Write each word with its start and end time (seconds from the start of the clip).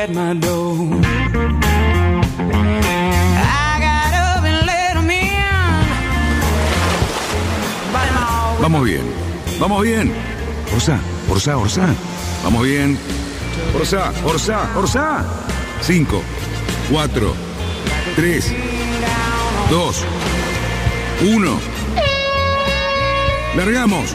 at 0.00 0.08
my 0.14 0.30
'em 0.30 0.40
Vamos 8.62 8.84
bien, 8.84 9.02
vamos 9.58 9.82
bien. 9.82 10.12
Orsa, 10.74 10.98
Orsa, 11.28 11.56
Orsa. 11.56 11.94
Vamos 12.44 12.62
bien. 12.62 12.98
Orsa, 13.74 14.12
Orsa, 14.24 14.70
Orsa. 14.76 15.24
Cinco, 15.82 16.22
cuatro, 16.90 17.34
tres, 18.16 18.52
dos, 19.70 20.04
uno. 21.22 21.58
Largamos. 23.56 24.14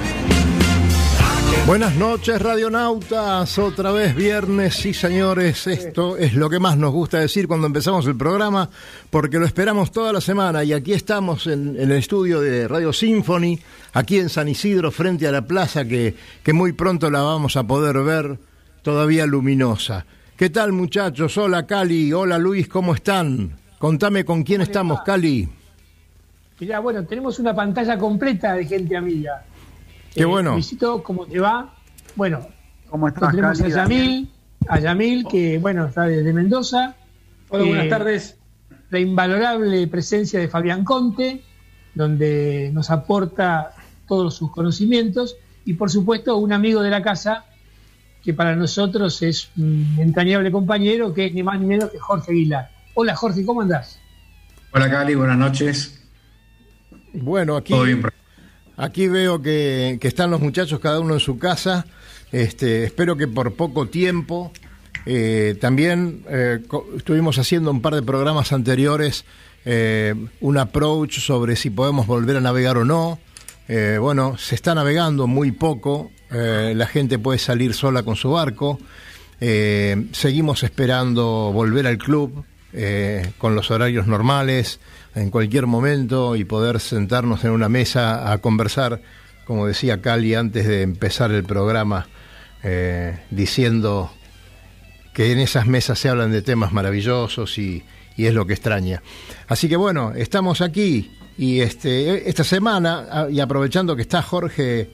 Buenas 1.66 1.96
noches, 1.96 2.40
radionautas. 2.40 3.58
Otra 3.58 3.92
vez 3.92 4.16
viernes, 4.16 4.76
sí, 4.76 4.94
señores. 4.94 5.66
Esto 5.66 6.16
es 6.16 6.36
lo 6.36 6.48
que 6.48 6.60
más 6.60 6.78
nos 6.78 6.94
gusta 6.94 7.18
decir 7.20 7.48
cuando 7.48 7.66
empezamos 7.66 8.06
el 8.06 8.16
programa, 8.16 8.70
porque 9.10 9.40
lo 9.40 9.48
esperamos 9.48 9.92
toda 9.92 10.14
la 10.14 10.22
semana. 10.22 10.64
Y 10.64 10.74
aquí 10.74 10.94
estamos 10.94 11.48
en, 11.48 11.76
en 11.76 11.90
el 11.90 11.94
estudio 11.94 12.40
de 12.40 12.68
Radio 12.68 12.94
Symphony, 12.94 13.60
aquí 13.94 14.20
en 14.20 14.30
San 14.30 14.48
Isidro, 14.48 14.92
frente 14.92 15.28
a 15.28 15.32
la 15.32 15.42
plaza, 15.42 15.86
que, 15.86 16.14
que 16.44 16.54
muy 16.54 16.74
pronto 16.74 17.10
la 17.10 17.24
vamos 17.24 17.58
a 17.58 17.64
poder 17.64 17.98
ver 18.04 18.38
todavía 18.84 19.26
luminosa. 19.26 20.06
¿Qué 20.38 20.52
tal, 20.52 20.72
muchachos? 20.72 21.36
Hola, 21.36 21.66
Cali. 21.66 22.14
Hola, 22.14 22.38
Luis. 22.38 22.68
¿Cómo 22.68 22.94
están? 22.94 23.56
Contame 23.80 24.24
con 24.24 24.44
quién 24.44 24.62
estamos, 24.62 25.02
Cali. 25.02 25.50
Mirá, 26.60 26.80
bueno, 26.80 27.04
tenemos 27.06 27.40
una 27.40 27.56
pantalla 27.56 27.98
completa 27.98 28.54
de 28.54 28.66
gente 28.68 28.96
amiga. 28.96 29.44
Qué 30.16 30.26
bueno. 30.26 30.54
Luisito, 30.54 31.04
¿cómo 31.04 31.26
te 31.26 31.40
va? 31.40 31.74
Bueno, 32.16 32.48
¿Cómo 32.90 33.08
estás, 33.10 33.32
tenemos 33.32 33.60
a? 33.62 33.68
Yamil, 33.68 34.30
a 34.70 34.80
Yamil, 34.80 35.28
que 35.28 35.58
bueno, 35.58 35.86
está 35.88 36.04
desde 36.04 36.32
Mendoza. 36.32 36.96
Hola, 37.50 37.66
buenas 37.66 37.86
Eh, 37.86 37.90
tardes. 37.90 38.38
La 38.92 39.00
invalorable 39.00 39.86
presencia 39.88 40.40
de 40.40 40.48
Fabián 40.48 40.86
Conte, 40.86 41.44
donde 41.94 42.72
nos 42.74 42.90
aporta 42.92 43.72
todos 44.08 44.36
sus 44.36 44.52
conocimientos. 44.52 45.36
Y 45.66 45.74
por 45.74 45.90
supuesto, 45.92 46.38
un 46.38 46.54
amigo 46.54 46.82
de 46.82 46.92
la 46.92 47.02
casa, 47.02 47.44
que 48.24 48.34
para 48.34 48.56
nosotros 48.56 49.22
es 49.22 49.50
un 49.58 49.98
entrañable 50.00 50.52
compañero, 50.52 51.14
que 51.14 51.26
es 51.26 51.34
ni 51.34 51.44
más 51.44 51.60
ni 51.60 51.66
menos 51.66 51.90
que 51.90 52.00
Jorge 52.00 52.32
Aguilar. 52.32 52.70
Hola 52.94 53.16
Jorge, 53.16 53.46
¿cómo 53.46 53.62
andás? 53.62 54.00
Hola 54.72 54.90
Cali, 54.90 55.16
buenas 55.16 55.38
noches. 55.38 56.02
Bueno, 57.14 57.58
aquí. 57.58 57.74
Todo 57.74 57.84
bien. 57.84 58.02
Aquí 58.78 59.08
veo 59.08 59.42
que, 59.42 59.98
están 60.02 60.32
los 60.32 60.42
muchachos 60.42 60.80
cada 60.80 61.00
uno 61.00 61.14
en 61.14 61.20
su 61.20 61.38
casa. 61.38 61.86
Este, 62.32 62.84
espero 62.84 63.16
que 63.16 63.28
por 63.28 63.54
poco 63.54 63.88
tiempo. 63.88 64.52
Eh, 65.06 65.56
también 65.62 66.24
eh, 66.30 66.60
estuvimos 66.98 67.38
haciendo 67.38 67.72
un 67.72 67.82
par 67.82 67.94
de 67.94 68.02
programas 68.02 68.52
anteriores 68.52 69.24
eh, 69.66 70.16
un 70.42 70.58
approach 70.58 71.20
sobre 71.20 71.56
si 71.56 71.70
podemos 71.70 72.08
volver 72.08 72.38
a 72.38 72.42
navegar 72.42 72.78
o 72.78 72.86
no. 72.86 73.20
Bueno, 74.00 74.38
se 74.38 74.54
está 74.54 74.76
navegando 74.76 75.26
muy 75.26 75.52
poco. 75.52 76.12
la 76.30 76.86
gente 76.86 77.18
puede 77.18 77.40
salir 77.40 77.74
sola 77.74 78.04
con 78.04 78.16
su 78.16 78.30
barco. 78.30 78.78
Seguimos 79.40 80.62
esperando 80.62 81.52
volver 81.52 81.88
al 81.88 81.98
club 81.98 82.46
con 83.40 83.56
los 83.56 83.72
horarios 83.72 84.06
normales 84.06 84.80
en 85.16 85.32
cualquier 85.32 85.66
momento 85.66 86.36
y 86.36 86.44
poder 86.44 86.80
sentarnos 86.80 87.44
en 87.46 87.52
una 87.52 87.70
mesa 87.70 88.32
a 88.32 88.38
conversar, 88.40 89.02
como 89.46 89.66
decía 89.66 90.02
Cali 90.02 90.36
antes 90.36 90.68
de 90.68 90.82
empezar 90.82 91.32
el 91.32 91.44
programa, 91.44 92.08
eh, 92.64 93.18
diciendo 93.32 94.12
que 95.14 95.32
en 95.32 95.40
esas 95.40 95.66
mesas 95.68 95.98
se 95.98 96.10
hablan 96.10 96.32
de 96.32 96.42
temas 96.42 96.74
maravillosos 96.74 97.58
y, 97.58 97.84
y 98.18 98.26
es 98.26 98.34
lo 98.34 98.46
que 98.46 98.54
extraña. 98.54 99.02
Así 99.48 99.70
que 99.70 99.78
bueno, 99.78 100.12
estamos 100.14 100.60
aquí 100.60 101.12
y 101.38 101.62
este, 101.62 102.30
esta 102.30 102.44
semana, 102.44 103.28
y 103.32 103.40
aprovechando 103.40 103.96
que 103.96 104.02
está 104.02 104.22
Jorge 104.22 104.90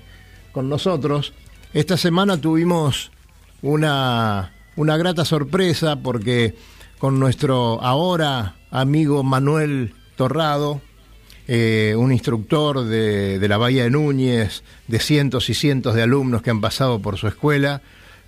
con 0.51 0.69
nosotros, 0.69 1.33
esta 1.73 1.97
semana 1.97 2.39
tuvimos 2.39 3.11
una, 3.63 4.53
una 4.75 4.97
grata 4.97 5.25
sorpresa 5.25 5.95
porque 5.95 6.55
con 6.99 7.19
nuestro 7.19 7.81
ahora 7.81 8.55
amigo 8.69 9.23
Manuel 9.23 9.95
Torrado, 10.21 10.81
eh, 11.47 11.95
un 11.97 12.11
instructor 12.11 12.85
de, 12.85 13.43
la 13.49 13.57
Bahía 13.57 13.85
de 13.85 13.89
Núñez, 13.89 14.61
de 14.87 14.99
cientos 14.99 15.49
y 15.49 15.55
cientos 15.55 15.95
de 15.95 16.03
alumnos 16.03 16.43
que 16.43 16.51
han 16.51 16.61
pasado 16.61 17.01
por 17.01 17.17
su 17.17 17.27
escuela. 17.27 17.81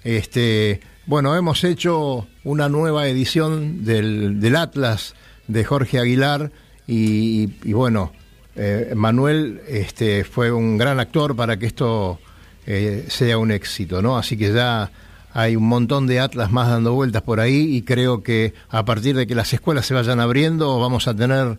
Este, 0.04 0.82
bueno, 1.06 1.36
hemos 1.36 1.64
hecho 1.64 2.26
una 2.44 2.68
nueva 2.68 3.08
edición 3.08 3.86
del, 3.86 4.56
Atlas 4.56 5.14
de 5.48 5.64
Jorge 5.64 6.00
Aguilar 6.00 6.52
y, 6.88 7.52
y 7.64 7.74
bueno, 7.74 8.12
eh, 8.56 8.94
Manuel 8.96 9.62
este, 9.68 10.24
fue 10.24 10.52
un 10.52 10.80
gran 10.80 11.00
actor 11.00 11.36
para 11.36 11.58
que 11.58 11.68
esto 11.68 12.20
eh, 12.66 13.06
sea 13.08 13.38
un 13.38 13.52
éxito, 13.52 14.02
¿no? 14.02 14.18
Así 14.18 14.36
que 14.36 14.52
ya 14.52 14.90
hay 15.34 15.56
un 15.56 15.68
montón 15.68 16.08
de 16.08 16.20
atlas 16.20 16.52
más 16.52 16.70
dando 16.70 16.94
vueltas 16.94 17.22
por 17.24 17.40
ahí 17.40 17.76
y 17.76 17.82
creo 17.82 18.22
que 18.24 18.54
a 18.70 18.86
partir 18.86 19.16
de 19.16 19.26
que 19.28 19.36
las 19.36 19.52
escuelas 19.54 19.86
se 19.86 19.94
vayan 19.94 20.20
abriendo 20.20 20.80
vamos 20.80 21.08
a 21.08 21.16
tener 21.16 21.58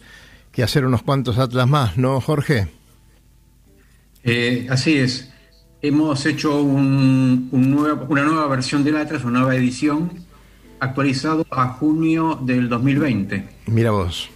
que 0.53 0.63
hacer 0.63 0.85
unos 0.87 1.03
cuantos 1.03 1.39
atlas 1.39 1.69
más, 1.69 1.97
¿no, 1.99 2.21
Jorge? 2.21 2.69
Eh, 4.23 4.67
así 4.71 4.95
es. 4.97 5.31
Hemos 5.83 6.25
hecho 6.25 6.63
un- 6.63 7.49
un 7.53 7.75
una 8.09 8.23
nueva 8.25 8.47
versión 8.47 8.85
del 8.85 8.97
Atlas, 8.97 9.25
una 9.25 9.41
nueva 9.41 9.55
edición, 9.57 10.11
actualizado 10.81 11.45
a 11.51 11.69
junio 11.69 12.39
del 12.43 12.69
2020. 12.69 13.47
Mira 13.67 13.91
vos. 13.91 14.31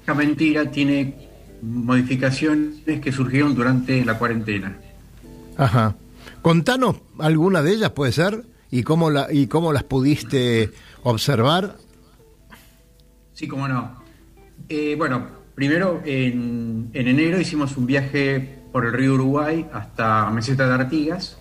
Esta 0.00 0.14
mentira 0.14 0.70
tiene 0.70 1.14
modificaciones 1.60 3.00
que 3.02 3.12
surgieron 3.12 3.54
durante 3.54 4.02
la 4.04 4.18
cuarentena. 4.18 4.78
Ajá. 5.56 5.94
Contanos 6.40 6.96
alguna 7.18 7.62
de 7.62 7.72
ellas, 7.74 7.90
puede 7.90 8.12
ser, 8.12 8.44
y 8.70 8.82
cómo, 8.82 9.10
la, 9.10 9.28
las 9.72 9.82
pudiste 9.84 10.70
observar. 11.02 11.76
Sí, 13.34 13.46
cómo 13.48 13.68
no. 13.68 14.02
Eh, 14.68 14.94
bueno, 14.96 15.26
primero 15.54 16.02
en, 16.04 16.90
en 16.92 17.08
enero 17.08 17.40
hicimos 17.40 17.76
un 17.76 17.86
viaje 17.86 18.58
por 18.72 18.84
el 18.84 18.92
río 18.92 19.14
Uruguay 19.14 19.66
hasta 19.72 20.28
Meseta 20.30 20.66
de 20.68 20.74
Artigas, 20.74 21.38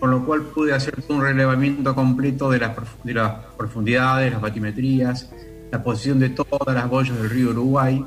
con 0.00 0.10
lo 0.10 0.24
cual 0.24 0.42
pude 0.42 0.72
hacer 0.72 0.94
un 1.08 1.20
relevamiento 1.20 1.94
completo 1.94 2.50
de 2.50 2.58
las, 2.60 2.72
de 3.04 3.14
las 3.14 3.32
profundidades, 3.56 4.32
las 4.32 4.40
batimetrías, 4.40 5.30
la 5.70 5.82
posición 5.82 6.18
de 6.18 6.30
todas 6.30 6.74
las 6.74 6.88
boyas 6.88 7.16
del 7.18 7.30
río 7.30 7.50
Uruguay, 7.50 8.04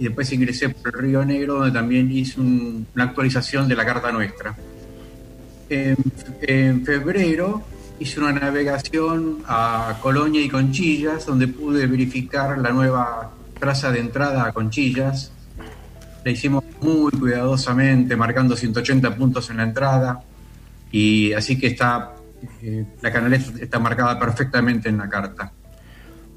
y 0.00 0.04
después 0.04 0.32
ingresé 0.32 0.68
por 0.70 0.94
el 0.94 1.00
río 1.02 1.24
Negro, 1.24 1.54
donde 1.56 1.72
también 1.72 2.10
hice 2.10 2.40
un- 2.40 2.86
una 2.94 3.04
actualización 3.04 3.66
de 3.68 3.74
la 3.76 3.84
carta 3.84 4.10
nuestra. 4.12 4.56
En 5.68 6.84
febrero 6.86 7.62
hice 8.00 8.20
una 8.20 8.32
navegación 8.32 9.38
a 9.46 9.98
Colonia 10.00 10.40
y 10.40 10.48
Conchillas, 10.48 11.26
donde 11.26 11.48
pude 11.48 11.86
verificar 11.86 12.58
la 12.58 12.70
nueva 12.70 13.32
traza 13.58 13.90
de 13.90 14.00
entrada 14.00 14.46
a 14.46 14.52
Conchillas. 14.52 15.32
La 16.24 16.30
hicimos 16.30 16.64
muy 16.80 17.10
cuidadosamente, 17.12 18.16
marcando 18.16 18.56
180 18.56 19.16
puntos 19.16 19.50
en 19.50 19.58
la 19.58 19.62
entrada, 19.64 20.22
y 20.90 21.32
así 21.32 21.58
que 21.58 21.68
está 21.68 22.14
eh, 22.62 22.84
la 23.00 23.12
canaleta 23.12 23.52
está 23.60 23.78
marcada 23.78 24.18
perfectamente 24.18 24.88
en 24.88 24.98
la 24.98 25.08
carta. 25.08 25.52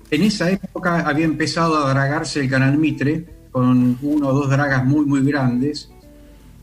En 0.09 0.23
esa 0.23 0.49
época 0.49 1.07
había 1.07 1.25
empezado 1.25 1.77
a 1.77 1.89
dragarse 1.89 2.41
el 2.41 2.49
canal 2.49 2.77
Mitre 2.77 3.25
con 3.51 3.97
uno 4.01 4.27
o 4.27 4.33
dos 4.33 4.49
dragas 4.49 4.83
muy, 4.83 5.05
muy 5.05 5.23
grandes. 5.23 5.89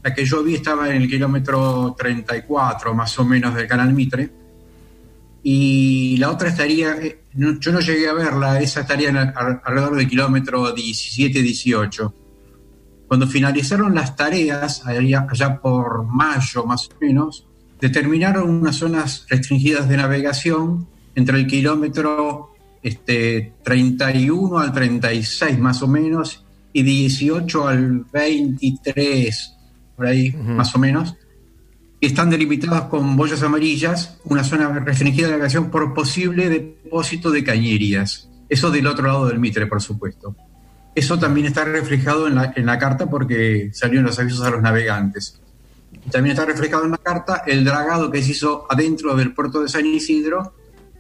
La 0.03 0.15
que 0.15 0.25
yo 0.25 0.43
vi 0.43 0.55
estaba 0.55 0.89
en 0.91 1.03
el 1.03 1.09
kilómetro 1.09 1.95
34 1.97 2.95
más 2.95 3.19
o 3.19 3.25
menos 3.25 3.55
del 3.55 3.67
canal 3.67 3.93
Mitre. 3.93 4.31
Y 5.43 6.17
la 6.19 6.31
otra 6.31 6.49
estaría, 6.49 6.97
eh, 6.97 7.21
no- 7.35 7.59
yo 7.61 7.73
no 7.73 7.81
llegué 7.81 8.09
a 8.09 8.13
verla, 8.13 8.61
esa 8.61 8.81
estaría 8.81 9.09
en 9.11 9.17
alrededor 9.17 9.97
del 9.97 10.09
kilómetro 10.09 10.75
17-18. 10.75 12.13
Cuando 13.07 13.27
finalizaron 13.27 13.95
las 13.95 14.17
tareas, 14.17 14.85
allá, 14.87 15.27
allá 15.31 15.61
por 15.61 16.05
mayo 16.05 16.65
más 16.67 16.89
o 16.89 16.95
menos, 17.01 17.47
determinaron 17.81 18.51
unas 18.51 18.77
zonas 18.77 19.25
restringidas 19.31 19.89
de 19.89 19.97
navegación 19.97 20.87
entre 21.15 21.39
el 21.39 21.47
kilómetro 21.47 22.51
este, 22.83 23.55
31 23.65 24.59
al 24.59 24.73
36 24.73 25.59
más 25.59 25.83
o 25.83 25.89
menos 25.89 26.45
y 26.73 26.83
18 26.83 27.67
al 27.67 28.05
23, 28.13 29.55
por 29.97 30.07
ahí 30.07 30.33
más 30.33 30.75
o 30.75 30.79
menos, 30.79 31.15
están 32.01 32.31
delimitadas 32.31 32.83
con 32.83 33.17
boyas 33.17 33.43
amarillas, 33.43 34.19
una 34.25 34.45
zona 34.45 34.69
restringida 34.81 35.27
de 35.27 35.33
navegación 35.33 35.71
por 35.71 35.95
posible 35.95 36.49
depósito 36.49 37.31
de 37.31 37.43
cañerías. 37.43 38.29
Eso 38.49 38.71
del 38.71 38.87
otro 38.87 39.07
lado 39.07 39.27
del 39.27 39.39
Mitre, 39.39 39.67
por 39.67 39.83
supuesto. 39.83 40.35
Eso 40.95 41.19
también 41.19 41.47
está 41.47 41.65
reflejado 41.65 42.27
en 42.27 42.37
la, 42.37 42.53
en 42.57 42.67
la 42.67 42.79
carta 42.79 43.07
porque 43.07 43.71
salieron 43.73 44.07
los 44.07 44.19
avisos 44.19 44.43
a 44.43 44.51
los 44.51 44.63
navegantes. 44.63 45.41
También 46.11 46.35
está 46.35 46.47
reflejado 46.47 46.85
en 46.85 46.93
la 46.93 46.99
carta 46.99 47.43
el 47.47 47.65
dragado 47.65 48.11
que 48.11 48.23
se 48.23 48.33
hizo 48.33 48.67
adentro 48.71 49.15
del 49.15 49.35
puerto 49.35 49.63
de 49.63 49.69
San 49.69 49.87
Isidro, 49.87 50.55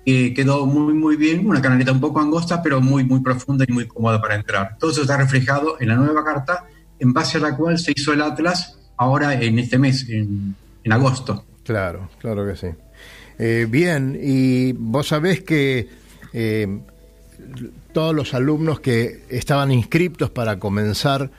que 0.05 0.35
quedó 0.35 0.67
muy, 0.67 0.95
muy 0.95 1.17
bien, 1.17 1.47
una 1.47 1.61
canaleta 1.61 1.93
un 1.93 2.01
poco 2.01 2.21
angosta, 2.21 2.63
pero 2.63 2.81
muy, 2.81 3.05
muy 3.05 3.21
profunda 3.21 3.65
y 3.67 3.73
muy 3.73 3.87
cómoda 3.87 4.21
para 4.21 4.35
entrar. 4.35 4.77
Todo 4.79 4.91
eso 4.91 5.03
está 5.03 5.17
reflejado 5.17 5.77
en 5.81 5.89
la 5.89 5.97
nueva 5.97 6.25
carta, 6.25 6.65
en 6.99 7.13
base 7.13 7.39
a 7.39 7.41
la 7.41 7.57
cual 7.57 7.79
se 7.79 7.93
hizo 7.95 8.13
el 8.13 8.23
Atlas 8.23 8.79
ahora 8.97 9.35
en 9.35 9.59
este 9.59 9.79
mes, 9.79 10.07
en 10.89 10.93
agosto. 10.93 11.45
Claro, 11.65 12.09
claro 12.19 12.47
que 12.47 12.57
sí. 12.57 12.69
Eh, 13.39 13.67
bien, 13.69 14.19
y 14.21 14.73
vos 14.73 15.09
sabés 15.09 15.43
que 15.43 15.87
eh, 16.33 16.81
todos 17.93 18.15
los 18.15 18.33
alumnos 18.33 18.81
que 18.81 19.25
estaban 19.29 19.71
inscriptos 19.71 20.31
para 20.31 20.59
comenzar 20.59 21.31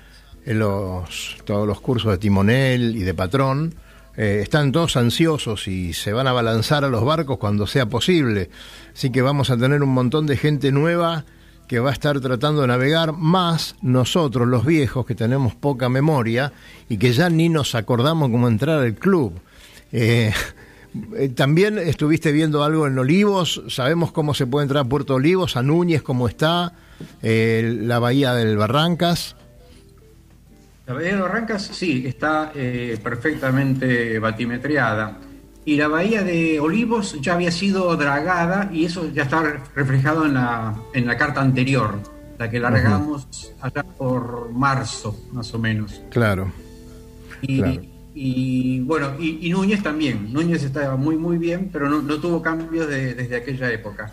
en 0.46 0.60
los, 0.60 1.38
todos 1.46 1.68
los 1.68 1.82
cursos 1.82 2.12
de 2.12 2.18
timonel 2.20 2.96
y 2.96 3.02
de 3.02 3.14
patrón, 3.14 3.74
eh, 4.16 4.40
están 4.44 4.72
todos 4.72 4.98
ansiosos 4.98 5.68
y 5.68 5.94
se 5.94 6.14
van 6.14 6.28
a 6.28 6.32
balanzar 6.32 6.86
a 6.86 6.90
los 6.90 7.04
barcos 7.04 7.40
cuando 7.40 7.66
sea 7.66 7.88
posible. 7.88 8.50
Así 8.94 9.10
que 9.10 9.24
vamos 9.24 9.50
a 9.50 9.58
tener 9.58 9.82
un 9.82 9.90
montón 9.90 10.28
de 10.28 10.38
gente 10.38 10.72
nueva 10.72 11.26
que 11.70 11.80
va 11.80 11.92
a 11.92 11.94
estar 11.94 12.20
tratando 12.20 12.62
de 12.62 12.68
navegar, 12.68 13.14
más 13.14 13.76
nosotros 13.84 14.48
los 14.48 14.66
viejos 14.66 15.06
que 15.06 15.14
tenemos 15.14 15.54
poca 15.54 15.88
memoria 15.88 16.52
y 16.90 16.98
que 16.98 17.14
ya 17.14 17.30
ni 17.30 17.48
nos 17.48 17.76
acordamos 17.76 18.32
cómo 18.32 18.48
entrar 18.48 18.80
al 18.80 18.96
club. 18.96 19.40
Eh, 19.92 20.34
eh, 21.16 21.30
también 21.30 21.78
estuviste 21.78 22.32
viendo 22.32 22.64
algo 22.64 22.88
en 22.88 22.98
Olivos, 22.98 23.62
sabemos 23.68 24.12
cómo 24.12 24.34
se 24.34 24.48
puede 24.48 24.64
entrar 24.64 24.84
a 24.84 24.90
Puerto 24.90 25.14
Olivos, 25.14 25.58
a 25.58 25.62
Núñez, 25.62 26.02
cómo 26.02 26.28
está, 26.28 26.74
eh, 27.22 27.78
la 27.84 28.00
bahía 28.00 28.34
del 28.34 28.58
Barrancas. 28.58 29.36
La 30.88 30.96
bahía 30.96 31.14
de 31.14 31.22
Barrancas, 31.22 31.70
sí, 31.72 32.04
está 32.08 32.52
perfectamente 32.52 34.18
batimetreada. 34.18 35.20
Y 35.70 35.76
la 35.76 35.88
bahía 35.88 36.24
de 36.24 36.60
Olivos 36.60 37.22
ya 37.22 37.36
había 37.36 37.52
sido 37.52 37.96
dragada 37.96 38.72
y 38.74 38.86
eso 38.86 39.08
ya 39.14 39.22
está 39.22 39.62
reflejado 39.76 40.26
en 40.26 40.34
la, 40.34 40.74
en 40.96 41.06
la 41.06 41.16
carta 41.16 41.42
anterior, 41.42 42.00
la 42.40 42.50
que 42.50 42.60
largamos 42.60 43.28
allá 43.62 43.84
por 43.84 44.52
marzo, 44.52 45.16
más 45.32 45.54
o 45.54 45.60
menos. 45.60 46.02
Claro. 46.10 46.52
Y, 47.44 47.60
Claro. 47.60 47.82
y, 48.16 48.80
bueno, 48.80 49.12
y, 49.20 49.46
y 49.48 49.52
Núñez 49.52 49.84
también. 49.84 50.34
Núñez 50.34 50.64
estaba 50.64 50.96
muy, 50.96 51.18
muy 51.18 51.38
bien, 51.38 51.70
pero 51.72 51.88
no, 51.88 52.02
no 52.02 52.18
tuvo 52.20 52.42
cambios 52.42 52.88
de- 52.88 53.14
desde 53.14 53.36
aquella 53.36 53.72
época. 53.72 54.12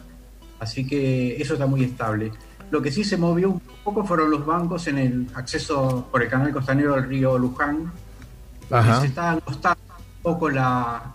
Así 0.61 0.87
que 0.87 1.41
eso 1.41 1.55
está 1.55 1.65
muy 1.67 1.85
estable. 1.85 2.33
Lo 2.71 2.83
que 2.83 2.93
sí 2.93 3.03
se 3.03 3.17
movió 3.17 3.49
un 3.53 3.63
poco 3.83 4.05
fueron 4.05 4.31
los 4.31 4.45
bancos 4.45 4.89
en 4.89 4.99
el 4.99 5.27
acceso 5.35 6.07
por 6.13 6.23
el 6.23 6.29
canal 6.29 6.53
costanero 6.53 6.97
del 6.97 7.09
río 7.09 7.39
Luján. 7.39 7.91
Ajá. 8.71 9.01
Se 9.01 9.07
está 9.07 9.31
angostando 9.31 9.81
un 10.19 10.23
poco 10.23 10.51
la, 10.51 11.15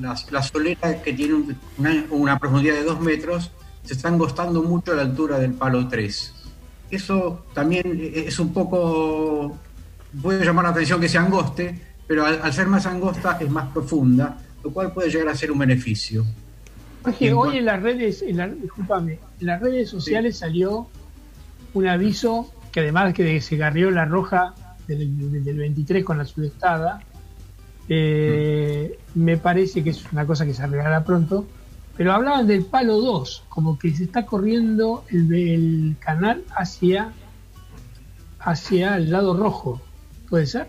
la, 0.00 0.16
la 0.30 0.42
solera 0.42 1.02
que 1.02 1.12
tiene 1.12 1.34
un- 1.34 1.56
una, 1.78 2.04
una 2.10 2.38
profundidad 2.38 2.74
de 2.74 2.84
dos 2.84 3.00
metros, 3.00 3.50
se 3.84 3.94
está 3.94 4.08
angostando 4.08 4.62
mucho 4.62 4.92
a 4.92 4.96
la 4.96 5.02
altura 5.02 5.38
del 5.38 5.52
palo 5.52 5.86
3. 5.88 6.32
Eso 6.90 7.44
también 7.54 8.12
es 8.14 8.38
un 8.38 8.52
poco, 8.52 9.56
puede 10.22 10.44
llamar 10.44 10.64
la 10.66 10.70
atención 10.70 11.00
que 11.00 11.08
se 11.08 11.18
angoste, 11.18 11.78
pero 12.06 12.24
al, 12.26 12.40
al 12.42 12.52
ser 12.52 12.66
más 12.66 12.86
angosta 12.86 13.36
es 13.40 13.50
más 13.50 13.68
profunda, 13.72 14.38
lo 14.62 14.70
cual 14.70 14.92
puede 14.92 15.10
llegar 15.10 15.28
a 15.28 15.34
ser 15.34 15.50
un 15.50 15.58
beneficio. 15.58 16.24
En 17.26 17.34
hoy 17.34 17.58
en 17.58 17.64
las 17.66 17.82
redes, 17.82 18.22
en 18.22 18.36
la- 18.38 18.48
discúlpame, 18.48 19.18
en 19.40 19.46
las 19.46 19.60
redes 19.60 19.90
sociales 19.90 20.38
salió 20.38 20.88
un 21.74 21.86
aviso 21.86 22.50
que 22.72 22.80
además 22.80 23.12
que 23.14 23.40
se 23.40 23.56
garrió 23.56 23.90
la 23.90 24.04
roja 24.04 24.54
del, 24.88 25.44
del 25.44 25.56
23 25.58 26.04
con 26.04 26.18
la 26.18 26.24
sudestada, 26.24 27.00
eh, 27.88 28.98
me 29.14 29.36
parece 29.36 29.82
que 29.82 29.90
es 29.90 30.04
una 30.12 30.26
cosa 30.26 30.46
que 30.46 30.54
se 30.54 30.62
arreglará 30.62 31.04
pronto, 31.04 31.46
pero 31.96 32.12
hablaban 32.12 32.46
del 32.46 32.64
palo 32.64 33.00
2, 33.00 33.44
como 33.48 33.78
que 33.78 33.94
se 33.94 34.04
está 34.04 34.26
corriendo 34.26 35.04
el, 35.10 35.96
canal 36.00 36.42
hacia, 36.56 37.12
hacia 38.40 38.96
el 38.96 39.10
lado 39.10 39.36
rojo, 39.36 39.80
¿puede 40.28 40.46
ser? 40.46 40.68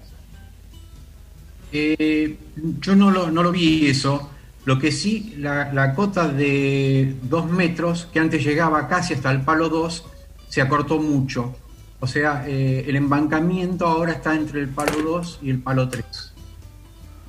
Eh, 1.72 2.38
yo 2.80 2.96
no 2.96 3.12
lo, 3.12 3.32
no 3.32 3.44
lo 3.44 3.52
vi 3.52 3.88
eso. 3.88 4.30
Lo 4.66 4.80
que 4.80 4.92
sí, 4.92 5.36
la, 5.38 5.72
la 5.74 5.94
cota 5.94 6.28
de 6.28 7.16
dos 7.24 7.50
metros, 7.50 8.08
que 8.12 8.20
antes 8.20 8.44
llegaba 8.44 8.88
casi 8.88 9.14
hasta 9.14 9.32
el 9.32 9.42
palo 9.42 9.70
2, 9.70 10.06
se 10.48 10.62
acortó 10.62 11.00
mucho. 11.00 11.56
O 12.00 12.08
sea, 12.08 12.46
eh, 12.48 12.86
el 12.88 12.96
embancamiento 12.96 13.88
ahora 13.88 14.14
está 14.14 14.36
entre 14.36 14.62
el 14.62 14.70
palo 14.70 15.02
2 15.02 15.40
y 15.42 15.50
el 15.50 15.60
palo 15.62 15.90
3. 15.90 16.35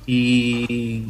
Y, 0.07 1.05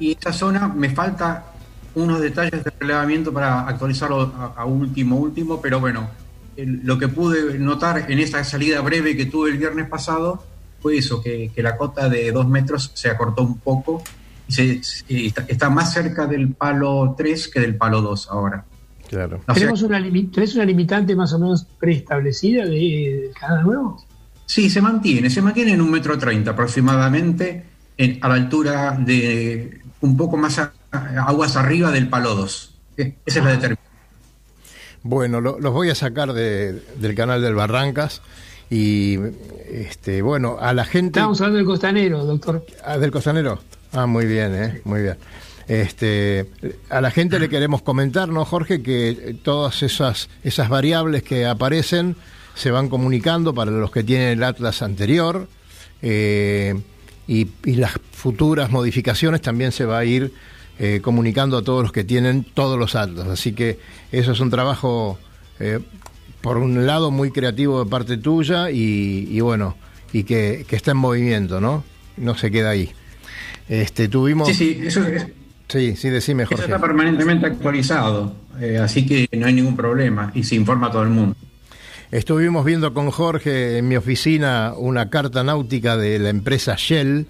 y 0.00 0.12
esa 0.18 0.32
zona 0.32 0.68
me 0.68 0.90
falta 0.90 1.52
unos 1.94 2.20
detalles 2.20 2.64
de 2.64 2.72
relevamiento 2.80 3.32
para 3.32 3.66
actualizarlo 3.68 4.32
a, 4.36 4.54
a 4.60 4.64
último, 4.64 5.16
último, 5.16 5.60
pero 5.60 5.78
bueno, 5.80 6.08
el- 6.56 6.80
lo 6.84 6.98
que 6.98 7.08
pude 7.08 7.58
notar 7.58 8.10
en 8.10 8.18
esa 8.18 8.42
salida 8.44 8.80
breve 8.80 9.16
que 9.16 9.26
tuve 9.26 9.50
el 9.50 9.58
viernes 9.58 9.88
pasado 9.88 10.42
fue 10.80 10.98
eso, 10.98 11.22
que, 11.22 11.50
que 11.54 11.62
la 11.62 11.76
cota 11.76 12.08
de 12.08 12.32
dos 12.32 12.48
metros 12.48 12.90
se 12.94 13.08
acortó 13.08 13.42
un 13.42 13.58
poco 13.58 14.02
y, 14.48 14.52
se- 14.52 14.80
y 15.08 15.26
está, 15.26 15.44
está 15.48 15.70
más 15.70 15.92
cerca 15.92 16.26
del 16.26 16.52
palo 16.54 17.14
3 17.16 17.48
que 17.48 17.60
del 17.60 17.76
palo 17.76 18.00
2 18.02 18.28
ahora. 18.30 18.64
Claro. 19.08 19.36
O 19.38 19.44
sea, 19.44 19.54
¿Tenemos 19.54 19.82
una, 19.82 20.02
¿Tenés 20.32 20.54
una 20.54 20.64
limitante 20.64 21.14
más 21.14 21.32
o 21.32 21.38
menos 21.38 21.64
preestablecida 21.78 22.64
de- 22.64 23.20
del 23.26 23.34
canal 23.38 23.62
nuevo? 23.64 24.04
Sí, 24.46 24.70
se 24.70 24.80
mantiene, 24.80 25.28
se 25.28 25.42
mantiene 25.42 25.72
en 25.72 25.80
un 25.82 25.90
metro 25.90 26.16
treinta 26.18 26.52
aproximadamente, 26.52 27.64
en- 27.98 28.18
a 28.22 28.28
la 28.28 28.34
altura 28.34 28.96
de 28.98 29.80
un 30.00 30.16
poco 30.16 30.36
más 30.36 30.58
a- 30.58 30.72
a- 30.92 31.24
aguas 31.28 31.56
arriba 31.56 31.90
del 31.90 32.08
palo 32.08 32.34
2. 32.34 32.74
Eh, 32.96 33.14
Esa 33.26 33.38
es 33.40 33.44
la 33.44 33.50
determinación. 33.50 33.86
Bueno, 35.02 35.40
lo- 35.40 35.58
los 35.60 35.72
voy 35.72 35.90
a 35.90 35.94
sacar 35.94 36.32
de- 36.32 36.80
del 36.96 37.14
canal 37.14 37.40
del 37.42 37.54
Barrancas 37.54 38.22
y, 38.70 39.18
este, 39.70 40.22
bueno, 40.22 40.56
a 40.60 40.72
la 40.74 40.84
gente... 40.84 41.18
Estábamos 41.20 41.40
hablando 41.40 41.58
del 41.58 41.66
costanero, 41.66 42.24
doctor. 42.24 42.64
Ah, 42.84 42.98
del 42.98 43.10
costanero. 43.12 43.60
Ah, 43.92 44.06
muy 44.06 44.26
bien, 44.26 44.54
¿eh? 44.54 44.80
Muy 44.84 45.02
bien. 45.02 45.16
Este, 45.68 46.48
a 46.90 47.00
la 47.00 47.10
gente 47.10 47.38
le 47.38 47.48
queremos 47.48 47.82
comentar, 47.82 48.28
¿no, 48.28 48.44
Jorge? 48.44 48.82
Que 48.82 49.36
todas 49.42 49.82
esas, 49.82 50.28
esas 50.44 50.68
variables 50.68 51.22
que 51.22 51.46
aparecen 51.46 52.16
se 52.56 52.72
van 52.72 52.88
comunicando 52.88 53.54
para 53.54 53.70
los 53.70 53.92
que 53.92 54.02
tienen 54.02 54.30
el 54.38 54.42
Atlas 54.42 54.82
anterior 54.82 55.46
eh, 56.02 56.74
y, 57.28 57.46
y 57.64 57.74
las 57.76 57.92
futuras 58.12 58.70
modificaciones 58.72 59.40
también 59.42 59.70
se 59.72 59.84
va 59.84 59.98
a 59.98 60.04
ir 60.04 60.32
eh, 60.78 61.00
comunicando 61.02 61.56
a 61.58 61.62
todos 61.62 61.82
los 61.82 61.92
que 61.92 62.02
tienen 62.02 62.44
todos 62.44 62.78
los 62.78 62.96
Atlas. 62.96 63.28
Así 63.28 63.52
que 63.52 63.78
eso 64.10 64.32
es 64.32 64.40
un 64.40 64.50
trabajo, 64.50 65.18
eh, 65.60 65.80
por 66.40 66.56
un 66.58 66.86
lado, 66.86 67.10
muy 67.10 67.30
creativo 67.30 67.84
de 67.84 67.88
parte 67.90 68.16
tuya 68.16 68.70
y, 68.70 69.28
y 69.30 69.40
bueno, 69.40 69.76
y 70.12 70.24
que, 70.24 70.64
que 70.68 70.76
está 70.76 70.90
en 70.92 70.96
movimiento, 70.96 71.60
¿no? 71.60 71.84
No 72.16 72.36
se 72.36 72.50
queda 72.50 72.70
ahí. 72.70 72.90
Este, 73.68 74.08
tuvimos... 74.08 74.48
Sí, 74.48 74.54
sí, 74.54 74.80
eso, 74.82 75.04
es- 75.06 75.26
Sí, 75.68 75.96
sí, 75.96 76.10
decime, 76.10 76.44
eso 76.44 76.50
Jorge. 76.50 76.64
está 76.66 76.80
permanentemente 76.80 77.44
actualizado, 77.46 78.36
eh, 78.60 78.78
así 78.80 79.04
que 79.04 79.28
no 79.36 79.46
hay 79.48 79.52
ningún 79.52 79.74
problema 79.76 80.30
y 80.32 80.44
se 80.44 80.54
informa 80.54 80.86
a 80.86 80.90
todo 80.92 81.02
el 81.02 81.08
mundo. 81.08 81.34
Estuvimos 82.12 82.64
viendo 82.64 82.94
con 82.94 83.10
Jorge 83.10 83.78
en 83.78 83.88
mi 83.88 83.96
oficina 83.96 84.74
una 84.76 85.10
carta 85.10 85.42
náutica 85.42 85.96
de 85.96 86.20
la 86.20 86.28
empresa 86.28 86.76
Shell 86.78 87.26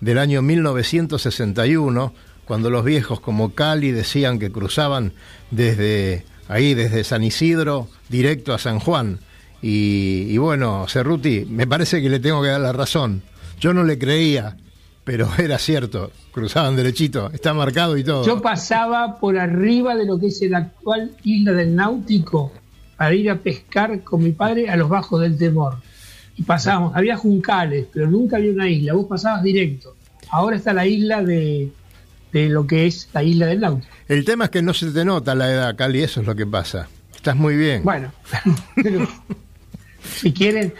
del 0.00 0.18
año 0.18 0.42
1961, 0.42 2.12
cuando 2.44 2.68
los 2.68 2.84
viejos 2.84 3.20
como 3.20 3.54
Cali 3.54 3.92
decían 3.92 4.40
que 4.40 4.50
cruzaban 4.50 5.12
desde 5.52 6.24
ahí, 6.48 6.74
desde 6.74 7.04
San 7.04 7.22
Isidro, 7.22 7.88
directo 8.08 8.52
a 8.52 8.58
San 8.58 8.80
Juan. 8.80 9.20
Y, 9.62 10.36
bueno, 10.38 10.86
Cerruti, 10.88 11.46
me 11.48 11.68
parece 11.68 12.02
que 12.02 12.10
le 12.10 12.18
tengo 12.18 12.42
que 12.42 12.48
dar 12.48 12.60
la 12.60 12.72
razón. 12.72 13.22
Yo 13.60 13.72
no 13.72 13.84
le 13.84 13.96
creía, 13.96 14.56
pero 15.04 15.28
era 15.38 15.58
cierto, 15.58 16.10
cruzaban 16.32 16.74
derechito, 16.74 17.30
está 17.32 17.54
marcado 17.54 17.96
y 17.96 18.02
todo. 18.02 18.26
Yo 18.26 18.42
pasaba 18.42 19.20
por 19.20 19.38
arriba 19.38 19.94
de 19.94 20.04
lo 20.04 20.18
que 20.18 20.26
es 20.26 20.42
la 20.50 20.58
actual 20.58 21.12
isla 21.22 21.52
del 21.52 21.76
Náutico 21.76 22.52
para 22.96 23.14
ir 23.14 23.30
a 23.30 23.36
pescar 23.36 24.00
con 24.02 24.22
mi 24.22 24.32
padre 24.32 24.68
a 24.70 24.76
los 24.76 24.88
bajos 24.88 25.20
del 25.20 25.36
temor. 25.36 25.76
Y 26.36 26.42
pasábamos, 26.42 26.94
había 26.94 27.16
juncales, 27.16 27.86
pero 27.92 28.10
nunca 28.10 28.36
había 28.36 28.52
una 28.52 28.68
isla, 28.68 28.92
vos 28.92 29.06
pasabas 29.06 29.42
directo. 29.42 29.96
Ahora 30.30 30.56
está 30.56 30.72
la 30.72 30.86
isla 30.86 31.22
de, 31.22 31.70
de 32.32 32.48
lo 32.48 32.66
que 32.66 32.86
es 32.86 33.08
la 33.12 33.22
isla 33.22 33.46
del 33.46 33.60
Náutico. 33.60 33.92
El 34.08 34.24
tema 34.24 34.44
es 34.44 34.50
que 34.50 34.62
no 34.62 34.74
se 34.74 34.90
te 34.90 35.04
nota 35.04 35.34
la 35.34 35.50
edad, 35.50 35.76
Cali, 35.76 36.02
eso 36.02 36.20
es 36.20 36.26
lo 36.26 36.34
que 36.34 36.46
pasa. 36.46 36.88
Estás 37.14 37.36
muy 37.36 37.56
bien. 37.56 37.82
Bueno, 37.84 38.12
pero 38.82 39.06
si 40.04 40.32
quieren, 40.32 40.72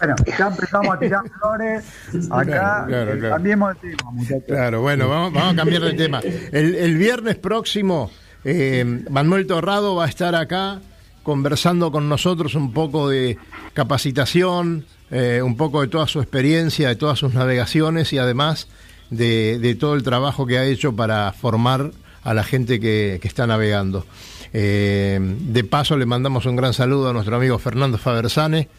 Bueno, 0.00 0.14
ya 0.38 0.48
empezamos 0.48 0.94
a 0.96 0.98
tirar 0.98 1.22
flores. 1.38 1.84
Acá 2.30 2.44
Claro, 2.44 2.86
claro, 2.86 3.12
eh, 3.14 3.18
claro. 3.18 3.34
cambiemos 3.34 3.74
de 3.82 3.90
tema, 3.90 4.10
muchachos. 4.10 4.44
Claro, 4.46 4.80
bueno, 4.82 5.08
vamos, 5.08 5.32
vamos 5.32 5.52
a 5.52 5.56
cambiar 5.56 5.82
de 5.82 5.92
tema. 5.94 6.20
El, 6.52 6.74
el 6.74 6.96
viernes 6.98 7.36
próximo, 7.36 8.10
eh, 8.44 9.04
Manuel 9.10 9.46
Torrado 9.46 9.94
va 9.94 10.06
a 10.06 10.08
estar 10.08 10.34
acá 10.34 10.80
conversando 11.28 11.92
con 11.92 12.08
nosotros 12.08 12.54
un 12.54 12.72
poco 12.72 13.10
de 13.10 13.36
capacitación, 13.74 14.86
eh, 15.10 15.42
un 15.44 15.58
poco 15.58 15.82
de 15.82 15.88
toda 15.88 16.06
su 16.06 16.20
experiencia, 16.20 16.88
de 16.88 16.96
todas 16.96 17.18
sus 17.18 17.34
navegaciones 17.34 18.14
y 18.14 18.18
además 18.18 18.66
de, 19.10 19.76
todo 19.78 19.92
el 19.92 20.02
trabajo 20.02 20.46
que 20.46 20.56
ha 20.56 20.64
hecho 20.64 20.96
para 20.96 21.30
formar 21.34 21.90
a 22.22 22.32
la 22.32 22.44
gente 22.44 22.80
que, 22.80 23.20
está 23.22 23.46
navegando. 23.46 24.06
Eh, 24.54 25.20
de 25.20 25.64
paso 25.64 25.98
le 25.98 26.06
mandamos 26.06 26.46
un 26.46 26.56
gran 26.56 26.72
saludo 26.72 27.10
a 27.10 27.12
nuestro 27.12 27.36
amigo 27.36 27.58
Fernando 27.58 27.98
Fabersane, 27.98 28.70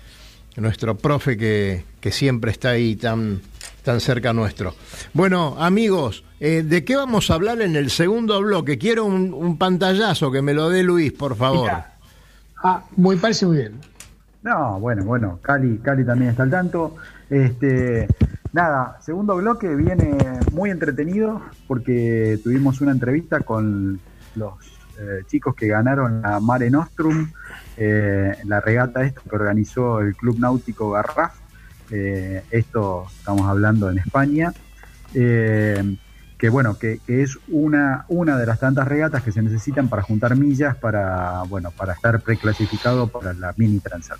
nuestro 0.55 0.97
profe 0.97 1.37
que, 1.37 1.83
siempre 2.11 2.49
está 2.49 2.71
ahí 2.71 2.95
tan, 2.95 3.41
tan 3.83 4.01
cerca 4.01 4.33
nuestro. 4.33 4.73
Bueno, 5.13 5.55
amigos, 5.59 6.23
eh, 6.39 6.63
¿de 6.65 6.83
qué 6.83 6.95
vamos 6.95 7.29
a 7.29 7.35
hablar 7.35 7.61
en 7.61 7.75
el 7.75 7.91
segundo 7.91 8.41
bloque? 8.41 8.79
Quiero 8.79 9.05
un, 9.05 9.59
pantallazo 9.59 10.31
que 10.31 10.41
me 10.41 10.55
lo 10.55 10.71
dé 10.71 10.81
Luis, 10.81 11.11
por 11.11 11.35
favor. 11.35 11.98
Ah, 12.61 12.83
muy 12.95 13.15
parece 13.15 13.45
muy 13.45 13.57
bien. 13.57 13.79
No, 14.41 14.79
bueno, 14.79 15.03
bueno, 15.03 15.39
Cali, 15.41 15.79
Cali 15.79 16.05
también 16.05 16.31
está 16.31 16.43
al 16.43 16.49
tanto. 16.49 16.95
Este, 17.29 18.07
nada, 18.53 18.97
segundo 19.01 19.35
bloque 19.35 19.75
viene 19.75 20.17
muy 20.51 20.69
entretenido 20.69 21.41
porque 21.67 22.39
tuvimos 22.43 22.81
una 22.81 22.91
entrevista 22.91 23.41
con 23.41 23.99
los 24.35 24.53
eh, 24.99 25.23
chicos 25.27 25.55
que 25.55 25.67
ganaron 25.67 26.21
la 26.21 26.39
Mare 26.39 26.69
Nostrum, 26.69 27.31
eh, 27.77 28.35
la 28.45 28.59
regata 28.59 29.03
esta 29.03 29.21
que 29.21 29.35
organizó 29.35 30.01
el 30.01 30.15
Club 30.15 30.39
Náutico 30.39 30.91
Garraf. 30.91 31.35
Eh, 31.91 32.43
esto 32.51 33.07
estamos 33.17 33.47
hablando 33.47 33.89
en 33.89 33.99
España. 33.99 34.53
Que 36.39 36.49
bueno, 36.49 36.77
que, 36.79 36.99
que 37.05 37.21
es 37.21 37.37
una, 37.49 38.05
una 38.07 38.37
de 38.37 38.45
las 38.47 38.59
tantas 38.59 38.87
regatas 38.87 39.21
que 39.23 39.31
se 39.31 39.41
necesitan 39.41 39.89
para 39.89 40.01
juntar 40.01 40.35
millas 40.37 40.75
para, 40.77 41.43
bueno, 41.43 41.69
para 41.71 41.93
estar 41.93 42.19
preclasificado 42.21 43.07
para 43.09 43.33
la 43.33 43.53
mini 43.57 43.79
transat. 43.79 44.17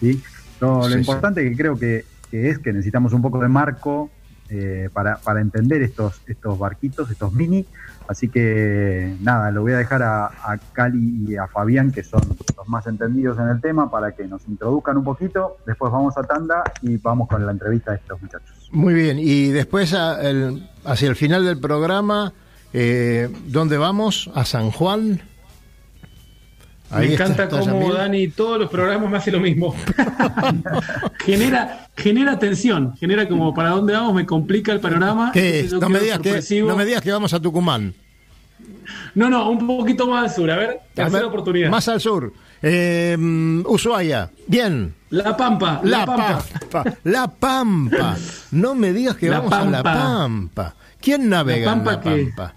¿sí? 0.00 0.20
Lo, 0.60 0.78
lo 0.80 0.84
Sí, 0.88 0.92
sí. 0.94 0.98
importante 0.98 1.48
que 1.48 1.56
creo 1.56 1.78
que, 1.78 2.04
que 2.30 2.50
es 2.50 2.58
que 2.58 2.72
necesitamos 2.72 3.12
un 3.12 3.22
poco 3.22 3.40
de 3.40 3.48
marco 3.48 4.10
eh, 4.50 4.90
para, 4.92 5.16
para 5.18 5.40
entender 5.40 5.82
estos, 5.82 6.20
estos 6.26 6.58
barquitos, 6.58 7.08
estos 7.10 7.32
mini. 7.32 7.64
Así 8.08 8.28
que 8.28 9.16
nada, 9.20 9.52
lo 9.52 9.62
voy 9.62 9.72
a 9.72 9.78
dejar 9.78 10.02
a, 10.02 10.26
a 10.26 10.58
Cali 10.72 11.24
y 11.28 11.36
a 11.36 11.46
Fabián, 11.46 11.92
que 11.92 12.02
son 12.02 12.20
los 12.56 12.68
más 12.68 12.88
entendidos 12.88 13.38
en 13.38 13.46
el 13.48 13.60
tema, 13.60 13.88
para 13.88 14.10
que 14.12 14.26
nos 14.26 14.46
introduzcan 14.48 14.96
un 14.98 15.04
poquito. 15.04 15.58
Después 15.64 15.92
vamos 15.92 16.18
a 16.18 16.24
tanda 16.24 16.64
y 16.82 16.96
vamos 16.96 17.28
con 17.28 17.46
la 17.46 17.52
entrevista 17.52 17.92
de 17.92 17.98
estos 17.98 18.20
muchachos. 18.20 18.68
Muy 18.72 18.92
bien, 18.94 19.18
y 19.20 19.50
después 19.52 19.94
a- 19.94 20.20
el- 20.28 20.68
hacia 20.84 21.08
el 21.08 21.16
final 21.16 21.44
del 21.44 21.58
programa, 21.58 22.32
eh, 22.72 23.28
¿dónde 23.46 23.78
vamos? 23.78 24.30
¿A 24.34 24.44
San 24.44 24.70
Juan? 24.70 25.22
Ahí 26.90 27.08
me 27.08 27.14
encanta 27.14 27.44
está 27.44 27.58
cómo 27.58 27.80
Yamil. 27.80 27.94
Dani 27.94 28.28
todos 28.28 28.60
los 28.60 28.70
programas 28.70 29.10
me 29.10 29.16
hace 29.16 29.30
lo 29.30 29.40
mismo. 29.40 29.74
genera, 31.24 31.88
genera 31.96 32.38
tensión, 32.38 32.94
genera 32.98 33.26
como 33.26 33.54
para 33.54 33.70
dónde 33.70 33.94
vamos, 33.94 34.14
me 34.14 34.26
complica 34.26 34.72
el 34.72 34.80
panorama. 34.80 35.30
¿Qué 35.32 35.68
No 35.80 35.88
me, 35.88 36.00
digas 36.00 36.18
que, 36.18 36.62
no 36.62 36.76
me 36.76 36.84
digas 36.84 37.00
que 37.00 37.10
vamos 37.10 37.32
a 37.32 37.40
Tucumán. 37.40 37.94
No, 39.14 39.30
no, 39.30 39.50
un 39.50 39.66
poquito 39.66 40.06
más 40.06 40.24
al 40.24 40.36
sur. 40.36 40.50
A 40.50 40.56
ver, 40.56 40.80
tercera 40.92 41.18
ver, 41.18 41.28
oportunidad. 41.28 41.70
Más 41.70 41.88
al 41.88 42.00
sur. 42.00 42.32
Eh, 42.62 43.16
Ushuaia. 43.66 44.30
Bien. 44.46 44.94
La 45.10 45.36
Pampa, 45.36 45.80
La, 45.84 45.98
La, 45.98 46.06
Pampa. 46.06 46.42
Pampa. 46.70 46.96
La 47.04 47.26
Pampa. 47.28 48.16
No 48.52 48.74
me 48.74 48.92
digas 48.92 49.16
que 49.16 49.28
La 49.28 49.40
vamos 49.40 49.52
a 49.52 49.64
La 49.64 49.82
Pampa. 49.82 50.74
¿Quién 51.00 51.28
navega 51.28 51.66
La 51.66 51.82
Pampa 51.84 51.92
en 51.92 51.96
La 51.96 52.02
que- 52.02 52.32
Pampa? 52.36 52.54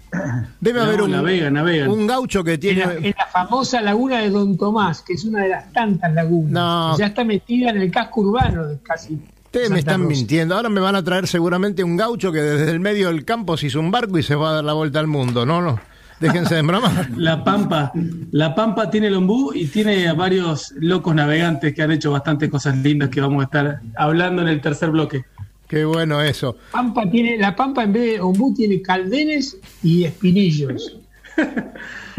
Debe 0.60 0.78
No, 0.80 0.84
haber 0.86 1.02
un, 1.02 1.10
navegan, 1.10 1.52
navegan. 1.54 1.90
un 1.90 2.06
gaucho 2.06 2.44
que 2.44 2.54
En 2.54 2.60
tiene... 2.60 2.86
la, 2.86 2.94
en 2.94 3.14
la 3.18 3.26
famosa 3.26 3.82
laguna 3.82 4.18
de 4.18 4.30
Don 4.30 4.56
Tomás, 4.56 5.02
que 5.02 5.14
es 5.14 5.24
una 5.24 5.42
de 5.42 5.48
las 5.48 5.72
tantas 5.72 6.12
lagunas. 6.14 6.52
No. 6.52 6.96
Ya 6.96 7.06
está 7.06 7.24
metida 7.24 7.70
en 7.70 7.78
el 7.78 7.90
casco 7.90 8.20
urbano 8.20 8.66
de 8.68 8.78
casi. 8.78 9.18
Ustedes 9.46 9.70
me 9.70 9.78
están 9.80 10.02
Rosa. 10.02 10.10
mintiendo. 10.14 10.54
Ahora 10.54 10.68
me 10.68 10.80
van 10.80 10.94
a 10.96 11.02
traer 11.02 11.26
seguramente 11.26 11.82
un 11.82 11.96
gaucho 11.96 12.30
que 12.30 12.40
desde 12.40 12.70
el 12.70 12.78
medio 12.80 13.08
del 13.08 13.24
campo 13.24 13.56
se 13.56 13.66
hizo 13.66 13.80
un 13.80 13.90
barco 13.90 14.16
y 14.18 14.22
se 14.22 14.34
va 14.36 14.50
a 14.50 14.54
dar 14.54 14.64
la 14.64 14.72
vuelta 14.74 15.00
al 15.00 15.06
mundo. 15.08 15.44
No, 15.44 15.60
no. 15.60 15.80
Déjense 16.20 16.54
de. 16.54 16.62
La 17.16 17.44
Pampa, 17.44 17.92
La 18.30 18.54
Pampa 18.54 18.90
tiene 18.90 19.08
el 19.08 19.14
ombú 19.14 19.52
y 19.54 19.66
tiene 19.66 20.08
a 20.08 20.14
varios 20.14 20.72
locos 20.78 21.14
navegantes 21.14 21.74
que 21.74 21.82
han 21.82 21.90
hecho 21.90 22.10
bastantes 22.10 22.48
cosas 22.48 22.76
lindas 22.78 23.10
que 23.10 23.20
vamos 23.20 23.42
a 23.42 23.44
estar 23.44 23.80
hablando 23.96 24.42
en 24.42 24.48
el 24.48 24.60
tercer 24.60 24.90
bloque. 24.90 25.24
Qué 25.68 25.84
bueno 25.84 26.22
eso. 26.22 26.56
Pampa 26.70 27.10
tiene, 27.10 27.36
la 27.38 27.54
Pampa 27.54 27.82
en 27.82 27.92
vez 27.92 28.12
de 28.12 28.20
ombú 28.20 28.54
tiene 28.54 28.80
caldenes 28.82 29.58
y 29.82 30.04
espinillos. 30.04 30.98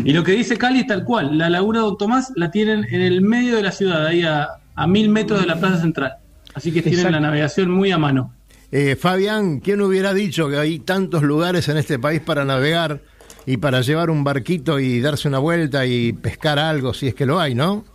Y 0.03 0.13
lo 0.13 0.23
que 0.23 0.33
dice 0.33 0.57
Cali 0.57 0.81
es 0.81 0.85
tal 0.87 1.03
cual, 1.03 1.39
la 1.39 1.49
laguna 1.49 1.79
Don 1.79 1.97
Tomás 1.97 2.31
la 2.35 2.51
tienen 2.51 2.85
en 2.91 3.01
el 3.01 3.21
medio 3.21 3.55
de 3.55 3.63
la 3.63 3.71
ciudad, 3.71 4.05
ahí 4.05 4.21
a, 4.21 4.47
a 4.75 4.85
mil 4.85 5.09
metros 5.09 5.41
de 5.41 5.47
la 5.47 5.59
plaza 5.59 5.81
central. 5.81 6.17
Así 6.53 6.71
que 6.71 6.83
tienen 6.83 6.99
Exacto. 6.99 7.19
la 7.19 7.19
navegación 7.19 7.71
muy 7.71 7.91
a 7.91 7.97
mano. 7.97 8.31
Eh, 8.71 8.95
Fabián, 8.95 9.59
¿quién 9.59 9.81
hubiera 9.81 10.13
dicho 10.13 10.49
que 10.49 10.57
hay 10.57 10.79
tantos 10.79 11.23
lugares 11.23 11.67
en 11.69 11.77
este 11.77 11.97
país 11.97 12.21
para 12.21 12.45
navegar 12.45 13.01
y 13.47 13.55
para 13.55 13.79
llevar 13.79 14.09
un 14.09 14.25
barquito 14.25 14.77
y 14.77 14.99
darse 14.99 15.29
una 15.29 15.39
vuelta 15.39 15.85
y 15.85 16.11
pescar 16.11 16.59
algo, 16.59 16.93
si 16.93 17.07
es 17.07 17.15
que 17.15 17.25
lo 17.25 17.39
hay, 17.39 17.55
¿no? 17.55 17.85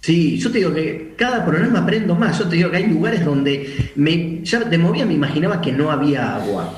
Sí, 0.00 0.36
yo 0.36 0.50
te 0.50 0.58
digo 0.58 0.74
que 0.74 1.14
cada 1.16 1.46
programa 1.46 1.78
aprendo 1.78 2.16
más. 2.16 2.40
Yo 2.40 2.48
te 2.48 2.56
digo 2.56 2.72
que 2.72 2.78
hay 2.78 2.88
lugares 2.88 3.24
donde 3.24 3.92
me, 3.94 4.42
ya 4.42 4.58
de 4.64 4.76
movida 4.76 5.06
me 5.06 5.14
imaginaba 5.14 5.60
que 5.60 5.70
no 5.70 5.92
había 5.92 6.34
agua, 6.34 6.74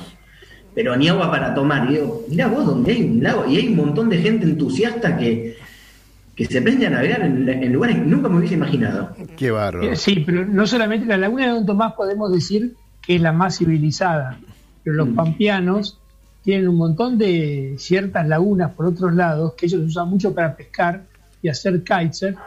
pero 0.75 0.95
ni 0.95 1.09
agua 1.09 1.31
para 1.31 1.55
tomar. 1.55 1.89
Y 1.89 1.95
digo, 1.95 2.23
mirá 2.29 2.47
vos, 2.47 2.67
donde 2.67 2.91
hay 2.93 3.01
un 3.01 3.23
lago 3.23 3.49
y 3.49 3.57
hay 3.57 3.67
un 3.69 3.75
montón 3.75 4.09
de 4.09 4.19
gente 4.19 4.45
entusiasta 4.45 5.17
que, 5.17 5.57
que 6.35 6.45
se 6.45 6.61
prende 6.61 6.85
a 6.85 6.91
navegar 6.91 7.21
en, 7.21 7.49
en 7.49 7.73
lugares 7.73 7.95
que 7.95 8.03
nunca 8.03 8.29
me 8.29 8.37
hubiese 8.37 8.53
imaginado. 8.53 9.15
Qué 9.35 9.49
bárbaro. 9.49 9.91
Eh, 9.91 9.95
Sí, 9.95 10.21
pero 10.23 10.45
no 10.45 10.67
solamente 10.67 11.07
la 11.07 11.17
laguna 11.17 11.47
de 11.47 11.51
Don 11.51 11.65
Tomás 11.65 11.93
podemos 11.93 12.31
decir 12.31 12.75
que 13.01 13.15
es 13.15 13.21
la 13.21 13.31
más 13.31 13.57
civilizada, 13.57 14.37
pero 14.83 14.97
los 14.97 15.09
pampeanos 15.09 15.99
tienen 16.47 16.69
un 16.69 16.77
montón 16.77 17.17
de 17.17 17.75
ciertas 17.77 18.25
lagunas 18.25 18.71
por 18.71 18.85
otros 18.85 19.13
lados 19.13 19.53
que 19.55 19.65
ellos 19.65 19.81
usan 19.81 20.07
mucho 20.09 20.33
para 20.33 20.55
pescar 20.55 21.03
y 21.41 21.49
hacer 21.49 21.83
kitesurf, 21.83 22.37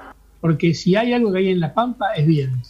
porque 0.40 0.72
si 0.72 0.96
hay 0.96 1.12
algo 1.12 1.30
que 1.30 1.40
hay 1.40 1.50
en 1.50 1.60
la 1.60 1.74
pampa 1.74 2.14
es 2.16 2.26
viento. 2.26 2.66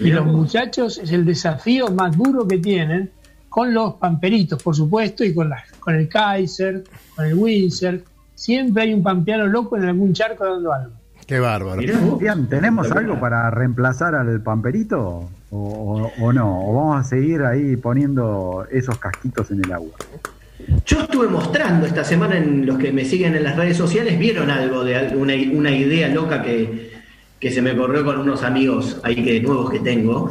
Y 0.00 0.10
los 0.10 0.26
muchachos 0.26 0.98
es 0.98 1.12
el 1.12 1.24
desafío 1.24 1.92
más 1.92 2.16
duro 2.16 2.48
que 2.48 2.58
tienen 2.58 3.12
con 3.48 3.72
los 3.72 3.94
pamperitos, 3.94 4.60
por 4.60 4.74
supuesto, 4.74 5.22
y 5.22 5.32
con, 5.32 5.50
las- 5.50 5.70
con 5.78 5.94
el 5.94 6.08
Kaiser, 6.08 6.82
con 7.14 7.26
el 7.26 7.34
Windsor. 7.34 8.00
Siempre 8.34 8.82
hay 8.82 8.92
un 8.92 9.04
pampeano 9.04 9.46
loco 9.46 9.76
en 9.76 9.84
algún 9.84 10.12
charco 10.14 10.44
dando 10.44 10.72
algo. 10.72 10.94
Qué 11.28 11.38
bárbaro. 11.38 11.80
Bien, 12.18 12.48
¿tenemos 12.48 12.88
La 12.90 12.96
algo 12.96 13.20
para 13.20 13.48
reemplazar 13.52 14.16
al 14.16 14.40
Pamperito? 14.42 15.28
¿O, 15.52 15.56
o- 15.58 16.24
o 16.24 16.32
no? 16.32 16.68
¿O 16.68 16.74
vamos 16.74 17.06
a 17.06 17.08
seguir 17.08 17.42
ahí 17.44 17.76
poniendo 17.76 18.66
esos 18.72 18.98
casquitos 18.98 19.48
en 19.52 19.64
el 19.64 19.70
agua? 19.72 19.92
Yo 20.86 21.00
estuve 21.02 21.28
mostrando 21.28 21.86
esta 21.86 22.04
semana 22.04 22.36
en 22.38 22.64
los 22.64 22.78
que 22.78 22.92
me 22.92 23.04
siguen 23.04 23.34
en 23.34 23.44
las 23.44 23.56
redes 23.56 23.76
sociales, 23.76 24.18
vieron 24.18 24.50
algo 24.50 24.84
de 24.84 25.14
una, 25.16 25.34
una 25.52 25.70
idea 25.70 26.08
loca 26.08 26.42
que, 26.42 26.92
que 27.38 27.50
se 27.50 27.60
me 27.60 27.76
corrió 27.76 28.04
con 28.04 28.18
unos 28.18 28.42
amigos 28.42 29.00
ahí 29.02 29.22
que 29.22 29.40
nuevos 29.40 29.70
que 29.70 29.80
tengo. 29.80 30.30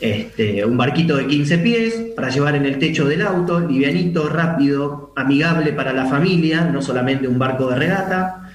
Este, 0.00 0.64
un 0.64 0.78
barquito 0.78 1.16
de 1.16 1.26
15 1.26 1.58
pies 1.58 1.94
para 2.16 2.30
llevar 2.30 2.54
en 2.54 2.64
el 2.64 2.78
techo 2.78 3.06
del 3.06 3.20
auto, 3.20 3.60
livianito, 3.60 4.30
rápido, 4.30 5.12
amigable 5.14 5.74
para 5.74 5.92
la 5.92 6.06
familia, 6.06 6.64
no 6.64 6.80
solamente 6.80 7.28
un 7.28 7.38
barco 7.38 7.68
de 7.68 7.76
regata. 7.76 8.50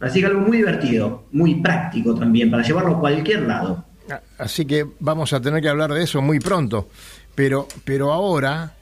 Así 0.00 0.20
que 0.20 0.26
algo 0.26 0.40
muy 0.40 0.58
divertido, 0.58 1.24
muy 1.32 1.56
práctico 1.56 2.14
también, 2.14 2.50
para 2.50 2.62
llevarlo 2.62 2.96
a 2.96 3.00
cualquier 3.00 3.42
lado. 3.42 3.84
Así 4.38 4.64
que 4.64 4.86
vamos 5.00 5.34
a 5.34 5.40
tener 5.40 5.60
que 5.60 5.68
hablar 5.68 5.92
de 5.92 6.02
eso 6.02 6.22
muy 6.22 6.40
pronto. 6.40 6.88
Pero, 7.34 7.68
pero 7.84 8.12
ahora, 8.12 8.72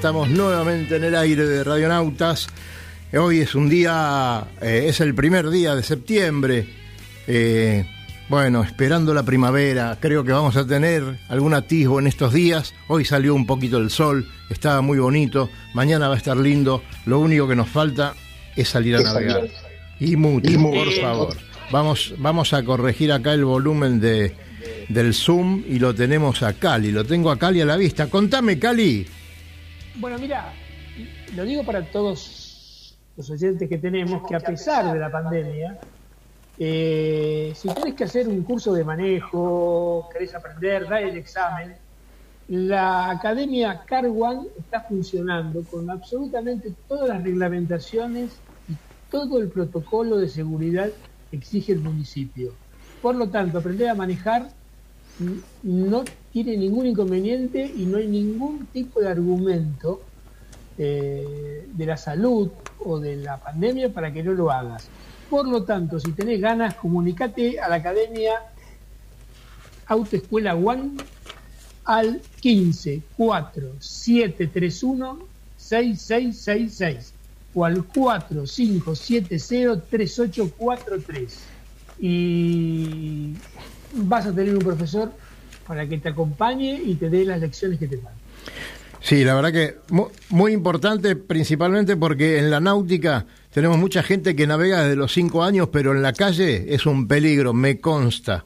Estamos 0.00 0.30
nuevamente 0.30 0.96
en 0.96 1.04
el 1.04 1.14
aire 1.14 1.46
de 1.46 1.62
Radionautas. 1.62 2.48
Hoy 3.12 3.40
es 3.40 3.54
un 3.54 3.68
día, 3.68 4.46
eh, 4.62 4.86
es 4.86 4.98
el 5.02 5.14
primer 5.14 5.50
día 5.50 5.74
de 5.74 5.82
septiembre. 5.82 6.66
Eh, 7.26 7.84
bueno, 8.30 8.62
esperando 8.62 9.12
la 9.12 9.24
primavera, 9.24 9.98
creo 10.00 10.24
que 10.24 10.32
vamos 10.32 10.56
a 10.56 10.66
tener 10.66 11.18
algún 11.28 11.52
atisbo 11.52 12.00
en 12.00 12.06
estos 12.06 12.32
días. 12.32 12.72
Hoy 12.88 13.04
salió 13.04 13.34
un 13.34 13.44
poquito 13.44 13.76
el 13.76 13.90
sol, 13.90 14.26
estaba 14.48 14.80
muy 14.80 14.98
bonito. 14.98 15.50
Mañana 15.74 16.08
va 16.08 16.14
a 16.14 16.16
estar 16.16 16.38
lindo. 16.38 16.82
Lo 17.04 17.18
único 17.18 17.46
que 17.46 17.54
nos 17.54 17.68
falta 17.68 18.14
es 18.56 18.70
salir 18.70 18.96
a 18.96 19.02
navegar. 19.02 19.48
Y 20.00 20.16
mucho, 20.16 20.50
por 20.50 20.92
favor. 20.94 21.36
Vamos, 21.70 22.14
vamos 22.16 22.54
a 22.54 22.64
corregir 22.64 23.12
acá 23.12 23.34
el 23.34 23.44
volumen 23.44 24.00
de, 24.00 24.34
del 24.88 25.12
Zoom 25.12 25.62
y 25.68 25.78
lo 25.78 25.94
tenemos 25.94 26.42
a 26.42 26.54
Cali. 26.54 26.90
Lo 26.90 27.04
tengo 27.04 27.30
a 27.30 27.38
Cali 27.38 27.60
a 27.60 27.66
la 27.66 27.76
vista. 27.76 28.06
Contame, 28.06 28.58
Cali. 28.58 29.06
Bueno, 29.96 30.18
mira, 30.18 30.52
lo 31.34 31.44
digo 31.44 31.64
para 31.64 31.84
todos 31.84 32.96
los 33.16 33.30
oyentes 33.30 33.68
que 33.68 33.78
tenemos, 33.78 34.26
que 34.26 34.36
a 34.36 34.40
pesar 34.40 34.92
de 34.92 34.98
la 34.98 35.10
pandemia, 35.10 35.78
eh, 36.58 37.52
si 37.56 37.68
tenés 37.68 37.94
que 37.94 38.04
hacer 38.04 38.28
un 38.28 38.42
curso 38.42 38.72
de 38.72 38.84
manejo, 38.84 40.08
querés 40.12 40.34
aprender, 40.34 40.88
dar 40.88 41.02
el 41.02 41.16
examen, 41.16 41.74
la 42.48 43.10
Academia 43.10 43.82
Carwan 43.86 44.46
está 44.58 44.80
funcionando 44.82 45.62
con 45.64 45.88
absolutamente 45.90 46.72
todas 46.88 47.08
las 47.08 47.22
reglamentaciones 47.22 48.32
y 48.68 48.74
todo 49.10 49.40
el 49.40 49.48
protocolo 49.48 50.18
de 50.18 50.28
seguridad 50.28 50.90
que 51.30 51.36
exige 51.36 51.72
el 51.72 51.80
municipio. 51.80 52.52
Por 53.02 53.14
lo 53.14 53.28
tanto, 53.28 53.58
aprender 53.58 53.88
a 53.88 53.94
manejar 53.94 54.50
no 55.62 56.04
tiene 56.32 56.56
ningún 56.56 56.86
inconveniente 56.86 57.64
y 57.64 57.86
no 57.86 57.98
hay 57.98 58.06
ningún 58.06 58.66
tipo 58.66 59.00
de 59.00 59.08
argumento 59.08 60.00
eh, 60.78 61.66
de 61.72 61.86
la 61.86 61.96
salud 61.96 62.50
o 62.78 63.00
de 63.00 63.16
la 63.16 63.38
pandemia 63.38 63.92
para 63.92 64.12
que 64.12 64.22
no 64.22 64.32
lo 64.32 64.50
hagas. 64.50 64.88
Por 65.28 65.48
lo 65.48 65.64
tanto, 65.64 66.00
si 66.00 66.12
tenés 66.12 66.40
ganas, 66.40 66.74
comunicate 66.74 67.60
a 67.60 67.68
la 67.68 67.76
Academia 67.76 68.32
Autoescuela 69.86 70.54
One 70.54 70.92
al 71.84 72.20
15 72.40 73.02
4 73.16 73.74
731 73.80 75.18
6666 75.56 77.12
o 77.54 77.64
al 77.64 77.84
4570 77.84 79.82
3843 79.90 81.38
y 82.00 83.34
vas 83.94 84.26
a 84.26 84.32
tener 84.32 84.54
un 84.54 84.62
profesor 84.62 85.12
para 85.66 85.86
que 85.86 85.98
te 85.98 86.08
acompañe 86.10 86.80
y 86.84 86.94
te 86.96 87.08
dé 87.10 87.24
las 87.24 87.40
lecciones 87.40 87.78
que 87.78 87.86
te 87.88 87.96
dan. 87.96 88.12
Sí, 89.02 89.24
la 89.24 89.34
verdad 89.34 89.52
que 89.52 89.76
mu- 89.90 90.08
muy 90.28 90.52
importante, 90.52 91.16
principalmente 91.16 91.96
porque 91.96 92.38
en 92.38 92.50
la 92.50 92.60
náutica 92.60 93.24
tenemos 93.52 93.78
mucha 93.78 94.02
gente 94.02 94.36
que 94.36 94.46
navega 94.46 94.82
desde 94.82 94.96
los 94.96 95.12
cinco 95.12 95.42
años, 95.42 95.68
pero 95.72 95.92
en 95.92 96.02
la 96.02 96.12
calle 96.12 96.74
es 96.74 96.84
un 96.86 97.08
peligro, 97.08 97.52
me 97.54 97.80
consta. 97.80 98.44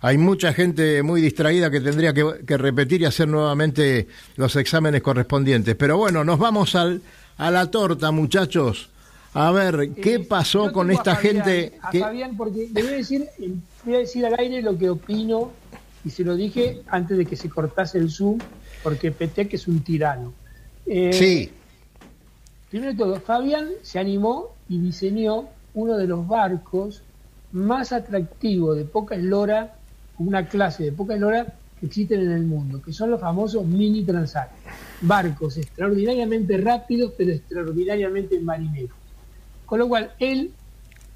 Hay 0.00 0.16
mucha 0.16 0.54
gente 0.54 1.02
muy 1.02 1.20
distraída 1.20 1.70
que 1.70 1.80
tendría 1.80 2.14
que, 2.14 2.24
que 2.46 2.56
repetir 2.56 3.02
y 3.02 3.04
hacer 3.04 3.28
nuevamente 3.28 4.06
los 4.36 4.56
exámenes 4.56 5.02
correspondientes. 5.02 5.74
Pero 5.76 5.98
bueno, 5.98 6.24
nos 6.24 6.38
vamos 6.38 6.74
al, 6.74 7.02
a 7.36 7.50
la 7.50 7.70
torta, 7.70 8.10
muchachos. 8.10 8.88
A 9.34 9.52
ver, 9.52 9.90
¿qué 10.02 10.14
Eh, 10.14 10.18
pasó 10.20 10.72
con 10.72 10.90
esta 10.90 11.12
a 11.12 11.16
Fabián- 11.16 11.44
gente? 11.44 11.78
A 11.82 11.90
que- 11.90 12.00
Fabián, 12.00 12.36
porque 12.38 12.68
le 12.72 12.82
voy 12.82 12.92
a 12.94 12.96
decir, 12.96 13.26
eh, 13.38 13.52
voy 13.84 13.94
a 13.96 13.98
decir 13.98 14.24
al 14.24 14.34
aire 14.38 14.62
lo 14.62 14.76
que 14.78 14.88
opino 14.88 15.52
y 16.04 16.10
se 16.10 16.24
lo 16.24 16.36
dije 16.36 16.82
antes 16.88 17.16
de 17.16 17.26
que 17.26 17.36
se 17.36 17.48
cortase 17.48 17.98
el 17.98 18.10
Zoom, 18.10 18.38
porque 18.82 19.10
Petec 19.10 19.54
es 19.54 19.68
un 19.68 19.80
tirano. 19.80 20.32
Eh, 20.86 21.12
Sí, 21.12 21.50
Primero 22.70 22.92
de 22.92 22.98
todo, 22.98 23.20
Fabián 23.20 23.68
se 23.82 23.98
animó 23.98 24.54
y 24.68 24.78
diseñó 24.78 25.48
uno 25.74 25.96
de 25.96 26.06
los 26.06 26.26
barcos 26.26 27.02
más 27.50 27.92
atractivos 27.92 28.76
de 28.76 28.84
poca 28.84 29.16
eslora, 29.16 29.74
una 30.18 30.48
clase 30.48 30.84
de 30.84 30.92
poca 30.92 31.14
eslora 31.14 31.52
que 31.80 31.86
existen 31.86 32.20
en 32.20 32.30
el 32.30 32.44
mundo, 32.44 32.80
que 32.80 32.92
son 32.92 33.10
los 33.10 33.20
famosos 33.20 33.66
mini 33.66 34.04
transat. 34.04 34.50
Barcos 35.00 35.56
extraordinariamente 35.56 36.58
rápidos, 36.58 37.12
pero 37.18 37.32
extraordinariamente 37.32 38.38
marineros. 38.38 38.96
Con 39.66 39.80
lo 39.80 39.88
cual, 39.88 40.12
él 40.20 40.52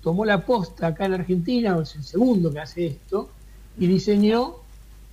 tomó 0.02 0.24
la 0.24 0.44
posta 0.44 0.88
acá 0.88 1.06
en 1.06 1.14
Argentina, 1.14 1.78
es 1.80 1.94
el 1.94 2.02
segundo 2.02 2.52
que 2.52 2.58
hace 2.58 2.86
esto, 2.86 3.30
y 3.78 3.86
diseñó 3.86 4.56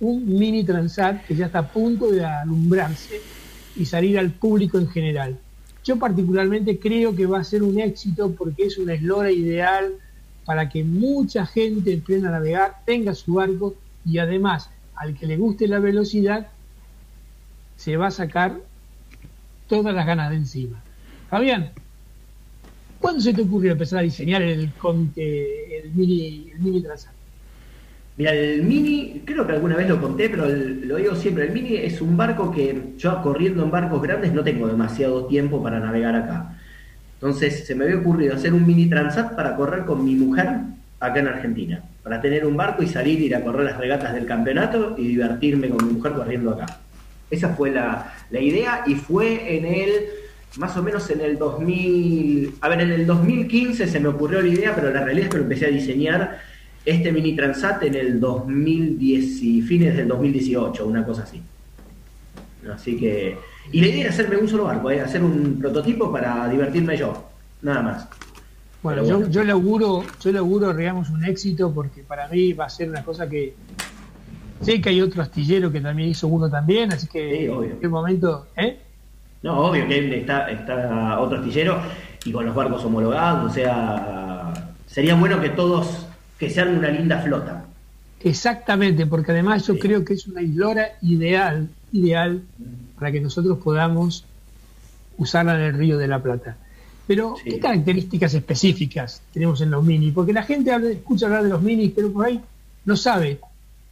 un 0.02 0.26
mini 0.26 0.64
transat 0.64 1.24
que 1.26 1.36
ya 1.36 1.46
está 1.46 1.60
a 1.60 1.68
punto 1.68 2.10
de 2.10 2.24
alumbrarse 2.24 3.20
y 3.76 3.84
salir 3.86 4.18
al 4.18 4.32
público 4.32 4.76
en 4.78 4.88
general. 4.88 5.38
Yo 5.84 5.96
particularmente 5.96 6.78
creo 6.78 7.14
que 7.14 7.26
va 7.26 7.38
a 7.38 7.44
ser 7.44 7.62
un 7.62 7.78
éxito 7.78 8.32
porque 8.32 8.64
es 8.64 8.78
una 8.78 8.94
eslora 8.94 9.30
ideal 9.30 9.92
para 10.44 10.68
que 10.68 10.82
mucha 10.82 11.46
gente 11.46 12.00
aprenda 12.02 12.28
a 12.28 12.32
navegar, 12.32 12.82
tenga 12.84 13.14
su 13.14 13.34
barco 13.34 13.76
y 14.04 14.18
además 14.18 14.70
al 14.96 15.16
que 15.16 15.26
le 15.26 15.36
guste 15.36 15.68
la 15.68 15.78
velocidad 15.78 16.48
se 17.76 17.96
va 17.96 18.08
a 18.08 18.10
sacar 18.10 18.60
todas 19.68 19.94
las 19.94 20.04
ganas 20.04 20.30
de 20.30 20.36
encima. 20.36 20.82
Fabián, 21.30 21.70
¿cuándo 23.00 23.20
se 23.20 23.32
te 23.32 23.42
ocurrió 23.42 23.72
empezar 23.72 24.00
a 24.00 24.02
diseñar 24.02 24.42
el 24.42 24.72
mini 25.94 26.82
Transat? 26.82 27.21
Mira, 28.22 28.34
el 28.34 28.62
Mini, 28.62 29.20
creo 29.24 29.44
que 29.44 29.52
alguna 29.52 29.74
vez 29.74 29.88
lo 29.88 30.00
conté, 30.00 30.28
pero 30.28 30.44
el- 30.46 30.86
lo 30.86 30.94
digo 30.94 31.16
siempre, 31.16 31.42
el 31.46 31.50
Mini 31.52 31.74
es 31.78 32.00
un 32.00 32.16
barco 32.16 32.52
que 32.52 32.92
yo 32.96 33.20
corriendo 33.20 33.64
en 33.64 33.70
barcos 33.72 34.00
grandes 34.00 34.32
no 34.32 34.44
tengo 34.44 34.68
demasiado 34.68 35.26
tiempo 35.26 35.60
para 35.60 35.80
navegar 35.80 36.14
acá. 36.14 36.56
Entonces 37.14 37.66
se 37.66 37.74
me 37.74 37.82
había 37.82 37.96
ocurrido 37.96 38.36
hacer 38.36 38.54
un 38.54 38.64
Mini 38.64 38.86
Transat 38.88 39.34
para 39.34 39.56
correr 39.56 39.84
con 39.86 40.04
mi 40.04 40.14
mujer 40.14 40.50
acá 41.00 41.18
en 41.18 41.26
Argentina, 41.26 41.82
para 42.04 42.20
tener 42.20 42.46
un 42.46 42.56
barco 42.56 42.84
y 42.84 42.86
salir, 42.86 43.20
ir 43.20 43.34
a 43.34 43.42
correr 43.42 43.64
las 43.64 43.76
regatas 43.76 44.14
del 44.14 44.24
campeonato 44.24 44.94
y 44.96 45.08
divertirme 45.08 45.68
con 45.70 45.84
mi 45.84 45.94
mujer 45.94 46.12
corriendo 46.12 46.52
acá. 46.52 46.78
Esa 47.28 47.48
fue 47.56 47.72
la, 47.72 48.14
la 48.30 48.38
idea 48.40 48.84
y 48.86 48.94
fue 48.94 49.56
en 49.56 49.64
el, 49.64 49.90
más 50.58 50.76
o 50.76 50.82
menos 50.84 51.10
en 51.10 51.22
el 51.22 51.38
2000, 51.38 52.54
a 52.60 52.68
ver, 52.68 52.82
en 52.82 52.92
el 52.92 53.04
2015 53.04 53.88
se 53.88 53.98
me 53.98 54.06
ocurrió 54.06 54.40
la 54.40 54.46
idea, 54.48 54.72
pero 54.76 54.92
la 54.92 55.02
realidad 55.02 55.24
es 55.24 55.30
que 55.32 55.38
lo 55.38 55.42
empecé 55.42 55.66
a 55.66 55.70
diseñar 55.70 56.51
este 56.84 57.12
mini 57.12 57.34
transat 57.36 57.82
en 57.84 57.94
el 57.94 58.20
2010 58.20 59.42
y 59.42 59.62
fines 59.62 59.96
del 59.96 60.08
2018, 60.08 60.86
una 60.86 61.04
cosa 61.04 61.22
así. 61.22 61.40
Así 62.72 62.96
que, 62.96 63.36
y 63.72 63.80
la 63.80 63.86
idea 63.88 64.00
era 64.02 64.10
hacerme 64.10 64.36
un 64.36 64.48
solo 64.48 64.64
barco, 64.64 64.90
¿eh? 64.90 65.00
hacer 65.00 65.22
un 65.22 65.58
prototipo 65.60 66.10
para 66.12 66.48
divertirme 66.48 66.96
yo, 66.96 67.28
nada 67.62 67.82
más. 67.82 68.08
Bueno, 68.82 69.04
yo, 69.04 69.18
bueno. 69.18 69.30
yo 69.30 69.44
le 69.44 69.52
auguro, 69.52 70.04
yo 70.20 70.32
le 70.32 70.38
auguro, 70.38 70.74
digamos, 70.74 71.10
un 71.10 71.24
éxito 71.24 71.72
porque 71.72 72.02
para 72.02 72.28
mí 72.28 72.52
va 72.52 72.64
a 72.66 72.68
ser 72.68 72.88
una 72.88 73.04
cosa 73.04 73.28
que 73.28 73.54
sé 74.60 74.80
que 74.80 74.88
hay 74.90 75.00
otro 75.00 75.22
astillero 75.22 75.70
que 75.70 75.80
también 75.80 76.08
hizo 76.10 76.26
uno 76.28 76.48
también, 76.50 76.92
así 76.92 77.06
que 77.06 77.38
Sí, 77.38 77.48
obvio. 77.48 77.70
en 77.72 77.80
qué 77.80 77.88
momento, 77.88 78.46
¿eh? 78.56 78.78
No, 79.42 79.58
obvio 79.66 79.86
que 79.88 80.18
está, 80.18 80.50
está 80.50 81.18
otro 81.20 81.38
astillero 81.38 81.80
y 82.24 82.30
con 82.32 82.46
los 82.46 82.54
barcos 82.54 82.84
homologados, 82.84 83.50
o 83.50 83.54
sea, 83.54 84.52
sería 84.86 85.16
bueno 85.16 85.40
que 85.40 85.48
todos, 85.50 86.06
que 86.42 86.50
sean 86.50 86.76
una 86.76 86.88
linda 86.88 87.20
flota. 87.20 87.64
Exactamente, 88.18 89.06
porque 89.06 89.30
además 89.30 89.64
yo 89.64 89.78
creo 89.78 90.04
que 90.04 90.14
es 90.14 90.26
una 90.26 90.42
islora 90.42 90.88
ideal, 91.00 91.68
ideal 91.92 92.42
para 92.98 93.12
que 93.12 93.20
nosotros 93.20 93.58
podamos 93.62 94.24
usarla 95.18 95.54
en 95.54 95.60
el 95.66 95.74
Río 95.74 95.98
de 95.98 96.08
la 96.08 96.20
Plata. 96.20 96.56
Pero, 97.06 97.36
¿qué 97.44 97.60
características 97.60 98.34
específicas 98.34 99.22
tenemos 99.32 99.60
en 99.60 99.70
los 99.70 99.84
minis? 99.84 100.12
Porque 100.12 100.32
la 100.32 100.42
gente 100.42 100.72
habla- 100.72 100.90
escucha 100.90 101.26
hablar 101.26 101.44
de 101.44 101.50
los 101.50 101.62
minis, 101.62 101.92
pero 101.94 102.12
por 102.12 102.26
ahí 102.26 102.40
no 102.86 102.96
sabe 102.96 103.38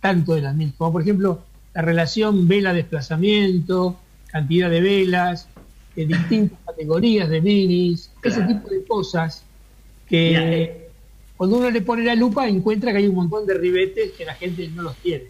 tanto 0.00 0.34
de 0.34 0.40
las 0.42 0.56
minis. 0.56 0.74
Como 0.76 0.90
por 0.90 1.02
ejemplo, 1.02 1.42
la 1.72 1.82
relación 1.82 2.48
vela-desplazamiento, 2.48 3.96
cantidad 4.26 4.68
de 4.68 4.80
velas, 4.80 5.46
eh, 5.94 6.04
distintas 6.04 6.58
categorías 6.66 7.28
de 7.28 7.40
minis, 7.40 8.10
ese 8.24 8.42
tipo 8.42 8.68
de 8.68 8.82
cosas 8.84 9.44
que 10.08 10.28
Mira, 10.30 10.52
eh, 10.52 10.79
cuando 11.40 11.56
uno 11.56 11.70
le 11.70 11.80
pone 11.80 12.04
la 12.04 12.14
lupa 12.14 12.46
encuentra 12.46 12.92
que 12.92 12.98
hay 12.98 13.06
un 13.08 13.14
montón 13.14 13.46
de 13.46 13.54
ribetes 13.54 14.10
que 14.10 14.26
la 14.26 14.34
gente 14.34 14.68
no 14.76 14.82
los 14.82 14.94
tiene. 14.96 15.24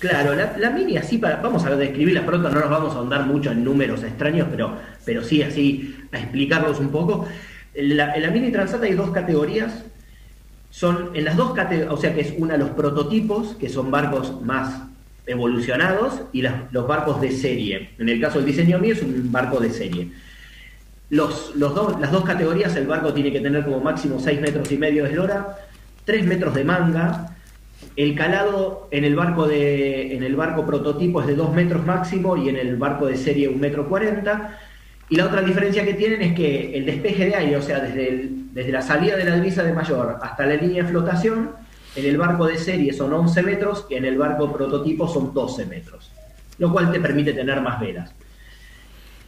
Claro, 0.00 0.34
la, 0.34 0.70
mini 0.70 0.96
así, 0.96 1.18
vamos 1.18 1.64
a 1.64 1.76
describirla 1.76 2.26
pronto, 2.26 2.50
no 2.50 2.58
nos 2.58 2.68
vamos 2.68 2.94
a 2.94 2.98
ahondar 2.98 3.26
mucho 3.28 3.52
en 3.52 3.62
números 3.62 4.02
extraños, 4.02 4.48
pero, 4.50 4.76
pero 5.04 5.22
sí 5.22 5.40
así 5.40 5.94
a 6.10 6.18
explicarlos 6.18 6.80
un 6.80 6.88
poco. 6.88 7.28
La, 7.76 8.12
en 8.16 8.22
la 8.22 8.30
mini 8.32 8.50
Transat 8.50 8.82
hay 8.82 8.94
dos 8.94 9.10
categorías, 9.12 9.84
son 10.70 11.10
en 11.14 11.24
las 11.24 11.36
dos 11.36 11.52
categorías, 11.54 11.94
o 11.94 11.96
sea 11.96 12.12
que 12.12 12.22
es 12.22 12.34
una 12.36 12.56
los 12.56 12.70
prototipos, 12.70 13.54
que 13.54 13.68
son 13.68 13.88
barcos 13.92 14.42
más 14.42 14.82
evolucionados, 15.28 16.22
y 16.32 16.42
las- 16.42 16.72
los 16.72 16.88
barcos 16.88 17.20
de 17.20 17.30
serie. 17.30 17.90
En 18.00 18.08
el 18.08 18.20
caso 18.20 18.38
del 18.38 18.46
diseño 18.46 18.80
mío 18.80 18.94
es 18.94 19.02
un 19.02 19.30
barco 19.30 19.60
de 19.60 19.70
serie. 19.70 20.08
Los, 21.10 21.58
dos, 21.58 22.00
las 22.00 22.12
dos 22.12 22.24
categorías, 22.24 22.74
el 22.76 22.86
barco 22.86 23.12
tiene 23.12 23.32
que 23.32 23.40
tener 23.40 23.64
como 23.64 23.80
máximo 23.80 24.20
6 24.20 24.40
metros 24.40 24.70
y 24.70 24.78
medio 24.78 25.02
de 25.02 25.10
eslora, 25.10 25.58
3 26.04 26.24
metros 26.24 26.54
de 26.54 26.64
manga, 26.64 27.36
el 27.96 28.14
calado 28.14 28.88
en 28.90 29.04
el 29.04 29.16
barco 29.16 29.48
de 29.48 30.14
en 30.14 30.22
el 30.22 30.36
barco 30.36 30.64
prototipo 30.64 31.20
es 31.20 31.26
de 31.26 31.34
2 31.34 31.52
metros 31.54 31.84
máximo 31.84 32.36
y 32.36 32.48
en 32.48 32.56
el 32.56 32.76
barco 32.76 33.06
de 33.06 33.16
serie 33.16 33.48
1 33.48 33.58
metro 33.58 33.88
40. 33.88 34.58
Y 35.08 35.16
la 35.16 35.26
otra 35.26 35.42
diferencia 35.42 35.84
que 35.84 35.94
tienen 35.94 36.22
es 36.22 36.34
que 36.34 36.76
el 36.76 36.86
despeje 36.86 37.26
de 37.26 37.34
aire, 37.34 37.56
o 37.56 37.62
sea, 37.62 37.80
desde, 37.80 38.28
desde 38.52 38.70
la 38.70 38.80
salida 38.80 39.16
de 39.16 39.24
la 39.24 39.34
divisa 39.34 39.64
de 39.64 39.72
mayor 39.72 40.18
hasta 40.22 40.46
la 40.46 40.54
línea 40.54 40.84
de 40.84 40.88
flotación, 40.88 41.50
en 41.96 42.06
el 42.06 42.16
barco 42.16 42.46
de 42.46 42.56
serie 42.56 42.92
son 42.92 43.12
11 43.12 43.42
metros 43.42 43.86
y 43.90 43.96
en 43.96 44.04
el 44.04 44.16
barco 44.16 44.52
prototipo 44.52 45.08
son 45.08 45.34
12 45.34 45.66
metros, 45.66 46.12
lo 46.58 46.70
cual 46.70 46.92
te 46.92 47.00
permite 47.00 47.32
tener 47.32 47.60
más 47.60 47.80
velas. 47.80 48.14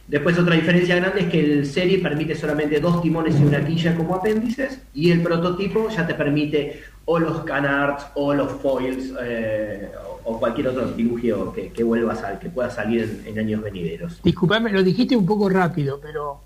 Después 0.07 0.37
otra 0.37 0.55
diferencia 0.55 0.95
grande 0.97 1.21
es 1.21 1.27
que 1.27 1.39
el 1.39 1.65
serie 1.65 1.99
permite 1.99 2.35
solamente 2.35 2.79
dos 2.79 3.01
timones 3.01 3.39
y 3.39 3.43
una 3.43 3.65
quilla 3.65 3.95
como 3.95 4.15
apéndices 4.15 4.79
y 4.93 5.11
el 5.11 5.21
prototipo 5.21 5.89
ya 5.89 6.05
te 6.05 6.13
permite 6.13 6.81
o 7.05 7.19
los 7.19 7.41
canards 7.43 8.05
o 8.15 8.33
los 8.33 8.51
foils 8.61 9.13
eh, 9.21 9.89
o, 10.25 10.39
cualquier 10.39 10.67
otro 10.67 10.83
artilugio 10.83 11.53
que, 11.53 11.69
que 11.69 11.83
vuelva 11.83 12.13
a 12.13 12.39
que 12.39 12.49
pueda 12.49 12.69
salir 12.69 13.21
en, 13.25 13.31
en 13.31 13.39
años 13.39 13.61
venideros. 13.61 14.21
Disculpame, 14.23 14.71
lo 14.71 14.83
dijiste 14.83 15.15
un 15.15 15.25
poco 15.25 15.47
rápido, 15.47 15.99
pero 16.01 16.41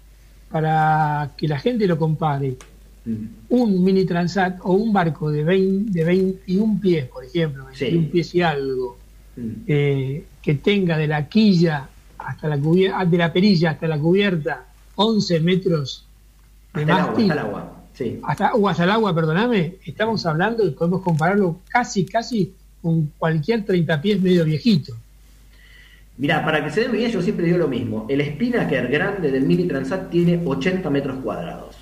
para 0.52 1.32
que 1.36 1.48
la 1.48 1.60
gente 1.60 1.88
lo 1.88 1.98
compare, 1.98 2.56
un 3.50 3.84
mini 3.84 4.06
transat 4.06 4.60
o 4.64 4.74
un 4.74 4.92
barco 4.92 5.32
de 5.32 5.44
20, 5.44 5.92
de 5.92 6.04
21 6.04 6.80
pies, 6.82 7.06
por 7.06 7.24
ejemplo, 7.24 7.66
21 7.66 8.10
pies 8.10 8.36
y 8.36 8.42
algo, 8.42 8.98
eh, 9.66 10.26
que 10.42 10.56
tenga 10.56 10.98
de 10.98 11.08
la 11.08 11.28
quilla 11.28 11.90
hasta 12.28 12.50
la 12.50 12.58
cubierta, 12.58 13.06
de 13.06 13.18
la 13.18 13.32
perilla 13.32 13.72
hasta 13.72 13.88
la 13.88 13.98
cubierta 13.98 14.66
11 14.96 15.40
metros 15.40 16.06
de 16.74 16.82
Hasta 16.82 16.94
el 16.94 17.00
agua, 17.00 17.08
mástil, 17.08 17.32
hasta 17.32 17.34
el 17.34 17.48
agua. 17.48 17.74
Sí. 17.94 18.20
hasta, 18.22 18.54
o 18.54 18.68
hasta 18.68 18.84
el 18.84 18.92
agua, 18.92 19.16
perdóname, 19.16 19.76
estamos 19.86 20.26
hablando 20.26 20.66
y 20.66 20.72
podemos 20.72 21.02
compararlo 21.02 21.62
casi, 21.70 22.06
casi 22.06 22.54
con 22.82 23.12
cualquier 23.18 23.66
30 23.66 24.02
pies 24.02 24.22
medio 24.22 24.44
viejito. 24.44 24.94
Mira, 26.18 26.44
para 26.44 26.64
que 26.64 26.70
se 26.70 26.82
den 26.82 26.96
idea, 26.96 27.10
yo 27.10 27.22
siempre 27.22 27.46
digo 27.46 27.60
lo 27.60 27.68
mismo. 27.68 28.06
El 28.10 28.22
Spinnaker 28.26 28.88
grande 28.90 29.32
del 29.32 29.44
Mini 29.44 29.64
Transat 29.64 30.10
tiene 30.10 30.42
80 30.44 30.90
metros 30.90 31.20
cuadrados. 31.24 31.78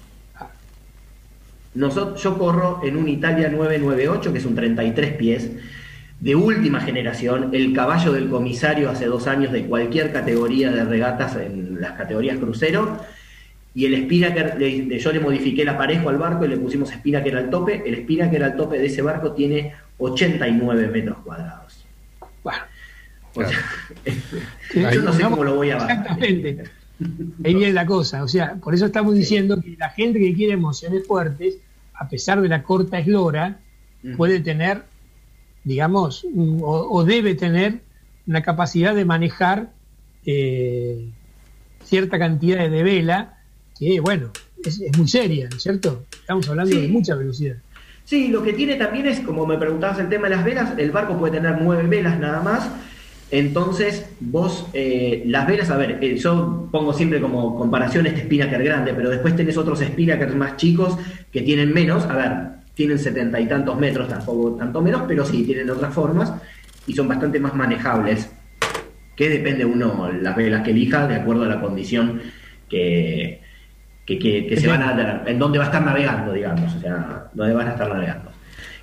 Nosotros, 1.73 2.21
yo 2.21 2.37
corro 2.37 2.81
en 2.83 2.97
un 2.97 3.07
Italia 3.07 3.49
998, 3.49 4.31
que 4.31 4.39
es 4.39 4.45
un 4.45 4.55
33 4.55 5.13
pies, 5.13 5.51
de 6.19 6.35
última 6.35 6.79
generación, 6.79 7.49
el 7.53 7.73
caballo 7.73 8.13
del 8.13 8.29
comisario 8.29 8.89
hace 8.89 9.05
dos 9.05 9.27
años 9.27 9.51
de 9.51 9.65
cualquier 9.65 10.11
categoría 10.11 10.71
de 10.71 10.83
regatas 10.83 11.35
en 11.35 11.81
las 11.81 11.93
categorías 11.93 12.37
crucero. 12.37 12.99
Y 13.73 13.85
el 13.85 14.03
Spinnaker, 14.03 14.57
yo 14.97 15.11
le 15.11 15.19
modifiqué 15.19 15.63
el 15.63 15.69
aparejo 15.69 16.09
al 16.09 16.17
barco 16.17 16.45
y 16.45 16.47
le 16.47 16.57
pusimos 16.57 16.89
Spinnaker 16.89 17.35
al 17.35 17.49
tope. 17.49 17.83
El 17.85 17.97
Spinnaker 18.03 18.43
al 18.43 18.55
tope 18.55 18.79
de 18.79 18.85
ese 18.85 19.01
barco 19.01 19.33
tiene 19.33 19.73
89 19.97 20.87
metros 20.87 21.17
cuadrados. 21.19 21.85
O 23.35 23.43
sea, 23.43 24.91
yo 24.93 25.01
no 25.01 25.13
sé 25.13 25.23
cómo 25.23 25.43
lo 25.43 25.55
voy 25.55 25.71
a 25.71 25.75
bajar. 25.75 25.91
Exactamente. 25.91 26.63
Ahí 27.43 27.53
viene 27.53 27.73
la 27.73 27.85
cosa. 27.85 28.23
O 28.23 28.27
sea, 28.27 28.55
por 28.55 28.73
eso 28.73 28.85
estamos 28.85 29.15
diciendo 29.15 29.59
que 29.61 29.75
la 29.77 29.89
gente 29.89 30.19
que 30.19 30.33
quiere 30.33 30.53
emociones 30.53 31.05
fuertes, 31.05 31.57
a 31.93 32.07
pesar 32.07 32.41
de 32.41 32.47
la 32.47 32.63
corta 32.63 32.99
eslora, 32.99 33.59
puede 34.15 34.39
tener, 34.39 34.83
digamos, 35.65 36.23
un- 36.23 36.59
o, 36.63 36.87
o 36.89 37.03
debe 37.03 37.35
tener 37.35 37.81
una 38.27 38.41
capacidad 38.41 38.95
de 38.95 39.03
manejar 39.03 39.71
eh, 40.25 41.09
cierta 41.83 42.17
cantidad 42.17 42.69
de 42.69 42.83
vela 42.83 43.37
que, 43.77 43.99
bueno, 43.99 44.31
es, 44.63 44.79
es 44.81 44.97
muy 44.97 45.07
seria, 45.07 45.47
¿no 45.49 45.57
es 45.57 45.61
cierto? 45.63 46.05
Estamos 46.21 46.47
hablando 46.49 46.73
Sí. 46.73 46.81
de 46.81 46.87
mucha 46.87 47.13
velocidad. 47.15 47.57
Sí, 48.05 48.29
lo 48.29 48.41
que 48.43 48.53
tiene 48.53 48.75
también 48.75 49.07
es, 49.07 49.19
como 49.19 49.45
me 49.45 49.57
preguntabas 49.57 49.99
el 49.99 50.09
tema 50.09 50.29
de 50.29 50.35
las 50.35 50.45
velas, 50.45 50.73
el 50.77 50.91
barco 50.91 51.17
puede 51.17 51.33
tener 51.37 51.57
nueve 51.61 51.83
velas 51.87 52.17
nada 52.19 52.41
más. 52.41 52.69
Entonces, 53.31 54.05
vos, 54.19 54.67
eh, 54.73 55.23
las 55.25 55.47
velas, 55.47 55.69
a 55.71 55.77
ver, 55.77 55.97
eh, 56.03 56.15
yo 56.17 56.69
pongo 56.71 56.93
siempre 56.93 57.19
como 57.19 57.57
comparación 57.57 58.05
este 58.05 58.21
Spinnaker 58.21 58.63
grande, 58.63 58.93
pero 58.93 59.09
después 59.09 59.35
tenés 59.35 59.57
otros 59.57 59.79
Spinnakers 59.79 60.35
más 60.35 60.57
chicos 60.57 60.95
que 61.31 61.41
tienen 61.41 61.73
menos, 61.73 62.03
a 62.05 62.15
ver, 62.15 62.31
tienen 62.75 62.99
setenta 62.99 63.39
y 63.39 63.47
tantos 63.47 63.77
metros, 63.79 64.07
tampoco 64.07 64.51
tanto 64.57 64.81
menos, 64.81 65.03
pero 65.07 65.25
sí, 65.25 65.43
tienen 65.43 65.69
otras 65.69 65.93
formas 65.93 66.31
y 66.85 66.93
son 66.93 67.07
bastante 67.07 67.39
más 67.39 67.55
manejables. 67.55 68.29
Que 69.15 69.29
depende 69.29 69.63
uno 69.65 70.11
las 70.11 70.35
velas 70.35 70.61
que 70.61 70.71
elija 70.71 71.07
de 71.07 71.15
acuerdo 71.15 71.43
a 71.43 71.47
la 71.47 71.61
condición 71.61 72.21
que, 72.69 73.41
que, 74.05 74.19
que- 74.19 74.45
que 74.45 74.57
se 74.57 74.67
van 74.67 74.81
a 74.83 75.23
en 75.25 75.39
dónde 75.39 75.57
va 75.57 75.63
a 75.65 75.67
estar 75.67 75.83
navegando, 75.85 76.33
digamos, 76.33 76.75
o 76.75 76.79
sea, 76.81 77.29
dónde 77.33 77.53
van 77.53 77.67
a 77.69 77.71
estar 77.71 77.87
navegando. 77.87 78.31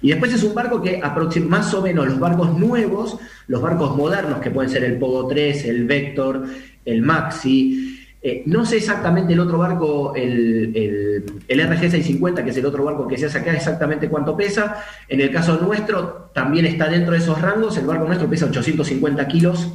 Y 0.01 0.09
después 0.09 0.33
es 0.33 0.43
un 0.43 0.55
barco 0.55 0.83
que 0.83 1.01
aproxima 1.03 1.59
más 1.59 1.73
o 1.75 1.83
menos 1.83 2.07
los 2.07 2.19
barcos 2.19 2.59
nuevos, 2.59 3.19
los 3.47 3.61
barcos 3.61 3.97
modernos, 3.97 4.41
que 4.41 4.51
pueden 4.51 4.71
ser 4.71 4.85
el 4.85 4.99
Pogo 4.99 5.29
3, 5.29 5.65
el 5.67 5.85
Vector, 5.85 6.45
el 6.85 7.03
Maxi. 7.03 8.02
Eh, 8.25 8.45
no 8.47 8.65
sé 8.65 8.77
exactamente 8.77 9.33
el 9.33 9.41
otro 9.41 9.59
barco, 9.59 10.15
el, 10.15 10.71
el, 10.77 11.25
el 11.49 11.61
RG650, 11.61 12.45
que 12.45 12.51
es 12.51 12.57
el 12.57 12.67
otro 12.67 12.85
barco 12.85 13.09
que 13.09 13.19
se 13.19 13.27
hace 13.27 13.39
acá, 13.39 13.53
exactamente 13.53 14.09
cuánto 14.09 14.37
pesa. 14.37 14.85
En 15.09 15.21
el 15.21 15.33
caso 15.33 15.59
nuestro, 15.61 16.31
también 16.33 16.67
está 16.67 16.89
dentro 16.89 17.15
de 17.15 17.19
esos 17.19 17.41
rangos. 17.43 17.77
El 17.79 17.87
barco 17.87 18.07
nuestro 18.07 18.31
pesa 18.31 18.47
850 18.47 19.27
kilos, 19.27 19.73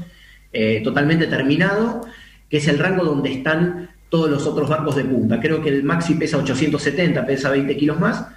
eh, 0.54 0.80
totalmente 0.82 1.28
terminado, 1.28 2.08
que 2.50 2.58
es 2.58 2.68
el 2.70 2.80
rango 2.80 3.04
donde 3.04 3.34
están 3.34 3.90
todos 4.10 4.30
los 4.30 4.48
otros 4.48 4.70
barcos 4.70 4.96
de 4.96 5.04
punta. 5.04 5.42
Creo 5.42 5.62
que 5.62 5.68
el 5.68 5.84
Maxi 5.84 6.14
pesa 6.14 6.38
870, 6.38 7.26
pesa 7.26 7.50
20 7.50 7.76
kilos 7.76 8.00
más. 8.00 8.28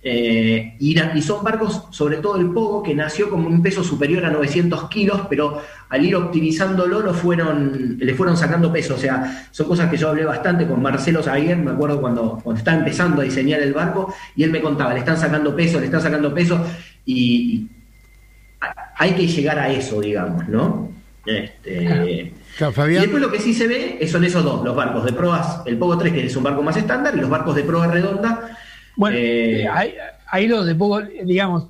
Eh, 0.00 0.76
y, 0.78 0.96
son 1.22 1.42
barcos, 1.42 1.84
sobre 1.90 2.18
todo 2.18 2.36
el 2.36 2.50
Pogo, 2.50 2.82
que 2.82 2.94
nació 2.94 3.28
con 3.28 3.44
un 3.44 3.62
peso 3.62 3.82
superior 3.82 4.24
a 4.24 4.30
900 4.30 4.88
kilos, 4.88 5.22
pero 5.28 5.60
al 5.88 6.04
ir 6.04 6.14
optimizándolo 6.14 7.00
lo 7.00 7.12
fueron, 7.12 7.96
le 7.98 8.14
fueron 8.14 8.36
sacando 8.36 8.72
peso. 8.72 8.94
O 8.94 8.98
sea, 8.98 9.48
son 9.50 9.66
cosas 9.66 9.90
que 9.90 9.96
yo 9.96 10.08
hablé 10.08 10.24
bastante 10.24 10.66
con 10.66 10.80
Marcelo 10.80 11.22
Zaguer, 11.22 11.56
me 11.56 11.72
acuerdo 11.72 12.00
cuando, 12.00 12.40
cuando 12.42 12.58
estaba 12.58 12.78
empezando 12.78 13.20
a 13.20 13.24
diseñar 13.24 13.60
el 13.60 13.72
barco, 13.72 14.14
y 14.36 14.44
él 14.44 14.50
me 14.50 14.60
contaba, 14.60 14.94
le 14.94 15.00
están 15.00 15.18
sacando 15.18 15.54
peso, 15.54 15.80
le 15.80 15.86
están 15.86 16.02
sacando 16.02 16.32
peso, 16.32 16.64
y, 17.04 17.66
hay 18.96 19.12
que 19.12 19.26
llegar 19.28 19.58
a 19.58 19.70
eso, 19.70 20.00
digamos, 20.00 20.48
¿no? 20.48 20.90
Este, 21.24 22.32
Claro, 22.58 22.90
y 22.90 22.94
después 22.94 23.22
lo 23.22 23.30
que 23.30 23.38
sí 23.38 23.54
se 23.54 23.68
ve 23.68 24.08
son 24.10 24.24
esos 24.24 24.42
dos, 24.42 24.64
los 24.64 24.74
barcos 24.74 25.04
de 25.04 25.12
proas, 25.12 25.62
el 25.64 25.78
Pogo 25.78 25.96
3, 25.96 26.12
que 26.12 26.26
es 26.26 26.34
un 26.34 26.42
barco 26.42 26.60
más 26.60 26.76
estándar, 26.76 27.14
y 27.14 27.20
los 27.20 27.30
barcos 27.30 27.54
de 27.54 27.62
proa 27.62 27.86
redonda. 27.86 28.58
Bueno, 28.98 29.16
eh, 29.16 29.62
eh, 29.62 29.68
ahí, 29.68 29.94
ahí 30.26 30.48
los 30.48 30.66
de 30.66 30.74
poco, 30.74 31.00
digamos, 31.24 31.68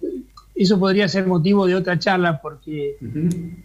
eso 0.55 0.79
podría 0.81 1.07
ser 1.09 1.27
motivo 1.27 1.67
de 1.67 1.75
otra 1.77 1.99
charla 1.99 2.41
porque 2.41 2.97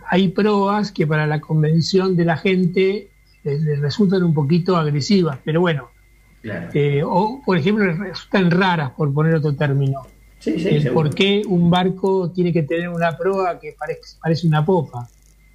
hay 0.07 0.27
proas 0.27 0.91
que 0.91 1.07
para 1.07 1.25
la 1.25 1.39
convención 1.39 2.15
de 2.15 2.25
la 2.25 2.35
gente 2.37 3.07
les, 3.43 3.61
les 3.63 3.79
resultan 3.79 4.21
un 4.23 4.33
poquito 4.33 4.75
agresivas, 4.77 5.39
pero 5.45 5.61
bueno, 5.61 5.89
claro. 6.41 6.69
eh, 6.73 7.01
o 7.03 7.41
por 7.45 7.57
ejemplo 7.57 7.85
les 7.85 7.97
resultan 7.97 8.51
raras, 8.51 8.91
por 8.91 9.11
poner 9.13 9.33
otro 9.35 9.55
término. 9.55 10.01
Sí, 10.39 10.59
sí, 10.59 10.67
El 10.67 10.91
por 10.91 11.15
qué 11.15 11.41
un 11.47 11.69
barco 11.69 12.29
tiene 12.31 12.51
que 12.51 12.63
tener 12.63 12.89
una 12.89 13.17
proa 13.17 13.57
que 13.61 13.73
parece, 13.79 14.17
parece 14.21 14.45
una 14.45 14.63
popa. 14.65 15.07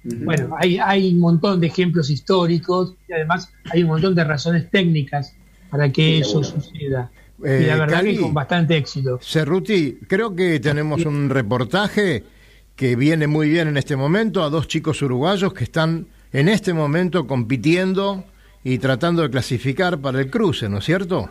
Bueno, 0.03 0.55
hay, 0.57 0.79
hay 0.79 1.13
un 1.13 1.19
montón 1.19 1.59
de 1.59 1.67
ejemplos 1.67 2.09
históricos 2.09 2.95
y 3.07 3.13
además 3.13 3.51
hay 3.71 3.83
un 3.83 3.89
montón 3.89 4.15
de 4.15 4.23
razones 4.23 4.69
técnicas 4.71 5.35
para 5.69 5.91
que 5.91 6.01
Sí, 6.01 6.21
eso 6.21 6.43
seguro. 6.43 6.63
suceda. 6.63 7.11
Eh, 7.43 7.61
y 7.63 7.67
la 7.67 7.75
verdad 7.77 7.97
Cali, 7.97 8.15
que 8.15 8.21
con 8.21 8.33
bastante 8.33 8.77
éxito. 8.77 9.19
Cerruti, 9.21 9.97
creo 10.07 10.35
que 10.35 10.59
tenemos 10.59 11.05
un 11.05 11.29
reportaje 11.29 12.23
que 12.75 12.95
viene 12.95 13.27
muy 13.27 13.49
bien 13.49 13.67
en 13.67 13.77
este 13.77 13.95
momento 13.95 14.43
a 14.43 14.49
dos 14.49 14.67
chicos 14.67 15.01
uruguayos 15.01 15.53
que 15.53 15.63
están 15.63 16.07
en 16.31 16.47
este 16.49 16.73
momento 16.73 17.27
compitiendo 17.27 18.23
y 18.63 18.77
tratando 18.77 19.21
de 19.21 19.29
clasificar 19.29 19.99
para 19.99 20.19
el 20.19 20.29
cruce, 20.29 20.69
¿no 20.69 20.79
es 20.79 20.85
cierto? 20.85 21.29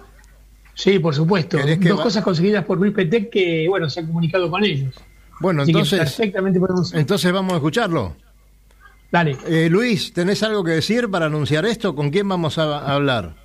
Sí, 0.75 0.99
por 0.99 1.15
supuesto. 1.15 1.59
¿Querés 1.59 1.79
que 1.79 1.89
Dos 1.89 1.99
va- 2.01 2.05
cosas 2.05 2.23
conseguidas 2.25 2.65
por 2.65 2.79
Luis 2.79 2.93
Petec 2.95 3.31
que, 3.31 3.67
bueno, 3.69 3.89
se 3.91 4.01
ha 4.01 4.07
comunicado 4.07 4.51
con 4.51 4.65
ellos. 4.65 4.95
Bueno, 5.41 5.63
Así 5.63 5.71
entonces, 5.73 5.99
perfectamente 6.01 6.59
podemos... 6.59 6.93
entonces 6.95 7.33
vamos 7.33 7.53
a 7.53 7.57
escucharlo. 7.57 8.17
Dale. 9.11 9.37
Eh, 9.47 9.69
Luis, 9.71 10.13
¿tenés 10.13 10.43
algo 10.43 10.63
que 10.63 10.73
decir 10.73 11.09
para 11.11 11.27
anunciar 11.27 11.65
esto? 11.65 11.95
¿Con 11.95 12.11
quién 12.11 12.29
vamos 12.29 12.59
a 12.59 12.93
hablar? 12.95 13.37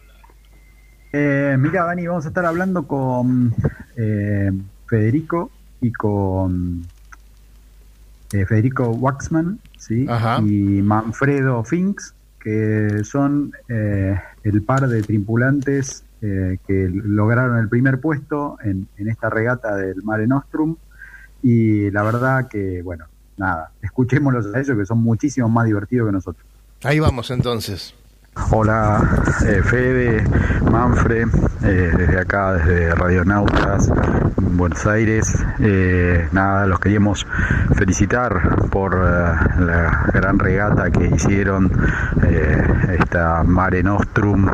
Eh, 1.16 1.56
mira, 1.60 1.86
Dani, 1.86 2.08
vamos 2.08 2.26
a 2.26 2.30
estar 2.30 2.44
hablando 2.44 2.88
con 2.88 3.54
eh, 3.96 4.52
Federico 4.88 5.52
y 5.80 5.92
con 5.94 6.88
eh, 8.32 8.46
Federico 8.48 8.90
Waxman 8.90 9.60
¿sí? 9.78 10.08
Ajá. 10.10 10.40
y 10.40 10.82
Manfredo 10.82 11.64
Finks, 11.64 12.16
que 12.40 13.04
son 13.04 13.54
eh, 13.70 14.20
el 14.44 14.64
par 14.64 14.88
de 14.88 15.04
tripulantes 15.04 16.04
eh, 16.24 16.58
que 16.66 16.90
lograron 16.90 17.60
el 17.60 17.70
primer 17.70 18.02
puesto 18.02 18.58
en, 18.64 18.88
en 18.98 19.08
esta 19.08 19.30
regata 19.30 19.76
del 19.76 20.02
Mare 20.02 20.26
Nostrum. 20.26 20.78
Y 21.44 21.92
la 21.92 22.02
verdad 22.02 22.48
que, 22.48 22.82
bueno, 22.82 23.06
nada, 23.38 23.72
escuchémoslos 23.84 24.56
a 24.56 24.60
ellos 24.60 24.78
que 24.78 24.86
son 24.86 24.98
muchísimo 24.98 25.48
más 25.48 25.66
divertidos 25.66 26.08
que 26.08 26.14
nosotros. 26.14 26.46
Ahí 26.82 27.00
vamos 27.00 27.30
entonces. 27.30 27.94
Hola, 28.36 29.00
eh, 29.46 29.62
Fede, 29.62 30.24
Manfred, 30.72 31.28
eh, 31.64 31.92
desde 31.96 32.20
acá, 32.20 32.54
desde 32.54 32.96
Radionautas, 32.96 33.92
en 34.38 34.58
Buenos 34.58 34.88
Aires. 34.88 35.46
Eh, 35.60 36.28
nada, 36.32 36.66
los 36.66 36.80
queríamos 36.80 37.28
felicitar 37.76 38.70
por 38.72 38.96
eh, 38.96 39.00
la 39.60 40.06
gran 40.12 40.40
regata 40.40 40.90
que 40.90 41.12
hicieron, 41.16 41.72
esta 42.90 43.44
Mare 43.44 43.84
Nostrum, 43.84 44.48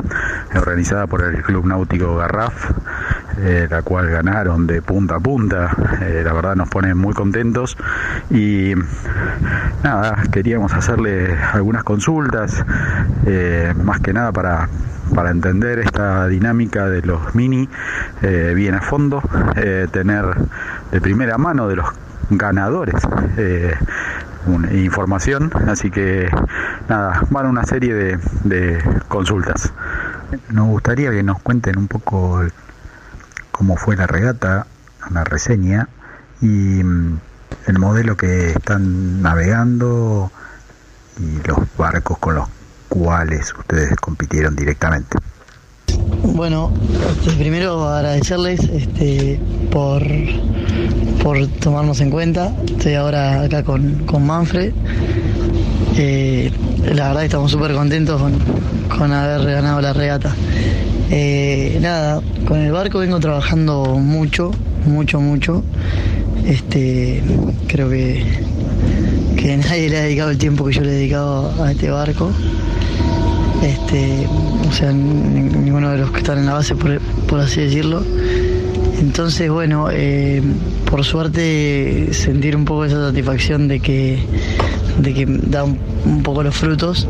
organizada 0.56 1.08
por 1.08 1.24
el 1.24 1.42
Club 1.42 1.66
Náutico 1.66 2.18
Garraf, 2.18 2.72
eh, 3.38 3.68
la 3.70 3.82
cual 3.82 4.10
ganaron 4.10 4.68
de 4.68 4.82
punta 4.82 5.16
a 5.16 5.20
punta. 5.20 5.76
Eh, 6.02 6.22
la 6.26 6.34
verdad 6.34 6.56
nos 6.56 6.70
pone 6.70 6.94
muy 6.94 7.14
contentos 7.14 7.78
y 8.30 8.74
nada, 9.84 10.24
queríamos 10.32 10.74
hacerle 10.74 11.38
algunas 11.54 11.84
consultas, 11.84 12.64
eh, 13.26 13.74
más 13.84 14.00
que 14.00 14.14
nada 14.14 14.32
para, 14.32 14.70
para 15.14 15.32
entender 15.32 15.80
esta 15.80 16.28
dinámica 16.28 16.88
de 16.88 17.02
los 17.02 17.36
mini 17.36 17.70
eh, 18.22 18.54
bien 18.56 18.76
a 18.76 18.82
fondo, 18.82 19.22
tener 19.92 20.26
de 20.92 21.02
primera 21.02 21.38
mano 21.38 21.68
de 21.68 21.76
los 21.78 21.88
ganadores 22.30 22.96
información, 24.72 25.52
así 25.68 25.92
que 25.92 26.30
nada, 26.88 27.24
van 27.30 27.46
una 27.46 27.64
serie 27.66 27.94
de, 27.94 28.20
de 28.44 28.84
consultas. 29.08 29.72
Nos 30.52 30.68
gustaría 30.68 31.12
que 31.12 31.24
nos 31.24 31.40
cuenten 31.42 31.78
un 31.78 31.88
poco 31.88 32.42
cómo 33.60 33.76
fue 33.76 33.98
la 33.98 34.08
regata, 34.08 34.68
una 35.12 35.26
reseña 35.26 35.90
y 36.42 36.46
mm, 36.46 37.20
el 37.68 37.78
modelo 37.78 38.16
que 38.16 38.52
están 38.52 39.22
navegando 39.22 40.32
y 41.20 41.46
los 41.46 41.58
barcos 41.78 42.18
con 42.20 42.36
los 42.36 42.48
cuales 42.88 43.54
ustedes 43.54 43.98
compitieron 43.98 44.56
directamente. 44.56 45.18
Bueno, 46.24 46.72
este, 47.10 47.34
primero 47.34 47.86
agradecerles 47.90 48.62
este, 48.62 49.42
por, 49.72 50.04
por 51.22 51.46
tomarnos 51.60 52.00
en 52.00 52.12
cuenta. 52.12 52.56
Estoy 52.66 52.94
ahora 52.94 53.42
acá 53.42 53.66
con, 53.66 54.06
con 54.06 54.26
Manfred. 54.26 54.74
Eh, 56.02 56.50
la 56.96 57.10
verdad 57.10 57.26
estamos 57.26 57.52
súper 57.52 57.74
contentos 57.74 58.22
con, 58.22 58.34
con 58.98 59.12
haber 59.12 59.46
ganado 59.52 59.82
la 59.82 59.92
regata. 59.92 60.34
Eh, 61.12 61.78
nada, 61.82 62.22
con 62.48 62.60
el 62.60 62.72
barco 62.72 63.00
vengo 63.00 63.20
trabajando 63.20 63.84
mucho, 63.98 64.52
mucho, 64.86 65.20
mucho. 65.20 65.62
Este, 66.46 67.22
creo 67.68 67.90
que, 67.90 68.24
que 69.36 69.58
nadie 69.70 69.90
le 69.90 69.98
ha 69.98 70.02
dedicado 70.04 70.30
el 70.32 70.38
tiempo 70.38 70.64
que 70.66 70.74
yo 70.74 70.82
le 70.82 70.92
he 70.92 70.94
dedicado 70.94 71.54
a 71.64 71.72
este 71.72 71.90
barco. 71.90 72.32
Este, 73.62 74.26
o 74.70 74.72
sea, 74.72 74.94
ni- 74.94 75.42
ninguno 75.42 75.90
de 75.92 75.98
los 75.98 76.12
que 76.12 76.20
están 76.20 76.38
en 76.40 76.46
la 76.46 76.54
base, 76.54 76.76
por, 76.76 76.98
por 77.28 77.42
así 77.42 77.60
decirlo. 77.60 78.04
Entonces, 79.00 79.50
bueno, 79.50 79.88
eh, 79.92 80.42
por 80.90 81.06
suerte 81.06 82.14
sentir 82.14 82.56
un 82.56 82.66
poco 82.66 82.86
esa 82.86 83.08
satisfacción 83.08 83.68
de 83.68 83.80
que, 83.80 84.20
de 85.02 85.14
que 85.14 85.26
da 85.26 85.64
un, 85.64 86.22
poco 86.24 86.44
los 86.44 86.56
frutos, 86.56 87.08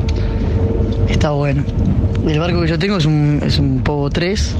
está 1.09 1.31
bueno. 1.31 1.63
El 2.27 2.39
barco 2.39 2.61
que 2.61 2.67
yo 2.67 2.77
tengo 2.77 2.97
es 2.97 3.05
un, 3.05 3.41
es 3.43 3.57
un 3.57 3.81
Pogo 3.81 4.09
3, 4.09 4.55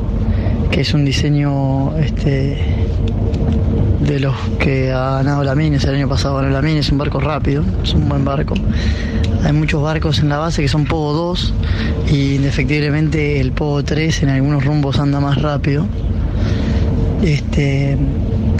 que 0.71 0.81
es 0.81 0.93
un 0.93 1.05
diseño 1.05 1.95
este, 1.97 2.57
de 3.99 4.19
los 4.19 4.35
que 4.57 4.91
ha 4.91 5.17
ganado 5.17 5.43
la 5.43 5.53
Mines, 5.53 5.83
el 5.83 5.95
año 5.95 6.09
pasado 6.09 6.37
ganó 6.37 6.49
la 6.49 6.61
Mines, 6.63 6.87
es 6.87 6.91
un 6.91 6.97
barco 6.97 7.19
rápido, 7.19 7.63
es 7.83 7.93
un 7.93 8.09
buen 8.09 8.25
barco. 8.25 8.55
Hay 9.43 9.53
muchos 9.53 9.81
barcos 9.83 10.19
en 10.19 10.29
la 10.29 10.39
base 10.39 10.63
que 10.63 10.67
son 10.67 10.85
Pogo 10.85 11.13
2 11.13 11.53
y 12.11 12.35
indefectiblemente 12.35 13.39
el 13.39 13.51
Pogo 13.51 13.83
3 13.83 14.23
en 14.23 14.29
algunos 14.29 14.65
rumbos 14.65 14.97
anda 14.99 15.19
más 15.19 15.39
rápido. 15.41 15.85
Este, 17.23 17.97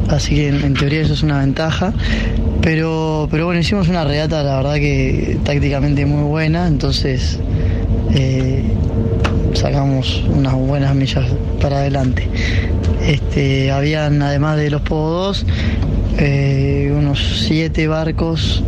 así 0.10 0.36
que 0.36 0.50
en, 0.50 0.74
teoría 0.74 1.02
eso 1.02 1.13
es 1.13 1.24
una 1.24 1.39
ventaja. 1.39 1.93
Pero, 2.62 3.28
pero 3.32 3.45
bueno, 3.45 3.62
hicimos 3.62 3.88
una 3.88 4.04
regata, 4.04 4.43
la 4.43 4.58
verdad 4.58 4.76
que 4.76 5.38
tácticamente 5.43 6.06
muy 6.06 6.24
buena, 6.24 6.67
entonces 6.67 7.39
eh, 8.13 8.63
sacamos 9.54 10.24
unas 10.28 10.54
buenas 10.54 10.93
millas 10.93 11.26
para 11.62 11.78
adelante. 11.78 12.28
Este, 13.08 13.72
habían, 13.72 14.22
además 14.22 14.58
de 14.58 14.69
los 14.69 14.82
Pogo 14.82 15.10
2, 15.10 15.45
eh, 16.17 16.93
unos 16.95 17.45
siete 17.48 17.88
barcos 17.88 18.62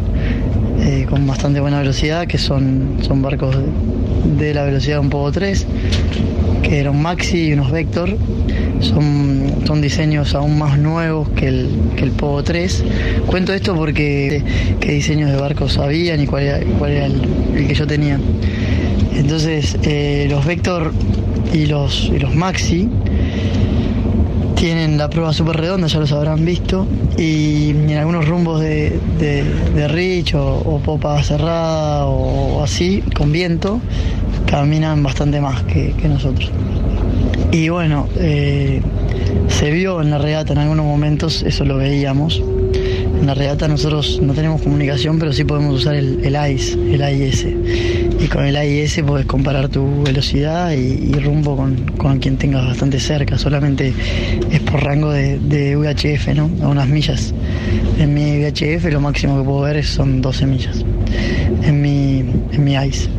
eh, 0.79 1.05
con 1.09 1.27
bastante 1.27 1.59
buena 1.59 1.79
velocidad, 1.79 2.27
que 2.27 2.37
son, 2.37 2.97
son 3.01 3.21
barcos 3.21 3.57
de 4.37 4.53
la 4.53 4.63
velocidad 4.63 4.95
de 4.95 5.01
un 5.01 5.09
Pogo 5.09 5.31
3, 5.31 5.67
que 6.61 6.79
eran 6.79 7.01
Maxi 7.01 7.49
y 7.49 7.53
unos 7.53 7.71
Vector. 7.71 8.17
Son, 8.79 9.61
son 9.65 9.81
diseños 9.81 10.33
aún 10.33 10.57
más 10.57 10.77
nuevos 10.77 11.29
que 11.29 11.47
el, 11.47 11.69
que 11.95 12.03
el 12.03 12.11
Pogo 12.11 12.43
3. 12.43 12.83
Cuento 13.27 13.53
esto 13.53 13.75
porque 13.75 14.43
qué 14.79 14.91
diseños 14.91 15.31
de 15.31 15.37
barcos 15.37 15.77
habían 15.77 16.21
y 16.21 16.27
cuál 16.27 16.43
era, 16.43 16.59
cuál 16.79 16.91
era 16.91 17.05
el, 17.05 17.67
que 17.67 17.73
yo 17.73 17.85
tenía. 17.85 18.19
Entonces, 19.15 19.77
eh, 19.83 20.27
los 20.29 20.45
Vector 20.45 20.93
y 21.53 21.65
los, 21.65 22.09
y 22.13 22.19
los 22.19 22.33
Maxi 22.33 22.89
tienen 24.61 24.95
la 24.99 25.09
prueba 25.09 25.33
súper 25.33 25.57
redonda, 25.57 25.87
ya 25.87 25.99
los 25.99 26.11
habrán 26.11 26.45
visto, 26.45 26.85
y 27.17 27.71
en 27.71 27.97
algunos 27.97 28.27
rumbos 28.27 28.61
de, 28.61 28.99
de, 29.17 29.87
Rich 29.87 30.35
o, 30.35 30.59
o 30.59 30.79
popa 30.79 31.23
cerrada 31.23 32.05
o, 32.05 32.63
así, 32.63 33.03
con 33.15 33.31
viento, 33.31 33.81
caminan 34.51 35.01
bastante 35.01 35.39
más 35.39 35.63
que, 35.63 35.93
nosotros. 36.09 36.51
Y 37.53 37.69
bueno, 37.69 38.09
eh, 38.17 38.81
se 39.47 39.71
vio 39.71 40.01
en 40.01 40.09
la 40.11 40.17
regata 40.17 40.51
en 40.51 40.59
algunos 40.59 40.85
momentos, 40.85 41.41
eso 41.43 41.63
lo 41.63 41.77
veíamos. 41.77 42.43
En 43.19 43.27
la 43.27 43.33
regata 43.33 43.69
nosotros 43.69 44.19
no 44.21 44.33
tenemos 44.33 44.61
comunicación, 44.61 45.19
pero 45.19 45.31
sí 45.31 45.45
podemos 45.45 45.79
usar 45.79 45.95
el, 45.95 46.19
el 46.25 46.35
AIS, 46.35 46.73
el 46.73 47.01
AIS. 47.01 47.47
Y 48.19 48.27
con 48.27 48.43
el 48.43 48.57
AIS 48.57 49.01
puedes 49.07 49.25
comparar 49.25 49.69
tu 49.69 50.03
velocidad 50.03 50.73
y, 50.73 51.13
rumbo 51.13 51.55
con, 51.55 51.85
con 51.97 52.19
quien 52.19 52.35
tengas 52.35 52.65
bastante 52.65 52.99
cerca. 52.99 53.37
Solamente 53.37 53.93
es 54.51 54.59
por 54.59 54.83
rango 54.83 55.11
de, 55.11 55.39
de 55.39 55.77
VHF, 55.77 56.27
¿no? 56.35 56.49
A 56.61 56.67
unas 56.67 56.89
millas. 56.89 57.33
En 57.99 58.13
mi 58.13 58.43
VHF 58.43 58.91
lo 58.91 58.99
máximo 58.99 59.37
que 59.37 59.45
puedo 59.45 59.61
ver 59.61 59.81
son 59.85 60.21
12 60.21 60.45
millas. 60.45 60.83
En 61.63 61.81
mi, 61.81 62.19
en 62.51 62.63
mi 62.63 62.75
AIS. 62.75 63.09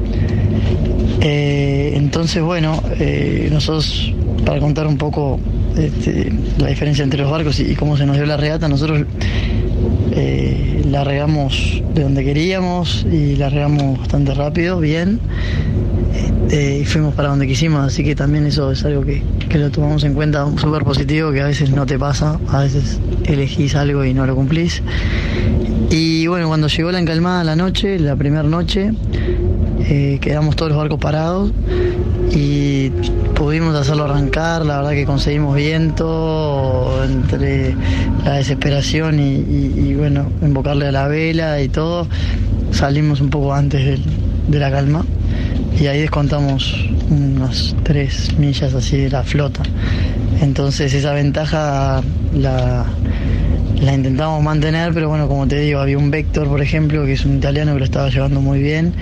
Eh, 1.20 1.92
entonces, 1.96 2.42
bueno, 2.42 2.82
eh, 2.98 3.48
nosotros, 3.52 4.12
para 4.44 4.60
contar 4.60 4.86
un 4.86 4.98
poco 4.98 5.38
este, 5.76 6.32
la 6.58 6.68
diferencia 6.68 7.04
entre 7.04 7.22
los 7.22 7.30
barcos 7.30 7.60
y, 7.60 7.72
y 7.72 7.74
cómo 7.74 7.96
se 7.96 8.06
nos 8.06 8.16
dio 8.16 8.26
la 8.26 8.36
regata, 8.36 8.68
nosotros 8.68 9.04
eh, 10.12 10.82
la 10.90 11.04
regamos 11.04 11.82
de 11.94 12.02
donde 12.02 12.24
queríamos 12.24 13.06
y 13.10 13.36
la 13.36 13.48
regamos 13.48 13.98
bastante 13.98 14.34
rápido, 14.34 14.78
bien, 14.78 15.20
eh, 16.50 16.80
y 16.82 16.84
fuimos 16.84 17.14
para 17.14 17.30
donde 17.30 17.46
quisimos, 17.46 17.80
así 17.86 18.04
que 18.04 18.14
también 18.14 18.46
eso 18.46 18.70
es 18.70 18.84
algo 18.84 19.02
que, 19.04 19.22
que 19.48 19.58
lo 19.58 19.70
tomamos 19.70 20.04
en 20.04 20.12
cuenta, 20.12 20.46
súper 20.58 20.84
positivo, 20.84 21.32
que 21.32 21.40
a 21.40 21.46
veces 21.46 21.70
no 21.70 21.86
te 21.86 21.98
pasa, 21.98 22.38
a 22.48 22.60
veces 22.60 23.00
elegís 23.24 23.74
algo 23.74 24.04
y 24.04 24.12
no 24.12 24.26
lo 24.26 24.34
cumplís. 24.34 24.82
Y 25.88 26.26
bueno, 26.26 26.48
cuando 26.48 26.68
llegó 26.68 26.92
la 26.92 27.00
encalmada 27.00 27.42
la 27.44 27.56
noche, 27.56 27.98
la 27.98 28.16
primera 28.16 28.42
noche, 28.42 28.92
eh, 29.88 30.18
quedamos 30.20 30.56
todos 30.56 30.70
los 30.70 30.78
barcos 30.78 30.98
parados 30.98 31.52
y 32.30 32.90
pudimos 33.34 33.74
hacerlo 33.74 34.04
arrancar, 34.04 34.64
la 34.64 34.78
verdad 34.78 34.92
que 34.92 35.04
conseguimos 35.04 35.54
viento 35.56 37.02
entre 37.04 37.74
la 38.24 38.34
desesperación 38.34 39.18
y, 39.18 39.94
bueno, 39.94 40.30
invocarle 40.40 40.86
a 40.86 40.92
la 40.92 41.08
vela 41.08 41.60
y 41.60 41.68
todo, 41.68 42.06
salimos 42.70 43.20
un 43.20 43.30
poco 43.30 43.52
antes 43.52 44.00
de 44.48 44.58
la 44.58 44.70
calma 44.70 45.04
y 45.78 45.86
ahí 45.86 46.00
descontamos 46.00 46.88
unas 47.10 47.74
tres 47.82 48.38
millas 48.38 48.74
así 48.74 48.96
de 48.96 49.10
la 49.10 49.24
flota. 49.24 49.62
Entonces 50.40 50.94
esa 50.94 51.12
ventaja 51.12 52.02
la 52.32 53.94
intentamos 53.94 54.42
mantener, 54.42 54.94
pero 54.94 55.08
bueno, 55.08 55.28
como 55.28 55.46
te 55.48 55.58
digo, 55.58 55.80
había 55.80 55.98
un 55.98 56.10
Vector, 56.10 56.46
por 56.46 56.60
ejemplo, 56.62 57.04
que 57.04 57.14
es 57.14 57.24
un 57.24 57.38
italiano 57.38 57.72
que 57.72 57.80
lo 57.80 57.84
estaba 57.84 58.08
llevando 58.08 58.40
muy 58.40 58.60
bien, 58.60 58.94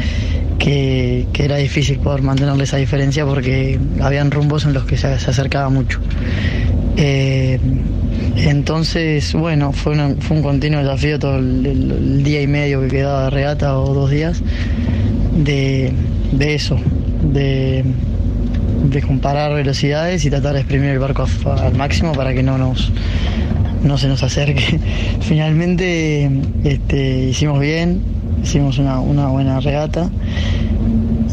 que, 0.61 1.27
que 1.33 1.45
era 1.47 1.57
difícil 1.57 1.99
poder 1.99 2.23
mantenerle 2.23 2.63
esa 2.65 2.77
diferencia 2.77 3.25
porque 3.27 3.81
habían 4.01 4.31
rumbos 4.31 4.65
en 4.67 4.75
los 4.75 4.85
que 4.85 4.97
se, 4.97 5.19
se 5.19 5.31
acercaba 5.31 5.69
mucho. 5.71 5.99
Eh, 6.97 7.59
entonces, 8.37 9.33
bueno, 9.35 9.73
fue, 9.73 9.93
una- 9.95 10.15
fue 10.21 10.37
un 10.37 10.43
continuo 10.43 10.81
desafío 10.81 11.19
todo 11.19 11.39
el, 11.39 11.67
el- 11.67 11.91
el 11.93 12.23
día 12.23 12.43
y 12.43 12.47
medio 12.47 12.81
que 12.83 12.89
quedaba 12.89 13.25
de 13.25 13.31
regata 13.31 13.79
o 13.79 13.93
dos 13.95 14.11
días 14.11 14.43
de, 15.37 15.93
de 16.33 16.55
eso, 16.55 16.77
de, 17.33 17.85
de 18.91 19.03
comparar 19.03 19.55
velocidades 19.55 20.25
y 20.25 20.31
tratar 20.31 20.55
de 20.55 20.61
exprimir 20.61 20.91
el 20.91 20.99
barco 20.99 21.27
a- 21.47 21.67
al 21.67 21.75
máximo 21.77 22.13
para 22.13 22.35
que 22.35 22.43
no 22.43 22.59
nos 22.59 22.93
no 23.83 23.97
se 23.97 24.09
nos 24.09 24.23
acerque. 24.23 24.79
Finalmente 25.23 26.31
este, 26.65 27.29
hicimos 27.31 27.61
bien, 27.61 28.03
hicimos 28.43 28.79
una, 28.79 29.01
una 29.01 29.29
buena 29.29 29.61
regata 29.61 30.11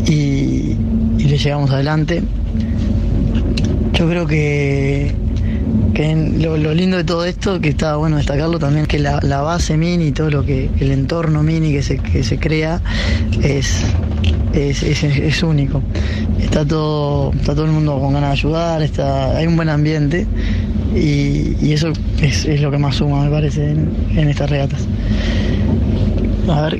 y, 0.07 0.75
y 1.17 1.23
le 1.27 1.37
llegamos 1.37 1.71
adelante. 1.71 2.21
Yo 3.93 4.07
creo 4.07 4.27
que, 4.27 5.11
que 5.93 6.15
lo, 6.39 6.55
lindo 6.73 6.97
de 6.97 7.03
todo 7.03 7.25
esto, 7.25 7.59
que 7.59 7.69
está 7.69 7.95
bueno 7.95 8.17
destacarlo 8.17 8.59
también, 8.59 8.85
que 8.85 8.99
la, 8.99 9.19
la 9.23 9.41
base 9.41 9.75
mini, 9.77 10.11
todo 10.11 10.29
lo 10.29 10.45
que, 10.45 10.69
el 10.79 10.91
entorno 10.91 11.41
mini 11.43 11.71
que 11.71 11.81
se, 11.81 11.97
que 11.97 12.23
se 12.23 12.37
crea 12.37 12.81
es, 13.41 13.81
es, 14.53 14.83
es- 14.83 15.03
es 15.03 15.43
único. 15.43 15.81
Está 16.39 16.63
todo, 16.65 17.31
está 17.33 17.55
todo 17.55 17.65
el 17.65 17.71
mundo 17.71 17.99
con 17.99 18.13
ganas 18.13 18.29
de 18.29 18.33
ayudar, 18.33 18.81
está, 18.83 19.35
hay 19.35 19.47
un 19.47 19.55
buen 19.55 19.69
ambiente 19.69 20.27
y, 20.95 21.55
y 21.59 21.73
eso 21.73 21.91
es, 22.21 22.45
es 22.45 22.61
lo 22.61 22.69
que 22.69 22.77
más 22.77 22.95
suma, 22.97 23.23
me 23.23 23.31
parece, 23.31 23.71
en 23.71 24.29
estas 24.29 24.49
regatas. 24.49 24.81
A 26.49 26.61
ver, 26.61 26.79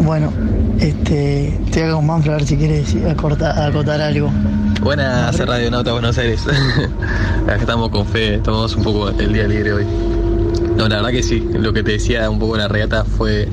bueno, 0.00 0.32
este, 0.78 1.48
estoy 1.64 1.82
acá 1.82 1.92
con 1.94 2.06
Manfred 2.06 2.32
a 2.32 2.36
ver 2.36 2.46
si 2.46 2.56
quiere 2.56 2.78
decir- 2.84 3.06
acortar, 3.08 3.58
acotar 3.60 4.00
algo. 4.00 4.30
Buenas, 4.82 5.38
Radio 5.46 5.70
Nauta 5.70 5.92
Buenos 5.92 6.16
Aires. 6.18 6.44
Acá 7.44 7.56
estamos 7.56 7.90
con 7.90 8.06
fe, 8.06 8.38
tomamos 8.38 8.74
un 8.76 8.82
poco 8.84 9.08
el 9.08 9.32
día 9.32 9.46
libre 9.48 9.72
hoy. 9.72 9.84
No, 10.76 10.88
la 10.88 10.96
verdad 10.96 11.10
que 11.10 11.22
sí, 11.22 11.46
lo 11.54 11.72
que 11.72 11.82
te 11.82 11.92
decía 11.92 12.28
un 12.30 12.38
poco 12.38 12.56
la 12.56 12.68
regata 12.68 13.04
fue, 13.04 13.48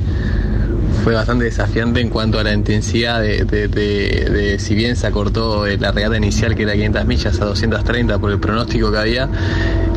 fue 1.03 1.13
bastante 1.13 1.45
desafiante 1.45 1.99
en 1.99 2.09
cuanto 2.09 2.39
a 2.39 2.43
la 2.43 2.53
intensidad 2.53 3.21
de, 3.21 3.43
de- 3.45 4.57
si 4.59 4.75
bien 4.75 4.95
se 4.95 5.07
acortó 5.07 5.65
eh, 5.65 5.77
la 5.79 5.91
regata 5.91 6.17
inicial 6.17 6.55
que 6.55 6.63
era 6.63 6.73
500 6.73 7.05
millas 7.05 7.41
a 7.41 7.45
230 7.45 8.19
por 8.19 8.31
el 8.31 8.39
pronóstico 8.39 8.91
que 8.91 8.97
había, 8.99 9.27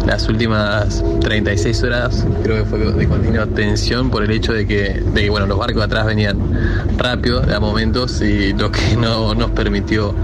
las 0.06 0.28
últimas 0.28 1.04
36 1.20 1.82
horas 1.82 2.26
creo 2.42 2.62
que 2.62 2.64
fue 2.70 2.78
de 2.78 3.06
continua 3.08 3.46
tensión 3.46 4.10
por 4.10 4.22
el 4.22 4.30
hecho 4.30 4.52
de 4.52 4.66
que, 4.66 5.02
de 5.14 5.22
que 5.22 5.30
bueno, 5.30 5.46
los 5.46 5.58
barcos 5.58 5.82
atrás 5.84 6.06
venían 6.06 6.38
rápido 6.96 7.42
a 7.42 7.60
momentos 7.60 8.20
y 8.22 8.52
lo 8.54 8.70
que 8.70 8.96
no 8.96 9.34
nos 9.34 9.50
permitió 9.50 10.14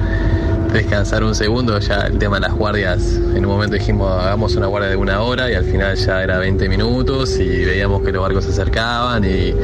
descansar 0.72 1.24
un 1.24 1.34
segundo, 1.34 1.78
ya 1.80 2.02
el 2.02 2.18
tema 2.18 2.36
de 2.36 2.42
las 2.42 2.54
guardias, 2.54 3.16
en 3.34 3.44
un 3.44 3.52
momento 3.52 3.74
dijimos 3.74 4.12
hagamos 4.12 4.54
una 4.56 4.66
guardia 4.66 4.90
de 4.90 4.96
una 4.96 5.20
hora 5.20 5.50
y 5.50 5.54
al 5.54 5.64
final 5.64 5.96
ya 5.96 6.22
era 6.22 6.38
20 6.38 6.68
minutos 6.68 7.38
y 7.38 7.64
veíamos 7.64 8.02
que 8.02 8.12
los 8.12 8.22
barcos 8.22 8.44
se 8.44 8.50
acercaban 8.50 9.24
y, 9.24 9.54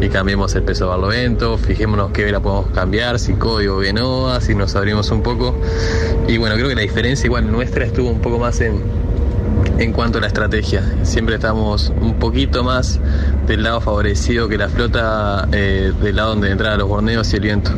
y 0.00 0.08
cambiamos 0.08 0.54
el 0.54 0.62
peso 0.62 0.84
de 0.84 0.90
barlovento, 0.90 1.58
fijémonos 1.58 2.12
qué 2.12 2.24
vela 2.24 2.40
podemos 2.40 2.70
cambiar, 2.72 3.18
si 3.18 3.34
código 3.34 3.80
Genoa, 3.82 4.40
si 4.40 4.54
nos 4.54 4.76
abrimos 4.76 5.10
un 5.10 5.22
poco. 5.22 5.56
Y 6.28 6.38
bueno, 6.38 6.54
creo 6.54 6.68
que 6.68 6.74
la 6.74 6.82
diferencia 6.82 7.26
igual 7.26 7.50
nuestra 7.50 7.84
estuvo 7.84 8.10
un 8.10 8.20
poco 8.20 8.38
más 8.38 8.60
en 8.60 9.01
en 9.78 9.92
cuanto 9.92 10.18
a 10.18 10.20
la 10.20 10.26
estrategia. 10.28 10.82
Siempre 11.02 11.34
estamos 11.36 11.92
un 12.00 12.14
poquito 12.14 12.62
más 12.64 13.00
del 13.46 13.62
lado 13.62 13.80
favorecido 13.80 14.48
que 14.48 14.58
la 14.58 14.68
flota, 14.68 15.48
eh, 15.52 15.92
del 16.02 16.16
lado 16.16 16.30
donde 16.30 16.50
entraban 16.50 16.78
los 16.78 16.88
borneos 16.88 17.32
y 17.32 17.36
el 17.36 17.42
viento, 17.42 17.70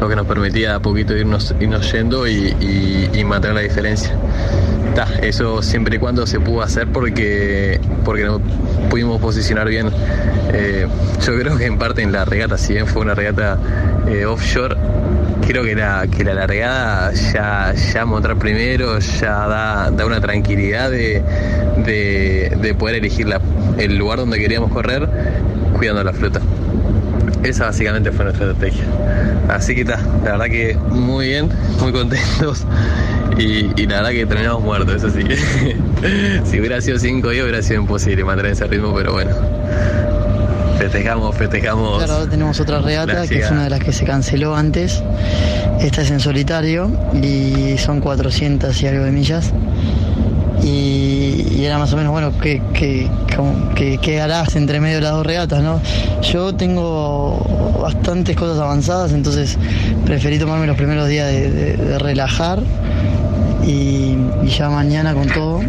lo 0.00 0.08
que 0.08 0.16
nos 0.16 0.26
permitía 0.26 0.74
a 0.76 0.80
poquito 0.80 1.16
irnos, 1.16 1.54
irnos 1.60 1.90
yendo 1.92 2.26
y, 2.26 2.54
y- 2.60 3.10
y 3.14 3.24
mantener 3.24 3.56
la 3.56 3.62
diferencia. 3.62 4.16
Ta, 4.94 5.06
eso 5.22 5.62
siempre 5.62 5.96
y 5.96 5.98
cuando 5.98 6.26
se 6.26 6.38
pudo 6.40 6.62
hacer 6.62 6.86
porque, 6.88 7.80
porque 8.04 8.24
no 8.24 8.40
pudimos 8.90 9.20
posicionar 9.20 9.68
bien. 9.68 9.88
Eh, 10.52 10.86
yo 11.24 11.38
creo 11.38 11.56
que 11.56 11.64
en 11.66 11.78
parte 11.78 12.02
en 12.02 12.12
la 12.12 12.24
regata, 12.26 12.58
si 12.58 12.74
bien 12.74 12.86
fue 12.86 13.00
una 13.02 13.14
regata 13.14 13.58
eh, 14.06 14.26
offshore, 14.26 14.76
creo 15.46 15.64
que 15.64 15.74
la, 15.74 16.06
que 16.06 16.24
la 16.24 16.34
largada 16.34 17.12
ya, 17.12 17.74
ya 17.74 18.04
montar 18.06 18.36
primero 18.36 18.98
ya 18.98 19.46
da, 19.48 19.90
da 19.90 20.06
una 20.06 20.20
tranquilidad 20.20 20.90
de, 20.90 21.22
de, 21.84 22.56
de 22.60 22.74
poder 22.74 22.96
elegir 22.96 23.28
la- 23.28 23.40
el 23.78 23.96
lugar 23.96 24.18
donde 24.18 24.38
queríamos 24.38 24.70
correr 24.72 25.08
cuidando 25.76 26.04
la 26.04 26.12
flota. 26.12 26.40
Esa 27.42 27.64
básicamente 27.66 28.12
fue 28.12 28.24
nuestra 28.24 28.46
estrategia. 28.50 28.84
Así 29.48 29.74
que 29.74 29.80
está, 29.82 29.98
la 30.24 30.32
verdad 30.32 30.46
que 30.46 30.76
muy 30.90 31.26
bien, 31.28 31.48
muy 31.80 31.90
contentos 31.92 32.64
y, 33.36 33.68
y 33.80 33.86
la 33.86 33.96
verdad 33.96 34.10
que 34.10 34.26
terminamos 34.26 34.62
muertos, 34.62 34.94
eso 35.02 35.10
sí. 35.10 35.22
si 36.44 36.60
hubiera 36.60 36.80
sido 36.80 36.98
5 36.98 37.30
días 37.30 37.42
hubiera 37.42 37.62
sido 37.62 37.80
imposible 37.80 38.22
mantener 38.24 38.52
ese 38.52 38.66
ritmo, 38.68 38.94
pero 38.94 39.12
bueno. 39.14 39.32
Festejamos, 40.82 41.36
festejamos. 41.36 41.98
Claro, 41.98 42.14
ahora 42.14 42.30
tenemos 42.30 42.58
otra 42.58 42.80
regata, 42.80 43.12
que 43.28 43.38
es 43.38 43.50
una 43.52 43.64
de 43.64 43.70
las 43.70 43.78
que 43.80 43.92
se 43.92 44.04
canceló 44.04 44.56
antes. 44.56 45.00
Esta 45.80 46.02
es 46.02 46.10
en 46.10 46.18
solitario 46.18 46.90
y 47.22 47.78
son 47.78 48.00
400 48.00 48.82
y 48.82 48.86
algo 48.88 49.04
de 49.04 49.12
millas. 49.12 49.52
Y, 50.62 51.46
y 51.56 51.64
era 51.64 51.78
más 51.78 51.92
o 51.92 51.96
menos, 51.96 52.10
bueno, 52.12 52.32
¿qué, 52.40 52.60
qué, 52.74 53.08
qué- 53.76 53.98
qué 54.02 54.20
harás 54.20 54.54
entre 54.56 54.80
medio 54.80 54.96
de 54.96 55.02
las 55.02 55.12
dos 55.12 55.24
regatas, 55.26 55.62
no? 55.62 55.80
Yo 56.22 56.52
tengo 56.54 57.76
bastantes 57.80 58.36
cosas 58.36 58.58
avanzadas, 58.58 59.12
entonces 59.12 59.58
preferí 60.04 60.38
tomarme 60.38 60.66
los 60.66 60.76
primeros 60.76 61.08
días 61.08 61.28
de, 61.28 61.50
de- 61.50 61.76
de 61.76 61.98
relajar 61.98 62.60
y, 63.64 64.16
y 64.42 64.48
ya 64.48 64.68
mañana 64.68 65.14
con 65.14 65.28
todo. 65.28 65.60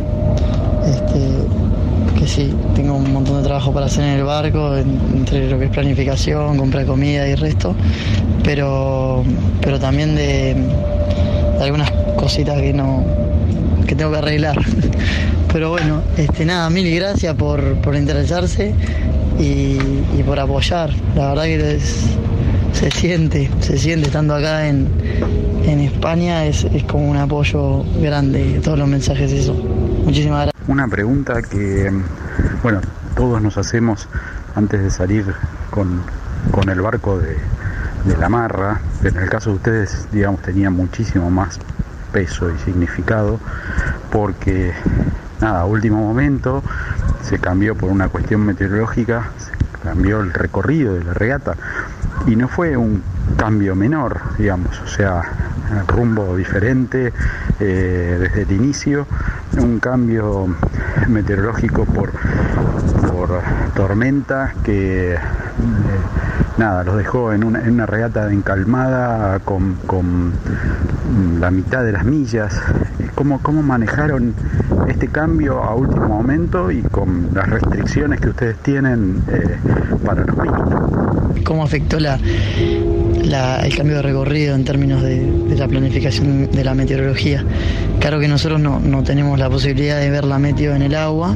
Este, 0.85 1.19
que 2.23 2.29
sí, 2.29 2.53
tengo 2.75 2.95
un 2.95 3.11
montón 3.11 3.37
de 3.37 3.43
trabajo 3.43 3.73
para 3.73 3.87
hacer 3.87 4.03
en 4.05 4.09
el 4.19 4.23
barco, 4.23 4.75
en- 4.77 4.99
entre 5.17 5.49
lo 5.49 5.59
que 5.59 5.65
es 5.65 5.71
planificación, 5.71 6.57
compra 6.57 6.81
de 6.81 6.85
comida 6.85 7.27
y 7.27 7.35
resto, 7.35 7.75
pero, 8.43 9.23
pero 9.61 9.79
también 9.79 10.15
de, 10.15 10.55
algunas 11.59 11.91
cositas 12.15 12.61
que 12.61 12.73
no 12.73 13.03
que 13.87 13.95
tengo 13.95 14.11
que 14.11 14.17
arreglar. 14.19 14.57
Pero 15.51 15.69
bueno, 15.69 16.01
este 16.17 16.45
nada, 16.45 16.67
mil 16.71 16.89
gracias 16.95 17.35
por, 17.35 17.75
por 17.75 17.95
interesarse 17.95 18.73
y, 19.39 19.77
y 20.17 20.23
por 20.25 20.39
apoyar. 20.39 20.89
La 21.15 21.27
verdad 21.29 21.43
que 21.43 21.75
es- 21.75 22.05
se 22.71 22.89
siente, 22.89 23.51
se 23.59 23.77
siente 23.77 24.07
estando 24.07 24.33
acá 24.33 24.67
en, 24.67 24.87
en 25.67 25.79
España, 25.81 26.45
es, 26.47 26.63
es 26.73 26.83
como 26.85 27.07
un 27.07 27.17
apoyo 27.17 27.83
grande, 28.01 28.61
todos 28.63 28.79
los 28.79 28.87
mensajes 28.87 29.31
eso. 29.31 29.53
Muchísimas 30.05 30.45
gracias. 30.45 30.52
Una 30.67 30.87
pregunta 30.87 31.41
que, 31.41 31.91
bueno, 32.61 32.79
todos 33.15 33.41
nos 33.41 33.57
hacemos 33.57 34.07
antes 34.55 34.81
de 34.81 34.89
salir 34.89 35.25
con, 35.69 36.01
con 36.51 36.69
el 36.69 36.81
barco 36.81 37.19
de, 37.19 37.37
de 38.05 38.17
la 38.17 38.29
marra. 38.29 38.79
En 39.03 39.17
el 39.17 39.29
caso 39.29 39.49
de 39.49 39.55
ustedes, 39.57 40.07
digamos, 40.11 40.41
tenía 40.41 40.69
muchísimo 40.69 41.29
más 41.29 41.59
peso 42.13 42.49
y 42.49 42.57
significado 42.59 43.39
porque, 44.11 44.73
nada, 45.41 45.61
a 45.61 45.65
último 45.65 45.97
momento 45.97 46.63
se 47.23 47.39
cambió 47.39 47.75
por 47.75 47.91
una 47.91 48.07
cuestión 48.09 48.45
meteorológica, 48.45 49.31
se 49.37 49.51
cambió 49.83 50.21
el 50.21 50.31
recorrido 50.31 50.93
de 50.93 51.03
la 51.03 51.13
regata 51.13 51.55
y 52.27 52.35
no 52.35 52.47
fue 52.47 52.77
un 52.77 53.03
cambio 53.37 53.75
menor, 53.75 54.21
digamos, 54.37 54.79
o 54.79 54.87
sea, 54.87 55.23
rumbo 55.87 56.35
diferente 56.37 57.11
eh, 57.59 58.17
desde 58.19 58.43
el 58.43 58.51
inicio, 58.51 59.07
un 59.57 59.79
cambio 59.79 60.47
meteorológico 61.07 61.85
por, 61.85 62.11
por 63.11 63.41
tormenta 63.75 64.53
que 64.63 65.13
eh, 65.13 65.17
nada, 66.57 66.83
los 66.83 66.97
dejó 66.97 67.33
en 67.33 67.43
una, 67.43 67.61
en 67.61 67.71
una 67.71 67.85
regata 67.85 68.31
encalmada 68.31 69.39
con, 69.39 69.75
con 69.85 70.33
la 71.39 71.51
mitad 71.51 71.83
de 71.83 71.91
las 71.91 72.05
millas. 72.05 72.59
¿Cómo, 73.15 73.39
¿Cómo 73.41 73.61
manejaron 73.61 74.33
este 74.87 75.07
cambio 75.07 75.63
a 75.63 75.75
último 75.75 76.07
momento 76.07 76.71
y 76.71 76.81
con 76.81 77.29
las 77.33 77.49
restricciones 77.49 78.19
que 78.21 78.29
ustedes 78.29 78.57
tienen 78.57 79.23
eh, 79.29 79.57
para 80.05 80.25
los 80.25 80.35
mínimos? 80.37 81.03
cómo 81.43 81.63
afectó 81.63 81.99
la, 81.99 82.17
la- 83.23 83.59
el 83.65 83.75
cambio 83.75 83.97
de 83.97 84.01
recorrido 84.01 84.55
en 84.55 84.63
términos 84.65 85.01
de, 85.01 85.21
la 85.57 85.67
planificación 85.67 86.49
de 86.51 86.63
la 86.63 86.73
meteorología. 86.73 87.43
Claro 87.99 88.19
que 88.19 88.27
nosotros 88.27 88.59
no, 88.59 88.79
no 88.79 89.03
tenemos 89.03 89.37
la 89.39 89.49
posibilidad 89.49 89.99
de 89.99 90.09
ver 90.09 90.23
la 90.25 90.39
meteo 90.39 90.75
en 90.75 90.81
el 90.81 90.95
agua 90.95 91.35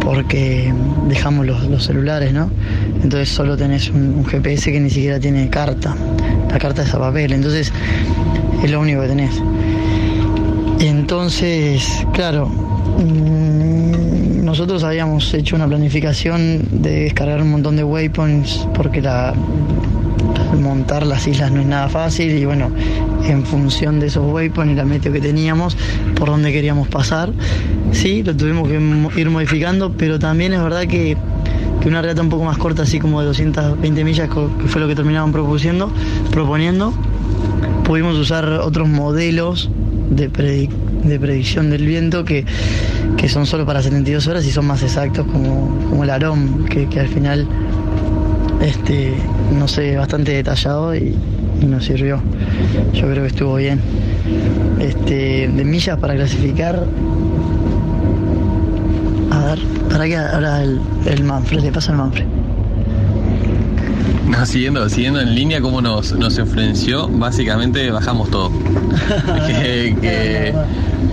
porque 0.00 0.72
dejamos 1.08 1.46
los, 1.46 1.64
los 1.68 1.84
celulares, 1.84 2.32
¿no? 2.32 2.50
Entonces 3.02 3.28
solo 3.28 3.56
tenés 3.56 3.90
un, 3.90 4.14
un 4.18 4.24
GPS 4.24 4.70
que 4.72 4.80
ni 4.80 4.90
siquiera 4.90 5.18
tiene 5.18 5.48
carta. 5.50 5.96
La 6.50 6.58
carta 6.58 6.82
es 6.82 6.94
a 6.94 6.98
papel, 6.98 7.32
entonces 7.32 7.72
es 8.62 8.70
lo 8.70 8.80
único 8.80 9.02
que 9.02 9.08
tenés. 9.08 9.32
Entonces, 10.80 12.06
claro, 12.12 12.46
mm, 12.48 14.44
nosotros 14.44 14.84
habíamos 14.84 15.32
hecho 15.34 15.56
una 15.56 15.66
planificación 15.66 16.62
de 16.70 17.04
descargar 17.04 17.40
un 17.42 17.50
montón 17.50 17.76
de 17.76 17.84
waypoints 17.84 18.68
porque 18.74 19.00
la 19.00 19.34
montar 20.60 21.06
las 21.06 21.26
islas 21.26 21.50
no 21.52 21.60
es 21.60 21.66
nada 21.66 21.88
fácil 21.88 22.30
y 22.36 22.44
bueno, 22.44 22.70
en 23.26 23.44
función 23.44 24.00
de 24.00 24.06
esos 24.06 24.24
waypoints 24.32 24.72
y 24.72 24.76
la 24.76 24.84
meteo 24.84 25.12
que 25.12 25.20
teníamos, 25.20 25.76
por 26.16 26.28
donde 26.28 26.52
queríamos 26.52 26.88
pasar, 26.88 27.32
sí, 27.92 28.22
lo 28.22 28.36
tuvimos 28.36 28.68
que 28.68 29.20
ir 29.20 29.30
modificando, 29.30 29.92
pero 29.92 30.18
también 30.18 30.52
es 30.52 30.62
verdad 30.62 30.82
que, 30.86 31.16
que 31.80 31.88
una 31.88 32.02
regata 32.02 32.22
un 32.22 32.28
poco 32.28 32.44
más 32.44 32.58
corta, 32.58 32.82
así 32.82 32.98
como 32.98 33.20
de 33.20 33.26
220 33.26 34.04
millas, 34.04 34.28
que 34.28 34.68
fue 34.68 34.80
lo 34.80 34.88
que 34.88 34.94
terminaban 34.94 35.32
propusiendo, 35.32 35.90
proponiendo, 36.30 36.92
pudimos 37.84 38.16
usar 38.16 38.48
otros 38.48 38.88
modelos 38.88 39.70
de, 40.10 40.30
predic- 40.30 40.70
de 41.04 41.18
predicción 41.18 41.70
del 41.70 41.84
viento 41.86 42.24
que, 42.24 42.44
que 43.16 43.28
son 43.28 43.46
solo 43.46 43.66
para 43.66 43.82
72 43.82 44.26
horas 44.26 44.44
y 44.46 44.50
son 44.52 44.66
más 44.66 44.82
exactos 44.82 45.26
como, 45.26 45.68
como 45.90 46.04
el 46.04 46.10
AROM, 46.10 46.64
que, 46.66 46.88
que 46.88 47.00
al 47.00 47.08
final 47.08 47.46
este, 48.60 49.14
no 49.58 49.68
sé, 49.68 49.96
bastante 49.96 50.32
detallado 50.32 50.94
y, 50.94 51.16
nos 51.66 51.84
sirvió. 51.84 52.20
Yo 52.92 53.10
creo 53.10 53.22
que 53.22 53.28
estuvo 53.28 53.56
bien. 53.56 53.80
Este, 54.78 55.48
de 55.48 55.64
millas 55.64 55.98
para 55.98 56.14
clasificar. 56.14 56.84
A 59.30 59.44
ver, 59.46 59.58
para 59.90 60.04
que 60.06 60.16
ahora 60.16 60.62
el, 60.62 60.80
el 61.06 61.24
Manfred, 61.24 61.62
le 61.62 61.72
pasa 61.72 61.92
al 61.92 61.98
Manfred. 61.98 62.26
No, 64.26 64.44
siguiendo, 64.44 64.88
siguiendo 64.88 65.20
en 65.20 65.34
línea 65.34 65.60
cómo 65.60 65.80
nos, 65.80 66.12
nos 66.12 66.36
influenció, 66.38 67.08
básicamente 67.08 67.90
bajamos 67.90 68.30
todo. 68.30 68.50
que, 69.46 69.96
que- 70.00 70.54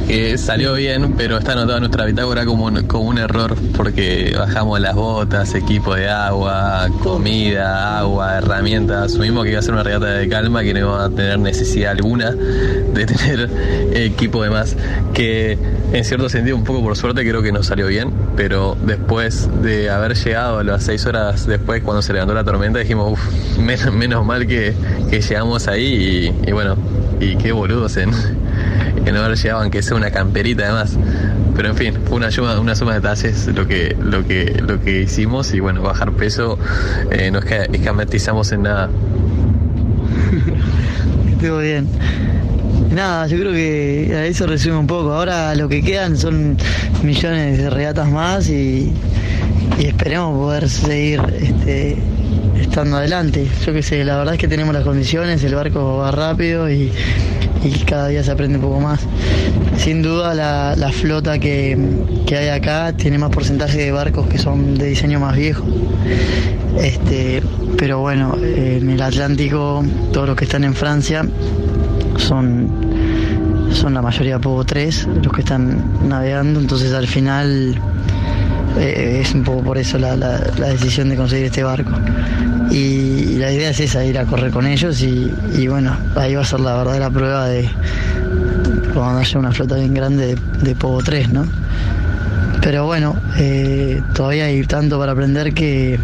que 0.07 0.37
salió 0.37 0.73
bien, 0.73 1.13
pero 1.17 1.37
está 1.37 1.53
anotado 1.53 1.77
en 1.77 1.83
nuestra 1.83 2.03
bitácora 2.05 2.45
como 2.45 2.65
un, 2.65 2.83
como 2.87 3.05
un 3.05 3.17
error, 3.19 3.55
porque 3.77 4.35
bajamos 4.37 4.79
las 4.81 4.95
botas, 4.95 5.55
equipo 5.55 5.95
de 5.95 6.09
agua, 6.09 6.87
comida, 7.01 7.99
agua, 7.99 8.37
herramientas. 8.37 9.05
Asumimos 9.13 9.45
que 9.45 9.51
iba 9.51 9.59
a 9.59 9.61
ser 9.61 9.73
una 9.73 9.83
regata 9.83 10.07
de 10.07 10.27
calma, 10.27 10.61
que 10.63 10.73
no 10.73 10.79
iba 10.79 11.05
a 11.05 11.09
tener 11.09 11.39
necesidad 11.39 11.91
alguna 11.91 12.31
de 12.31 13.05
tener 13.05 13.49
equipo 13.93 14.43
de 14.43 14.49
más. 14.49 14.75
Que 15.13 15.57
en 15.93 16.03
cierto 16.03 16.27
sentido, 16.27 16.57
un 16.57 16.65
poco 16.65 16.81
por 16.81 16.97
suerte, 16.97 17.21
creo 17.21 17.41
que 17.41 17.53
nos 17.53 17.67
salió 17.67 17.87
bien, 17.87 18.11
pero 18.35 18.75
después 18.85 19.47
de 19.61 19.89
haber 19.89 20.15
llegado 20.15 20.59
a 20.59 20.63
las 20.65 20.83
seis 20.83 21.05
horas 21.05 21.47
después, 21.47 21.81
cuando 21.81 22.01
se 22.01 22.11
levantó 22.11 22.33
la 22.33 22.43
tormenta, 22.43 22.79
dijimos, 22.79 23.02
menos, 23.59 23.93
menos 23.93 24.25
mal 24.25 24.47
que, 24.47 24.73
que 25.09 25.21
llegamos 25.21 25.67
ahí 25.67 26.33
y, 26.45 26.51
bueno, 26.51 26.75
y 27.19 27.35
qué 27.37 27.51
boludos 27.51 27.97
en, 27.97 28.11
en 29.05 29.15
haber 29.15 29.37
llegado, 29.37 29.61
aunque 29.61 29.81
sea 29.81 29.97
una 29.97 30.11
camperita 30.11 30.63
además. 30.63 30.97
Pero 31.55 31.69
en 31.69 31.75
fin, 31.75 31.93
fue 32.05 32.17
una 32.17 32.31
suma, 32.31 32.59
una 32.59 32.75
suma 32.75 32.93
de 32.93 32.99
detalles 32.99 33.47
lo 33.47 33.67
que, 33.67 33.95
lo 34.01 34.25
que, 34.25 34.61
lo 34.65 34.81
que 34.81 35.01
hicimos 35.01 35.53
y 35.53 35.59
bueno, 35.59 35.83
bajar 35.83 36.11
peso 36.13 36.57
eh, 37.11 37.29
no 37.29 37.39
es 37.39 37.45
que 37.45 37.67
escamatizamos 37.71 38.51
en 38.51 38.63
nada. 38.63 38.89
Estuvo 41.31 41.59
bien. 41.59 41.87
Nada, 42.93 43.27
yo 43.27 43.37
creo 43.37 43.51
que 43.51 44.13
a 44.15 44.25
eso 44.25 44.47
resume 44.47 44.77
un 44.77 44.87
poco. 44.87 45.13
Ahora 45.13 45.53
lo 45.55 45.67
que 45.67 45.81
quedan 45.81 46.17
son 46.17 46.57
millones 47.03 47.57
de 47.57 47.69
regatas 47.69 48.09
más 48.09 48.49
y, 48.49 48.91
y 49.79 49.85
esperemos 49.85 50.37
poder 50.37 50.69
seguir 50.69 51.21
este, 51.41 51.97
estando 52.73 52.97
adelante. 52.97 53.47
Yo 53.63 53.71
qué 53.71 53.83
sé, 53.83 54.03
la 54.03 54.17
verdad 54.17 54.33
es 54.33 54.39
que 54.39 54.47
tenemos 54.47 54.73
las 54.73 54.83
condiciones, 54.83 55.43
el 55.43 55.53
barco 55.53 55.97
va 55.97 56.09
rápido 56.09 56.67
y, 56.71 56.91
y 57.63 57.69
cada 57.85 58.07
día 58.07 58.23
se 58.23 58.31
aprende 58.31 58.57
un 58.57 58.63
poco 58.63 58.79
más. 58.79 58.99
Sin 59.77 60.01
duda 60.01 60.33
la, 60.33 60.75
la 60.75 60.91
flota 60.91 61.37
que, 61.37 61.77
que 62.25 62.35
hay 62.35 62.49
acá 62.49 62.91
tiene 62.93 63.19
más 63.19 63.29
porcentaje 63.29 63.77
de 63.77 63.91
barcos 63.91 64.25
que 64.27 64.39
son 64.39 64.75
de 64.75 64.87
diseño 64.87 65.19
más 65.19 65.35
viejo. 65.37 65.63
Este, 66.81 67.43
pero 67.77 67.99
bueno, 67.99 68.35
en 68.41 68.89
el 68.89 69.01
Atlántico, 69.03 69.83
todos 70.11 70.25
los 70.29 70.35
que 70.35 70.45
están 70.45 70.63
en 70.63 70.73
Francia 70.73 71.23
son, 72.17 72.69
son 73.71 73.93
la 73.93 74.01
mayoría 74.01 74.39
Pogo 74.39 74.63
3, 74.63 75.09
los 75.23 75.31
que 75.31 75.41
están 75.41 76.09
navegando, 76.09 76.59
entonces 76.59 76.91
al 76.93 77.05
final 77.07 77.75
eh, 78.79 79.19
es 79.21 79.31
un 79.35 79.43
poco 79.43 79.61
por 79.61 79.77
eso 79.77 79.99
la- 79.99 80.15
la 80.15 80.69
decisión 80.69 81.09
de 81.09 81.15
conseguir 81.17 81.45
este 81.45 81.61
barco. 81.61 81.91
Y, 82.71 83.37
la 83.37 83.51
idea 83.51 83.69
es 83.69 83.79
esa, 83.79 84.05
ir 84.05 84.17
a 84.17 84.25
correr 84.25 84.51
con 84.51 84.65
ellos 84.65 85.01
y, 85.01 85.67
bueno, 85.67 85.95
ahí 86.15 86.35
va 86.35 86.41
a 86.41 86.45
ser 86.45 86.59
la 86.59 86.77
verdadera 86.77 87.09
prueba 87.09 87.45
de 87.47 87.69
cuando 88.93 89.19
haya 89.19 89.39
una 89.39 89.51
flota 89.51 89.75
bien 89.75 89.93
grande 89.93 90.35
de, 90.35 90.41
de 90.61 90.75
Pogo 90.75 91.01
3, 91.03 91.33
¿no? 91.33 91.45
Pero 92.61 92.85
bueno, 92.85 93.15
eh, 93.37 94.01
todavía 94.13 94.45
hay 94.45 94.63
tanto 94.63 94.97
para 94.97 95.11
aprender 95.11 95.53
que, 95.53 95.99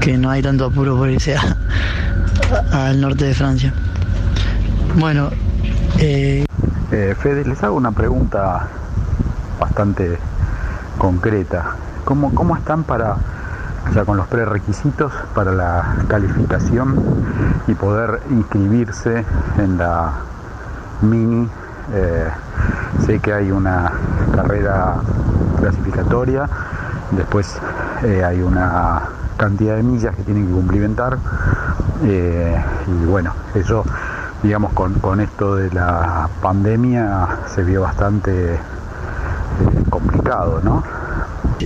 que 0.00 0.18
no 0.18 0.30
hay 0.30 0.42
tanto 0.42 0.64
apuro 0.64 0.96
por 0.96 1.08
irse 1.08 1.36
al 2.72 3.00
norte 3.00 3.26
de 3.26 3.34
Francia. 3.34 3.72
Bueno, 4.98 5.30
eh, 5.98 6.44
Eh, 6.90 7.14
Fede, 7.20 7.44
les 7.44 7.62
hago 7.62 7.76
una 7.76 7.92
pregunta 7.92 8.68
bastante 9.60 10.18
concreta. 10.98 11.76
¿Cómo, 12.04 12.34
cómo 12.34 12.56
están 12.56 12.84
para, 12.84 13.16
sea, 13.92 14.04
con 14.04 14.16
los 14.16 14.26
prerequisitos 14.28 15.12
para 15.34 15.52
la 15.52 15.96
calificación 16.08 16.96
y 17.66 17.74
poder 17.74 18.22
inscribirse 18.30 19.24
en 19.58 19.78
la 19.78 20.12
mini? 21.02 21.48
Eh, 21.92 22.28
sé 23.04 23.20
que 23.20 23.32
hay 23.32 23.50
una 23.52 23.92
carrera 24.34 24.96
clasificatoria, 25.60 26.48
después 27.12 27.58
eh, 28.02 28.24
hay 28.24 28.42
una 28.42 29.02
cantidad 29.36 29.76
de 29.76 29.82
millas 29.82 30.16
que 30.16 30.22
tienen 30.22 30.48
que 30.48 30.52
cumplimentar 30.52 31.18
eh, 32.02 32.60
y 32.86 33.04
bueno, 33.04 33.32
eso 33.54 33.84
digamos 34.42 34.72
con, 34.72 34.94
con 34.94 35.20
esto 35.20 35.56
de 35.56 35.70
la 35.70 36.28
pandemia 36.42 37.28
se 37.54 37.62
vio 37.62 37.82
bastante 37.82 38.58
complicado, 39.90 40.60
¿no? 40.62 40.82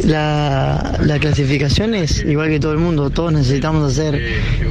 La, 0.05 0.99
la 1.05 1.19
clasificación 1.19 1.95
es 1.95 2.25
igual 2.25 2.49
que 2.49 2.61
todo 2.61 2.73
el 2.73 2.79
mundo, 2.79 3.11
todos 3.11 3.33
necesitamos 3.33 3.91
hacer 3.91 4.21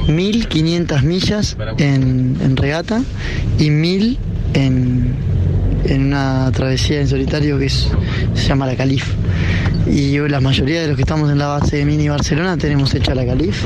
1500 0.08 1.02
millas 1.02 1.56
en, 1.78 2.56
regata 2.56 3.02
y 3.58 3.70
1000 3.70 4.18
en, 4.54 5.14
en 5.84 6.06
una 6.06 6.50
travesía 6.52 7.00
en 7.00 7.08
solitario 7.08 7.58
que 7.58 7.68
se 7.68 7.88
llama 8.34 8.66
la 8.66 8.76
Calif. 8.76 9.14
Y 9.86 10.18
la 10.18 10.40
mayoría 10.40 10.82
de 10.82 10.88
los 10.88 10.96
que 10.96 11.02
estamos 11.02 11.30
en 11.30 11.38
la 11.38 11.46
base 11.46 11.78
de 11.78 11.84
Mini 11.84 12.08
Barcelona 12.08 12.56
tenemos 12.56 12.94
hecha 12.94 13.14
la 13.14 13.26
Calif. 13.26 13.64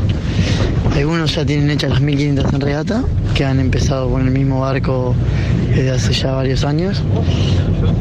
Algunos 0.94 1.34
ya 1.34 1.44
tienen 1.44 1.70
hechas 1.70 1.90
las 1.90 2.00
1500 2.00 2.54
en 2.54 2.60
regata, 2.60 3.04
que 3.34 3.44
han 3.44 3.58
empezado 3.58 4.08
con 4.08 4.22
el 4.22 4.30
mismo 4.30 4.60
barco 4.60 5.14
desde 5.74 5.90
hace 5.90 6.12
ya 6.12 6.32
varios 6.32 6.64
años. 6.64 7.02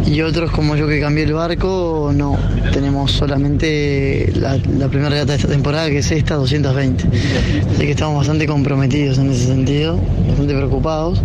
Y 0.05 0.21
otros 0.21 0.51
como 0.51 0.75
yo 0.75 0.87
que 0.87 1.01
cambié 1.01 1.23
el 1.23 1.33
barco, 1.33 2.11
no. 2.15 2.37
Tenemos 2.71 3.11
solamente 3.11 4.31
la, 4.35 4.57
la 4.77 4.87
primera 4.89 5.09
regata 5.09 5.31
de 5.31 5.37
esta 5.37 5.47
temporada, 5.47 5.89
que 5.89 5.97
es 5.97 6.11
esta, 6.11 6.35
220. 6.35 7.07
Así 7.71 7.79
que 7.79 7.91
estamos 7.91 8.15
bastante 8.15 8.45
comprometidos 8.45 9.17
en 9.17 9.31
ese 9.31 9.47
sentido, 9.47 9.99
bastante 10.27 10.53
preocupados, 10.53 11.19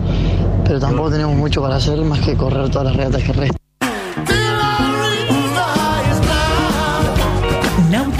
pero 0.64 0.80
tampoco 0.80 1.10
tenemos 1.10 1.36
mucho 1.36 1.60
para 1.60 1.76
hacer 1.76 2.00
más 2.00 2.20
que 2.20 2.34
correr 2.34 2.70
todas 2.70 2.86
las 2.86 2.96
regatas 2.96 3.22
que 3.22 3.32
restan. 3.34 3.67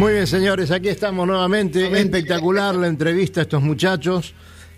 Muy 0.00 0.14
bien, 0.14 0.26
señores, 0.26 0.70
aquí 0.70 0.88
estamos 0.88 1.26
nuevamente. 1.26 2.00
Espectacular 2.00 2.74
la 2.74 2.86
entrevista 2.86 3.40
a 3.40 3.42
estos 3.42 3.62
muchachos. 3.62 4.32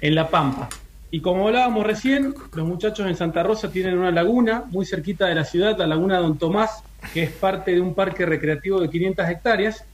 en 0.00 0.14
La 0.14 0.28
Pampa. 0.28 0.68
Y 1.12 1.20
como 1.20 1.48
hablábamos 1.48 1.86
recién, 1.86 2.34
los 2.54 2.66
muchachos 2.66 3.06
en 3.06 3.16
Santa 3.16 3.42
Rosa 3.42 3.70
tienen 3.70 3.98
una 3.98 4.12
laguna 4.12 4.64
muy 4.70 4.86
cerquita 4.86 5.26
de 5.26 5.34
la 5.34 5.44
ciudad, 5.44 5.76
la 5.76 5.86
laguna 5.86 6.18
Don 6.18 6.38
Tomás, 6.38 6.84
que 7.12 7.24
es 7.24 7.30
parte 7.30 7.72
de 7.72 7.80
un 7.80 7.94
parque 7.94 8.24
recreativo 8.24 8.80
de 8.80 8.88
500 8.88 9.28
hectáreas. 9.28 9.84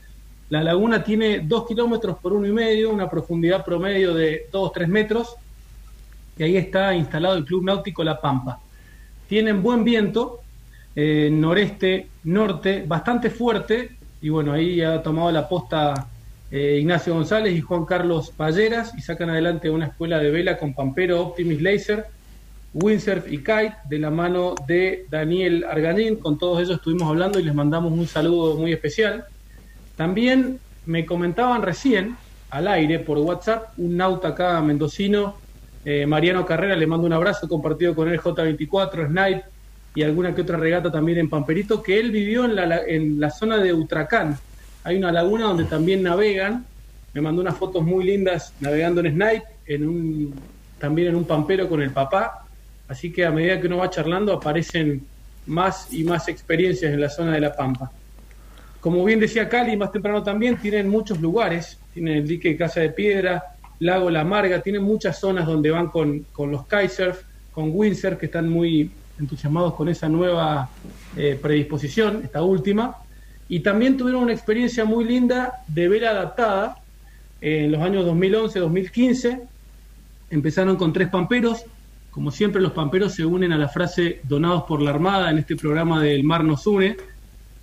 La 0.48 0.62
laguna 0.62 1.02
tiene 1.02 1.40
dos 1.40 1.66
kilómetros 1.66 2.18
por 2.18 2.32
uno 2.32 2.46
y 2.46 2.52
medio, 2.52 2.90
una 2.90 3.10
profundidad 3.10 3.64
promedio 3.64 4.14
de 4.14 4.46
2 4.52 4.68
o 4.68 4.70
3 4.70 4.88
metros, 4.88 5.34
y 6.38 6.42
ahí 6.44 6.56
está 6.56 6.94
instalado 6.94 7.36
el 7.36 7.44
Club 7.44 7.64
Náutico 7.64 8.04
La 8.04 8.20
Pampa. 8.20 8.60
Tienen 9.28 9.62
buen 9.62 9.82
viento, 9.82 10.40
eh, 10.94 11.28
noreste, 11.32 12.08
norte, 12.24 12.84
bastante 12.86 13.30
fuerte, 13.30 13.96
y 14.20 14.28
bueno, 14.28 14.52
ahí 14.52 14.80
ha 14.82 15.02
tomado 15.02 15.32
la 15.32 15.48
posta 15.48 16.08
eh, 16.50 16.78
Ignacio 16.80 17.12
González 17.14 17.56
y 17.56 17.60
Juan 17.60 17.84
Carlos 17.84 18.30
Palleras 18.30 18.92
y 18.96 19.00
sacan 19.00 19.30
adelante 19.30 19.68
una 19.68 19.86
escuela 19.86 20.18
de 20.20 20.30
vela 20.30 20.56
con 20.56 20.74
Pampero, 20.74 21.20
Optimis 21.22 21.60
Laser, 21.60 22.06
Windsurf 22.72 23.30
y 23.32 23.38
Kite 23.38 23.74
de 23.88 23.98
la 23.98 24.10
mano 24.10 24.54
de 24.66 25.06
Daniel 25.10 25.64
Arganín. 25.68 26.16
Con 26.16 26.38
todos 26.38 26.60
ellos 26.60 26.76
estuvimos 26.76 27.08
hablando 27.08 27.40
y 27.40 27.42
les 27.42 27.54
mandamos 27.54 27.92
un 27.92 28.06
saludo 28.06 28.54
muy 28.56 28.72
especial. 28.72 29.24
También 29.96 30.60
me 30.86 31.04
comentaban 31.04 31.62
recién 31.62 32.16
al 32.50 32.68
aire 32.68 32.98
por 33.00 33.18
WhatsApp 33.18 33.70
un 33.78 33.96
nauta 33.96 34.28
acá 34.28 34.60
mendocino, 34.60 35.36
eh, 35.84 36.06
Mariano 36.06 36.44
Carrera, 36.44 36.76
le 36.76 36.86
mando 36.86 37.06
un 37.06 37.12
abrazo 37.12 37.48
compartido 37.48 37.94
con 37.94 38.08
el 38.08 38.20
J24, 38.20 39.08
Snipe 39.08 39.44
y 39.94 40.02
alguna 40.02 40.34
que 40.34 40.42
otra 40.42 40.56
regata 40.56 40.90
también 40.90 41.18
en 41.18 41.28
Pamperito, 41.28 41.82
que 41.82 41.98
él 41.98 42.10
vivió 42.10 42.44
en 42.44 42.54
la, 42.54 42.82
en 42.86 43.18
la 43.18 43.30
zona 43.30 43.58
de 43.58 43.72
Utracán, 43.72 44.38
hay 44.86 44.98
una 44.98 45.10
laguna 45.10 45.46
donde 45.46 45.64
también 45.64 46.04
navegan. 46.04 46.64
Me 47.12 47.20
mandó 47.20 47.42
unas 47.42 47.56
fotos 47.56 47.82
muy 47.82 48.04
lindas 48.04 48.52
navegando 48.60 49.00
en 49.00 49.14
Snipe, 49.14 49.44
en 49.66 49.88
un, 49.88 50.34
también 50.78 51.08
en 51.08 51.16
un 51.16 51.24
pampero 51.24 51.68
con 51.68 51.82
el 51.82 51.90
papá. 51.90 52.46
Así 52.86 53.12
que 53.12 53.26
a 53.26 53.32
medida 53.32 53.60
que 53.60 53.66
uno 53.66 53.78
va 53.78 53.90
charlando 53.90 54.32
aparecen 54.32 55.04
más 55.46 55.92
y 55.92 56.04
más 56.04 56.28
experiencias 56.28 56.92
en 56.92 57.00
la 57.00 57.08
zona 57.08 57.32
de 57.32 57.40
La 57.40 57.56
Pampa. 57.56 57.90
Como 58.86 59.04
bien 59.04 59.18
decía 59.18 59.48
Cali, 59.48 59.76
más 59.76 59.90
temprano 59.90 60.22
también, 60.22 60.58
tienen 60.58 60.88
muchos 60.88 61.20
lugares. 61.20 61.76
Tienen 61.92 62.18
el 62.18 62.28
dique 62.28 62.56
Casa 62.56 62.78
de 62.78 62.90
Piedra, 62.90 63.42
Lago 63.80 64.10
La 64.10 64.22
Marga, 64.22 64.62
tienen 64.62 64.84
muchas 64.84 65.18
zonas 65.18 65.44
donde 65.44 65.72
van 65.72 65.88
con, 65.88 66.24
con 66.30 66.52
los 66.52 66.68
kitesurf, 66.68 67.20
con 67.50 67.72
windsurf, 67.74 68.16
que 68.16 68.26
están 68.26 68.48
muy 68.48 68.92
entusiasmados 69.18 69.74
con 69.74 69.88
esa 69.88 70.08
nueva 70.08 70.70
eh, 71.16 71.36
predisposición, 71.42 72.20
esta 72.22 72.42
última. 72.42 72.98
Y 73.48 73.58
también 73.58 73.96
tuvieron 73.96 74.22
una 74.22 74.32
experiencia 74.32 74.84
muy 74.84 75.04
linda 75.04 75.64
de 75.66 75.88
vela 75.88 76.10
adaptada 76.10 76.78
en 77.40 77.72
los 77.72 77.82
años 77.82 78.06
2011-2015. 78.06 79.40
Empezaron 80.30 80.76
con 80.76 80.92
tres 80.92 81.08
pamperos. 81.08 81.64
Como 82.12 82.30
siempre, 82.30 82.62
los 82.62 82.70
pamperos 82.70 83.14
se 83.14 83.24
unen 83.24 83.50
a 83.50 83.58
la 83.58 83.68
frase 83.68 84.20
donados 84.22 84.62
por 84.62 84.80
la 84.80 84.90
Armada 84.90 85.28
en 85.28 85.38
este 85.38 85.56
programa 85.56 86.00
del 86.00 86.22
Mar 86.22 86.44
nos 86.44 86.68
une. 86.68 86.96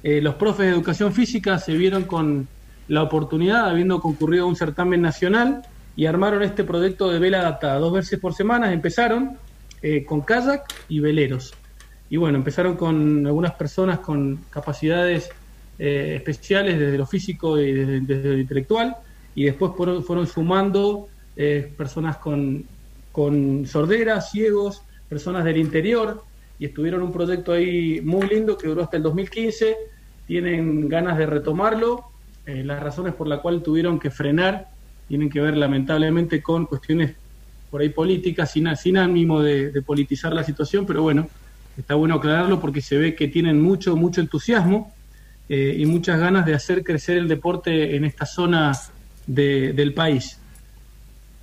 Eh, 0.03 0.21
los 0.21 0.35
profes 0.35 0.67
de 0.67 0.73
educación 0.73 1.13
física 1.13 1.57
se 1.57 1.73
vieron 1.73 2.03
con 2.03 2.47
la 2.87 3.03
oportunidad, 3.03 3.69
habiendo 3.69 3.99
concurrido 4.01 4.45
a 4.45 4.47
un 4.47 4.55
certamen 4.55 5.01
nacional, 5.01 5.63
y 5.95 6.05
armaron 6.05 6.43
este 6.43 6.63
proyecto 6.63 7.09
de 7.09 7.19
vela 7.19 7.39
adaptada. 7.39 7.79
Dos 7.79 7.93
veces 7.93 8.19
por 8.19 8.33
semana 8.33 8.73
empezaron 8.73 9.37
eh, 9.81 10.03
con 10.05 10.21
kayak 10.21 10.63
y 10.89 10.99
veleros. 10.99 11.53
Y 12.09 12.17
bueno, 12.17 12.37
empezaron 12.37 12.75
con 12.75 13.25
algunas 13.25 13.53
personas 13.53 13.99
con 13.99 14.37
capacidades 14.49 15.29
eh, 15.79 16.13
especiales 16.17 16.79
desde 16.79 16.97
lo 16.97 17.05
físico 17.05 17.59
y 17.59 17.71
desde, 17.71 18.29
lo 18.29 18.37
intelectual, 18.37 18.95
y 19.35 19.45
después 19.45 19.71
fueron, 19.75 20.27
sumando 20.27 21.07
eh, 21.35 21.71
personas 21.75 22.17
con, 22.17 22.65
con 23.11 23.65
sordera, 23.65 24.21
ciegos, 24.21 24.83
personas 25.09 25.43
del 25.43 25.57
interior, 25.57 26.23
y 26.59 26.65
estuvieron 26.65 27.01
un 27.01 27.11
proyecto 27.11 27.51
ahí 27.51 27.99
muy 28.01 28.27
lindo 28.27 28.57
que 28.57 28.67
duró 28.67 28.83
hasta 28.83 28.97
el 28.97 29.03
2015, 29.03 29.75
tienen 30.27 30.87
ganas 30.87 31.17
de 31.17 31.25
retomarlo, 31.25 32.05
eh, 32.45 32.63
las 32.63 32.81
razones 32.81 33.13
por 33.13 33.27
las 33.27 33.39
cuales 33.39 33.63
tuvieron 33.63 33.99
que 33.99 34.11
frenar 34.11 34.67
tienen 35.07 35.29
que 35.29 35.41
ver 35.41 35.57
lamentablemente 35.57 36.41
con 36.41 36.65
cuestiones 36.65 37.15
por 37.69 37.81
ahí 37.81 37.89
políticas, 37.89 38.51
sin, 38.51 38.73
sin 38.75 38.97
ánimo 38.97 39.41
de, 39.41 39.81
politizar 39.81 40.33
la 40.33 40.43
situación, 40.43 40.85
pero 40.85 41.01
bueno, 41.01 41.27
está 41.77 41.95
bueno 41.95 42.15
aclararlo 42.15 42.59
porque 42.59 42.81
se 42.81 42.97
ve 42.97 43.15
que 43.15 43.27
tienen 43.27 43.61
mucho, 43.61 43.95
mucho 43.95 44.21
entusiasmo 44.21 44.93
eh, 45.49 45.75
y 45.77 45.85
muchas 45.85 46.19
ganas 46.19 46.45
de 46.45 46.53
hacer 46.53 46.83
crecer 46.83 47.17
el 47.17 47.27
deporte 47.27 47.95
en 47.95 48.05
esta 48.05 48.25
zona 48.25 48.73
de, 49.25 49.73
del 49.73 49.93
país. 49.93 50.39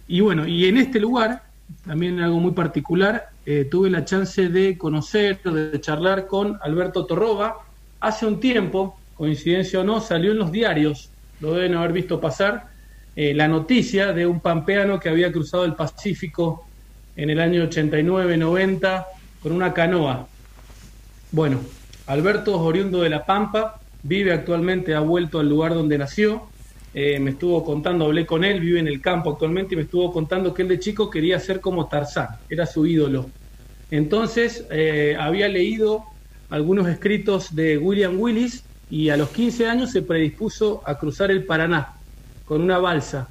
Y 0.07 0.20
bueno, 0.20 0.47
y 0.47 0.66
en 0.66 0.76
este 0.76 1.01
lugar, 1.01 1.43
también 1.85 2.20
algo 2.20 2.39
muy 2.39 2.53
particular, 2.53 3.31
eh, 3.47 3.66
tuve 3.70 3.91
la 3.91 4.05
chance 4.05 4.49
de 4.49 4.76
conocer, 4.76 5.43
de 5.43 5.81
charlar 5.81 6.26
con 6.26 6.59
Alberto 6.62 7.07
Torroba. 7.07 7.59
Hace 8.01 8.24
un 8.24 8.40
tiempo, 8.40 8.98
coincidencia 9.14 9.80
o 9.80 9.84
no, 9.84 10.01
salió 10.01 10.32
en 10.32 10.38
los 10.38 10.51
diarios, 10.51 11.11
lo 11.40 11.53
deben 11.53 11.74
haber 11.74 11.92
visto 11.92 12.18
pasar, 12.18 12.68
eh, 13.14 13.34
la 13.34 13.46
noticia 13.46 14.12
de 14.14 14.26
un 14.26 14.40
pampeano 14.40 14.98
que 14.98 15.11
había 15.11 15.30
cruzado 15.30 15.64
el 15.64 15.74
Pacífico 15.74 16.66
en 17.16 17.28
el 17.28 17.40
año 17.40 17.62
89-90 17.68 19.07
con 19.42 19.53
una 19.53 19.74
canoa. 19.74 20.26
Bueno, 21.30 21.61
Alberto 22.07 22.55
es 22.55 22.61
oriundo 22.61 23.03
de 23.03 23.11
La 23.11 23.26
Pampa, 23.26 23.80
vive 24.03 24.32
actualmente, 24.32 24.94
ha 24.94 25.01
vuelto 25.01 25.38
al 25.38 25.48
lugar 25.48 25.74
donde 25.74 25.98
nació. 25.98 26.48
Eh, 26.94 27.20
me 27.20 27.32
estuvo 27.32 27.62
contando, 27.62 28.07
hablé 28.07 28.24
con 28.24 28.42
él, 28.44 28.61
vive 28.61 28.80
en 28.80 28.88
el 28.88 29.01
campo 29.01 29.30
actualmente 29.30 29.74
y 29.74 29.76
me 29.76 29.82
estuvo 29.82 30.11
contando 30.12 30.55
que 30.55 30.62
él 30.62 30.68
de 30.68 30.78
chico 30.78 31.11
quería 31.11 31.38
ser 31.38 31.61
como 31.61 31.86
Tarzán, 31.86 32.28
era 32.48 32.64
su 32.64 32.86
ídolo. 32.86 33.26
Entonces 33.90 34.66
eh, 34.70 35.16
había 35.18 35.48
leído 35.48 36.05
algunos 36.51 36.88
escritos 36.88 37.55
de 37.55 37.78
William 37.78 38.18
Willis 38.18 38.64
y 38.90 39.09
a 39.09 39.16
los 39.16 39.30
15 39.30 39.66
años 39.66 39.92
se 39.92 40.03
predispuso 40.03 40.82
a 40.84 40.98
cruzar 40.98 41.30
el 41.30 41.44
Paraná 41.44 41.94
con 42.44 42.61
una 42.61 42.78
balsa. 42.78 43.28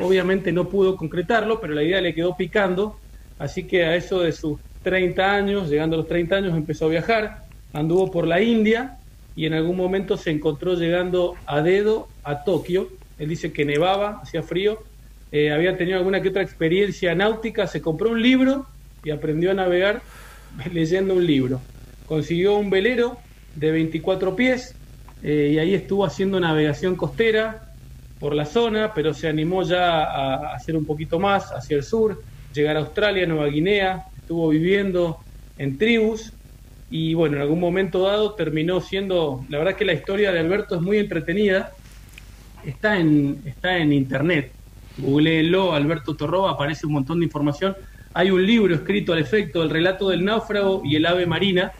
Obviamente 0.00 0.52
no 0.52 0.68
pudo 0.68 0.96
concretarlo, 0.96 1.60
pero 1.60 1.74
la 1.74 1.82
idea 1.82 2.00
le 2.00 2.14
quedó 2.14 2.36
picando, 2.36 2.96
así 3.40 3.64
que 3.64 3.84
a 3.84 3.96
eso 3.96 4.20
de 4.20 4.30
sus 4.30 4.60
30 4.84 5.32
años, 5.34 5.68
llegando 5.68 5.96
a 5.96 5.98
los 5.98 6.06
30 6.06 6.36
años, 6.36 6.56
empezó 6.56 6.86
a 6.86 6.90
viajar, 6.90 7.44
anduvo 7.72 8.10
por 8.12 8.26
la 8.26 8.40
India 8.40 8.98
y 9.34 9.46
en 9.46 9.54
algún 9.54 9.76
momento 9.76 10.16
se 10.16 10.30
encontró 10.30 10.74
llegando 10.74 11.34
a 11.46 11.60
dedo 11.60 12.08
a 12.22 12.44
Tokio. 12.44 12.88
Él 13.18 13.28
dice 13.28 13.52
que 13.52 13.64
nevaba, 13.64 14.20
hacía 14.22 14.44
frío, 14.44 14.78
eh, 15.32 15.50
había 15.50 15.76
tenido 15.76 15.98
alguna 15.98 16.22
que 16.22 16.28
otra 16.28 16.42
experiencia 16.42 17.16
náutica, 17.16 17.66
se 17.66 17.82
compró 17.82 18.10
un 18.10 18.22
libro 18.22 18.66
y 19.02 19.10
aprendió 19.10 19.50
a 19.50 19.54
navegar 19.54 20.02
leyendo 20.72 21.14
un 21.14 21.26
libro. 21.26 21.60
Consiguió 22.08 22.56
un 22.56 22.70
velero 22.70 23.18
de 23.54 23.70
24 23.70 24.34
pies 24.34 24.74
eh, 25.22 25.50
y 25.54 25.58
ahí 25.58 25.74
estuvo 25.74 26.04
haciendo 26.04 26.40
navegación 26.40 26.96
costera 26.96 27.72
por 28.18 28.34
la 28.34 28.46
zona, 28.46 28.92
pero 28.94 29.14
se 29.14 29.28
animó 29.28 29.62
ya 29.62 30.02
a 30.04 30.54
hacer 30.54 30.76
un 30.76 30.84
poquito 30.84 31.18
más 31.18 31.52
hacia 31.52 31.76
el 31.76 31.84
sur, 31.84 32.20
llegar 32.52 32.76
a 32.76 32.80
Australia, 32.80 33.26
Nueva 33.26 33.46
Guinea, 33.46 34.06
estuvo 34.16 34.48
viviendo 34.48 35.18
en 35.58 35.78
tribus 35.78 36.32
y 36.90 37.14
bueno, 37.14 37.36
en 37.36 37.42
algún 37.42 37.60
momento 37.60 38.02
dado 38.02 38.32
terminó 38.32 38.80
siendo, 38.80 39.44
la 39.48 39.58
verdad 39.58 39.76
que 39.76 39.84
la 39.84 39.92
historia 39.92 40.32
de 40.32 40.38
Alberto 40.38 40.76
es 40.76 40.80
muy 40.80 40.98
entretenida, 40.98 41.72
está 42.64 42.98
en, 42.98 43.42
está 43.44 43.76
en 43.76 43.92
internet, 43.92 44.52
googleenlo, 44.96 45.74
Alberto 45.74 46.16
Torroba, 46.16 46.52
aparece 46.52 46.86
un 46.86 46.94
montón 46.94 47.20
de 47.20 47.26
información, 47.26 47.76
hay 48.14 48.30
un 48.30 48.44
libro 48.44 48.74
escrito 48.74 49.12
al 49.12 49.18
efecto, 49.18 49.62
el 49.62 49.70
relato 49.70 50.08
del 50.08 50.24
náufrago 50.24 50.82
y 50.84 50.96
el 50.96 51.06
ave 51.06 51.26
marina, 51.26 51.72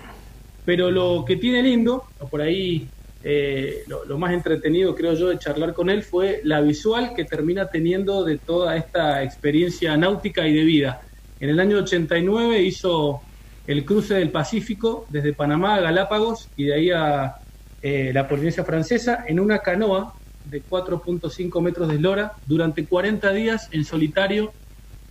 pero 0.68 0.90
lo 0.90 1.24
que 1.26 1.36
tiene 1.36 1.62
lindo, 1.62 2.04
o 2.18 2.28
por 2.28 2.42
ahí 2.42 2.86
eh, 3.22 3.84
lo, 3.86 4.18
más 4.18 4.34
entretenido 4.34 4.94
creo 4.94 5.14
yo 5.14 5.28
de 5.28 5.38
charlar 5.38 5.72
con 5.72 5.88
él 5.88 6.02
fue 6.02 6.42
la 6.44 6.60
visual 6.60 7.14
que 7.16 7.24
termina 7.24 7.70
teniendo 7.70 8.22
de 8.22 8.36
toda 8.36 8.76
esta 8.76 9.22
experiencia 9.22 9.96
náutica 9.96 10.46
y 10.46 10.52
de 10.52 10.64
vida. 10.64 11.00
En 11.40 11.48
el 11.48 11.58
año 11.58 11.78
89 11.78 12.60
hizo 12.60 13.22
el 13.66 13.82
cruce 13.86 14.16
del 14.16 14.30
Pacífico 14.30 15.06
desde 15.08 15.32
Panamá 15.32 15.76
a 15.76 15.80
Galápagos 15.80 16.50
y 16.54 16.64
de 16.64 16.74
ahí 16.74 16.90
a 16.90 17.34
eh, 17.80 18.10
la 18.12 18.28
Polinesia 18.28 18.62
Francesa 18.62 19.24
en 19.26 19.40
una 19.40 19.60
canoa 19.60 20.12
de 20.44 20.62
4.5 20.62 21.62
metros 21.62 21.88
de 21.88 21.94
eslora 21.94 22.32
durante 22.44 22.86
40 22.86 23.32
días 23.32 23.68
en 23.72 23.86
solitario 23.86 24.52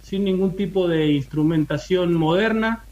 sin 0.03 0.23
ningún 0.23 0.55
tipo 0.55 0.87
de 0.87 1.07
instrumentación 1.07 2.13
moderna 2.13 2.86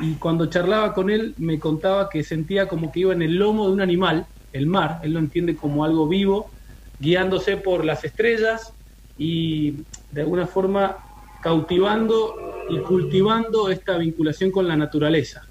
y 0.00 0.14
cuando 0.14 0.46
charlaba 0.46 0.92
con 0.92 1.10
él 1.10 1.34
me 1.38 1.58
contaba 1.58 2.08
que 2.08 2.24
sentía 2.24 2.66
como 2.66 2.90
que 2.90 3.00
iba 3.00 3.12
en 3.12 3.22
el 3.22 3.36
lomo 3.36 3.66
de 3.66 3.74
un 3.74 3.80
animal, 3.80 4.26
el 4.52 4.66
mar, 4.66 5.00
él 5.02 5.12
lo 5.12 5.18
entiende 5.18 5.56
como 5.56 5.84
algo 5.84 6.08
vivo, 6.08 6.50
guiándose 6.98 7.56
por 7.56 7.84
las 7.84 8.04
estrellas 8.04 8.72
y 9.16 9.84
de 10.10 10.20
alguna 10.22 10.46
forma 10.46 10.96
cautivando 11.42 12.34
y 12.70 12.78
cultivando 12.78 13.68
esta 13.68 13.98
vinculación 13.98 14.50
con 14.50 14.66
la 14.66 14.76
naturaleza. 14.76 15.42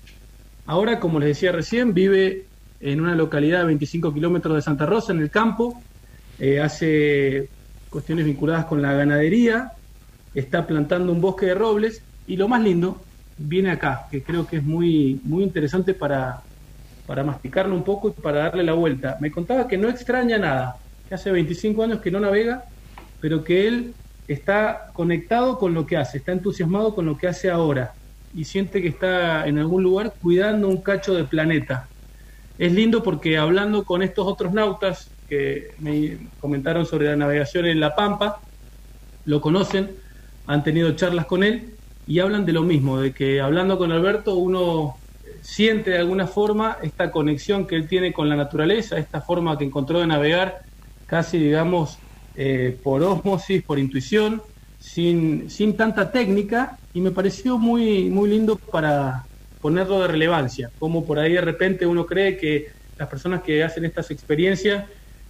Ahora, 0.65 0.99
como 0.99 1.19
les 1.19 1.29
decía 1.29 1.51
recién, 1.51 1.93
vive 1.93 2.47
en 2.79 3.01
una 3.01 3.15
localidad 3.15 3.59
de 3.59 3.65
25 3.65 4.13
kilómetros 4.13 4.55
de 4.55 4.61
Santa 4.61 4.85
Rosa, 4.85 5.13
en 5.13 5.19
el 5.19 5.29
campo, 5.29 5.83
eh, 6.39 6.59
hace 6.59 7.49
cuestiones 7.89 8.25
vinculadas 8.25 8.65
con 8.65 8.81
la 8.81 8.93
ganadería, 8.93 9.71
está 10.33 10.65
plantando 10.65 11.11
un 11.11 11.21
bosque 11.21 11.45
de 11.47 11.55
robles. 11.55 12.03
Y 12.25 12.37
lo 12.37 12.47
más 12.47 12.61
lindo 12.61 13.05
viene 13.37 13.71
acá, 13.71 14.07
que 14.11 14.23
creo 14.23 14.47
que 14.47 14.57
es 14.57 14.63
muy, 14.63 15.19
muy 15.23 15.43
interesante 15.43 15.93
para, 15.93 16.41
para 17.05 17.23
masticarlo 17.23 17.75
un 17.75 17.83
poco 17.83 18.09
y 18.09 18.21
para 18.21 18.39
darle 18.39 18.63
la 18.63 18.73
vuelta. 18.73 19.17
Me 19.19 19.31
contaba 19.31 19.67
que 19.67 19.77
no 19.77 19.89
extraña 19.89 20.37
nada, 20.37 20.77
que 21.07 21.15
hace 21.15 21.31
25 21.31 21.83
años 21.83 21.99
que 21.99 22.11
no 22.11 22.19
navega, 22.19 22.63
pero 23.19 23.43
que 23.43 23.67
él 23.67 23.93
está 24.27 24.87
conectado 24.93 25.57
con 25.57 25.73
lo 25.73 25.85
que 25.85 25.97
hace, 25.97 26.17
está 26.17 26.31
entusiasmado 26.31 26.95
con 26.95 27.05
lo 27.05 27.17
que 27.17 27.27
hace 27.27 27.49
ahora 27.49 27.93
y 28.33 28.45
siente 28.45 28.81
que 28.81 28.87
está 28.87 29.47
en 29.47 29.59
algún 29.59 29.83
lugar 29.83 30.13
cuidando 30.21 30.67
un 30.69 30.81
cacho 30.81 31.13
de 31.13 31.23
planeta. 31.23 31.87
Es 32.57 32.71
lindo 32.71 33.03
porque 33.03 33.37
hablando 33.37 33.83
con 33.83 34.01
estos 34.01 34.25
otros 34.25 34.53
nautas 34.53 35.09
que 35.27 35.71
me 35.79 36.17
comentaron 36.39 36.85
sobre 36.85 37.07
la 37.07 37.15
navegación 37.15 37.65
en 37.65 37.79
La 37.79 37.95
Pampa, 37.95 38.39
lo 39.25 39.41
conocen, 39.41 39.91
han 40.47 40.63
tenido 40.63 40.91
charlas 40.93 41.25
con 41.25 41.43
él 41.43 41.72
y 42.05 42.19
hablan 42.19 42.45
de 42.45 42.53
lo 42.53 42.63
mismo, 42.63 42.99
de 42.99 43.13
que 43.13 43.39
hablando 43.41 43.77
con 43.77 43.91
Alberto 43.91 44.35
uno 44.35 44.95
siente 45.41 45.91
de 45.91 45.97
alguna 45.97 46.27
forma 46.27 46.77
esta 46.81 47.11
conexión 47.11 47.65
que 47.67 47.75
él 47.75 47.87
tiene 47.87 48.13
con 48.13 48.29
la 48.29 48.35
naturaleza, 48.35 48.97
esta 48.97 49.21
forma 49.21 49.57
que 49.57 49.65
encontró 49.65 49.99
de 49.99 50.07
navegar 50.07 50.55
casi, 51.05 51.37
digamos, 51.37 51.97
eh, 52.35 52.79
por 52.83 53.03
osmosis, 53.03 53.63
por 53.63 53.77
intuición, 53.79 54.41
sin, 54.77 55.49
sin 55.49 55.77
tanta 55.77 56.11
técnica, 56.11 56.79
y 56.93 57.01
me 57.01 57.11
pareció 57.11 57.57
muy, 57.57 58.09
muy 58.09 58.29
lindo 58.29 58.57
para 58.71 59.27
ponerlo 59.59 60.01
de 60.01 60.07
relevancia, 60.09 60.71
como 60.77 61.05
por 61.05 61.19
ahí 61.19 61.33
de 61.33 61.41
repente 61.41 61.85
uno 61.85 62.05
cree 62.05 62.37
que 62.37 62.67
las 62.97 63.07
personas 63.07 63.41
que 63.43 63.63
hacen 63.63 63.85
estas 63.85 64.11
experiencias 64.11 64.85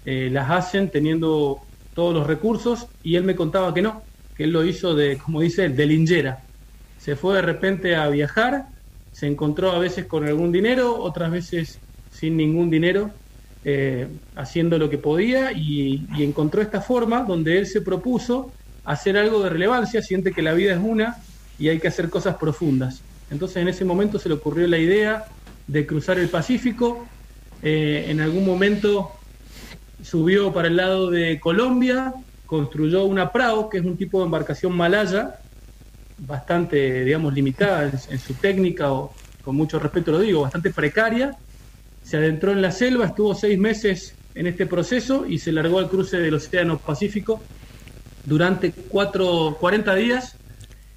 eh, 0.06 0.30
las 0.32 0.50
hacen 0.50 0.90
teniendo 0.90 1.60
todos 1.94 2.14
los 2.14 2.26
recursos, 2.28 2.88
y 3.02 3.16
él 3.16 3.24
me 3.24 3.36
contaba 3.36 3.74
que 3.74 3.82
no, 3.82 4.04
que 4.36 4.46
él 4.46 4.52
lo 4.52 4.64
hizo 4.64 4.96
de, 4.96 5.18
como 5.18 5.42
dice, 5.42 5.70
de 5.70 5.86
linjera. 5.86 6.48
Se 7.04 7.18
fue 7.18 7.36
de 7.36 7.42
repente 7.42 7.98
a 7.98 8.08
viajar, 8.08 8.68
se 9.12 9.28
encontró 9.28 9.72
a 9.72 9.78
veces 9.78 10.06
con 10.06 10.26
algún 10.26 10.54
dinero, 10.54 11.02
otras 11.02 11.32
veces 11.32 11.82
sin 12.10 12.38
ningún 12.38 12.70
dinero, 12.70 13.12
eh, 13.66 14.08
haciendo 14.38 14.78
lo 14.78 14.90
que 14.90 14.98
podía 14.98 15.52
y, 15.52 16.08
encontró 16.24 16.62
esta 16.62 16.80
forma 16.80 17.24
donde 17.24 17.58
él 17.58 17.68
se 17.68 17.82
propuso 17.82 18.54
hacer 18.86 19.18
algo 19.18 19.44
de 19.44 19.50
relevancia, 19.50 20.02
siente 20.02 20.32
que 20.32 20.42
la 20.42 20.54
vida 20.54 20.76
es 20.76 20.80
una 20.82 21.18
y 21.60 21.68
hay 21.68 21.78
que 21.78 21.90
hacer 21.90 22.10
cosas 22.10 22.38
profundas. 22.38 23.02
Entonces 23.30 23.58
en 23.58 23.68
ese 23.68 23.84
momento 23.84 24.18
se 24.18 24.30
le 24.30 24.36
ocurrió 24.36 24.66
la 24.66 24.78
idea 24.78 25.26
de 25.68 25.86
cruzar 25.86 26.18
el 26.20 26.30
Pacífico, 26.30 27.06
eh, 27.62 28.06
en 28.08 28.22
algún 28.22 28.46
momento 28.46 29.12
subió 30.02 30.54
para 30.54 30.70
el 30.70 30.78
lado 30.78 31.12
de 31.12 31.38
Colombia, 31.42 32.14
construyó 32.46 33.04
una 33.04 33.30
prao, 33.30 33.70
que 33.70 33.80
es 33.80 33.84
un 33.84 33.98
tipo 33.98 34.20
de 34.20 34.26
embarcación 34.26 34.72
malaya, 34.72 35.43
bastante, 36.26 37.04
digamos, 37.04 37.34
limitada 37.34 37.84
en, 37.86 37.92
en 38.10 38.20
su 38.20 38.34
técnica, 38.34 38.92
o 38.92 39.14
con 39.44 39.56
mucho 39.56 39.80
respeto 39.80 40.12
lo 40.12 40.20
digo, 40.20 40.42
bastante 40.42 40.72
precaria, 40.72 41.36
se 42.04 42.18
adentró 42.18 42.52
en 42.52 42.62
la 42.62 42.72
selva, 42.72 43.06
estuvo 43.06 43.34
seis 43.36 43.58
meses 43.58 44.16
en 44.36 44.48
este 44.48 44.66
proceso 44.66 45.26
y 45.28 45.40
se 45.40 45.52
largó 45.52 45.80
al 45.80 45.90
cruce 45.90 46.18
del 46.18 46.34
Océano 46.34 46.78
Pacífico 46.78 47.42
durante 48.26 48.72
cuatro, 48.72 49.58
40 49.60 49.96
días 49.96 50.36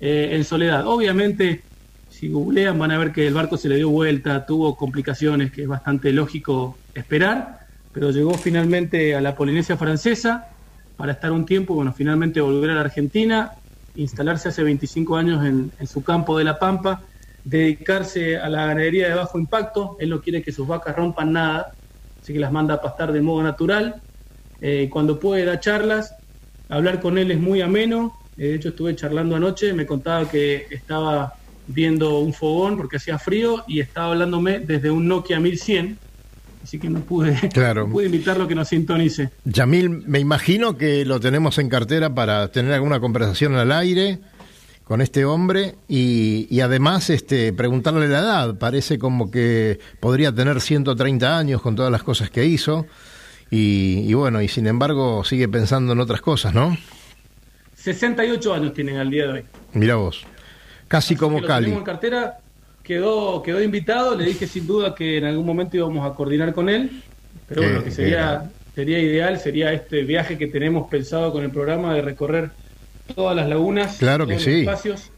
eh, 0.01 0.31
en 0.33 0.45
soledad. 0.45 0.87
Obviamente, 0.87 1.63
si 2.09 2.29
googlean 2.29 2.79
van 2.79 2.93
a 2.93 2.99
ver 2.99 3.13
que 3.13 3.27
el 3.27 3.35
barco 3.35 3.57
se 3.57 3.69
le 3.69 3.77
dio 3.77 3.91
vuelta, 3.91 4.47
tuvo 4.47 4.77
complicaciones, 4.77 5.53
que 5.53 5.63
es 5.63 5.69
bastante 5.69 6.13
lógico 6.13 6.79
esperar, 6.95 7.67
pero 7.93 8.11
llegó 8.11 8.35
finalmente 8.35 9.15
a 9.15 9.21
la 9.21 9.35
Polinesia 9.35 9.77
Francesa 9.77 10.49
para 10.97 11.13
estar 11.13 11.33
un 11.33 11.45
tiempo, 11.45 11.75
bueno, 11.75 11.93
finalmente 11.93 12.41
volver 12.41 12.71
a 12.71 12.75
la 12.75 12.81
Argentina, 12.83 13.53
instalarse 13.97 14.49
hace 14.49 14.63
25 14.63 15.17
años 15.17 15.45
en, 15.45 15.73
su 15.87 16.03
campo 16.03 16.39
de 16.39 16.45
La 16.45 16.59
Pampa, 16.59 17.03
dedicarse 17.45 18.39
a 18.39 18.49
la 18.49 18.67
ganadería 18.67 19.09
de 19.09 19.15
bajo 19.15 19.39
impacto. 19.39 19.97
Él 20.01 20.11
no 20.11 20.21
quiere 20.21 20.43
que 20.43 20.53
sus 20.53 20.67
vacas 20.67 20.97
rompan 20.97 21.33
nada, 21.33 21.67
así 22.21 22.33
que 22.33 22.39
las 22.39 22.53
manda 22.53 22.75
a 22.75 22.81
pastar 22.81 23.13
de 23.13 23.21
modo 23.21 23.43
natural. 23.43 24.03
Eh, 24.61 24.89
cuando 24.91 25.19
puede 25.19 25.45
dar 25.45 25.61
charlas, 25.61 26.15
hablar 26.69 27.01
con 27.01 27.19
él 27.19 27.31
es 27.31 27.41
muy 27.41 27.61
ameno. 27.61 28.13
Eh, 28.37 28.49
de 28.49 28.55
hecho, 28.55 28.69
estuve 28.71 28.97
charlando 28.97 29.37
anoche, 29.37 29.73
me 29.73 29.87
contaba 29.87 30.29
que 30.29 30.67
estaba 30.71 31.33
viendo 31.67 32.21
un 32.21 32.33
fogón 32.33 32.77
porque 32.77 32.97
hacía 32.97 33.19
frío 33.19 33.65
y 33.67 33.81
estaba 33.81 34.13
hablándome 34.13 34.61
desde 34.61 34.91
un 34.91 35.09
Nokia 35.09 35.41
1100. 35.41 35.99
Así 36.67 36.81
que 36.81 36.91
no 36.91 36.99
pude, 36.99 37.39
claro. 37.55 37.87
no 37.87 37.93
pude 37.93 38.07
invitarlo 38.07 38.43
a 38.43 38.49
que 38.49 38.57
nos 38.57 38.67
sintonice. 38.67 39.31
Yamil, 39.45 39.89
me 39.89 40.19
imagino 40.19 40.77
que 40.77 41.05
lo 41.05 41.21
tenemos 41.21 41.59
en 41.59 41.69
cartera 41.69 42.13
para 42.13 42.51
tener 42.51 42.73
alguna 42.73 42.99
conversación 42.99 43.55
al 43.55 43.71
aire 43.71 44.19
con 44.83 45.01
este 45.01 45.25
hombre 45.25 45.77
y, 45.87 46.49
y, 46.51 46.63
además 46.63 47.09
este 47.09 47.53
preguntarle 47.53 48.09
la 48.09 48.19
edad. 48.19 48.59
Parece 48.59 48.99
como 48.99 49.31
que 49.31 49.79
podría 50.01 50.35
tener 50.35 50.61
130 50.61 51.39
años 51.39 51.63
con 51.63 51.77
todas 51.77 51.93
las 51.93 52.03
cosas 52.03 52.31
que 52.31 52.45
hizo 52.47 52.85
y, 53.49 54.01
y, 54.05 54.15
bueno, 54.15 54.43
y 54.43 54.49
sin 54.49 54.67
embargo 54.67 55.23
sigue 55.23 55.47
pensando 55.49 55.93
en 55.93 56.01
otras 56.01 56.21
cosas, 56.21 56.53
¿no? 56.53 56.77
68 57.77 58.55
años 58.55 58.75
tienen 58.75 58.97
al 58.97 59.09
día 59.09 59.29
de 59.29 59.33
hoy. 59.35 59.45
Mira 59.73 59.95
vos, 59.95 60.25
casi 60.89 61.15
Así 61.15 61.17
como 61.17 61.39
lo 61.39 61.47
Cali. 61.47 61.67
tenemos 61.67 61.83
en 61.83 61.87
cartera, 61.87 62.39
quedó, 62.87 63.43
quedó 63.43 63.61
invitado, 63.63 64.15
le 64.17 64.25
dije 64.27 64.47
sin 64.47 64.67
duda 64.67 64.95
que 64.95 65.19
en 65.19 65.25
algún 65.25 65.45
momento 65.45 65.77
íbamos 65.77 66.09
a 66.09 66.15
coordinar 66.15 66.55
con 66.55 66.69
él. 66.69 67.03
Pero 67.49 67.63
bueno, 67.63 67.83
que 67.85 67.91
sería, 67.91 68.51
sería 68.75 68.99
ideal, 69.01 69.39
sería 69.41 69.73
este 69.73 70.03
viaje 70.03 70.39
que 70.39 70.47
tenemos 70.47 70.89
pensado 70.89 71.33
con 71.33 71.43
el 71.45 71.51
programa 71.51 71.95
de 71.95 72.03
recorrer 72.03 72.51
todas 73.15 73.35
las 73.37 73.49
lagunas, 73.49 73.97
Claro 73.99 74.27
que 74.27 74.35
todos 74.35 74.47
los 74.47 74.55
sí. 74.55 74.61
espacios. 74.61 75.11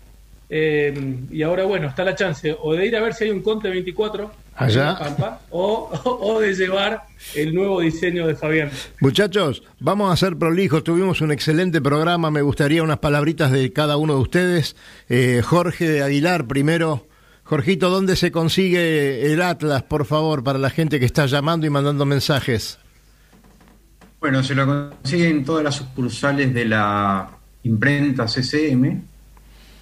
Eh, 0.51 1.17
y 1.31 1.43
ahora, 1.43 1.65
bueno, 1.65 1.89
está 1.89 2.05
la 2.05 2.15
chance 2.15 2.57
o 2.59 2.73
de 2.75 2.87
ir 2.87 2.97
a 2.97 3.03
ver 3.03 3.13
si 3.13 3.25
hay 3.25 3.31
un 3.31 3.43
Conte 3.43 3.69
24 3.69 4.31
Allá. 4.57 4.93
en 4.93 4.97
Pampa, 4.99 5.41
o, 5.51 5.91
o 6.05 6.41
de 6.41 6.55
llevar 6.55 7.03
el 7.35 7.55
nuevo 7.55 7.81
diseño 7.81 8.27
de 8.27 8.35
Fabián. 8.35 8.71
Muchachos, 9.01 9.63
vamos 9.79 10.11
a 10.11 10.17
ser 10.17 10.37
prolijos. 10.37 10.83
Tuvimos 10.85 11.21
un 11.21 11.33
excelente 11.33 11.83
programa. 11.83 12.31
Me 12.31 12.41
gustaría 12.41 12.83
unas 12.83 12.99
palabritas 12.99 13.53
de 13.53 13.71
cada 13.75 13.99
uno 13.99 14.15
de 14.15 14.21
ustedes. 14.21 14.75
Eh, 15.11 15.43
Jorge 15.45 16.03
Aguilar, 16.03 16.47
primero. 16.47 17.07
Jorgito, 17.49 17.89
¿dónde 17.89 18.15
se 18.15 18.31
consigue 18.31 19.33
el 19.33 19.41
Atlas, 19.41 19.83
por 19.83 20.05
favor, 20.05 20.45
para 20.45 20.59
la 20.59 20.69
gente 20.69 21.01
que 21.01 21.07
está 21.07 21.25
llamando 21.25 21.67
y 21.67 21.71
mandando 21.71 22.05
mensajes? 22.05 22.79
Bueno, 24.21 24.43
se 24.43 24.55
lo 24.55 24.67
consiguen 24.67 25.47
todas 25.47 25.65
las 25.65 25.77
sucursales 25.77 26.53
de 26.53 26.67
la 26.67 27.31
imprenta 27.63 28.27
CCM, 28.27 29.01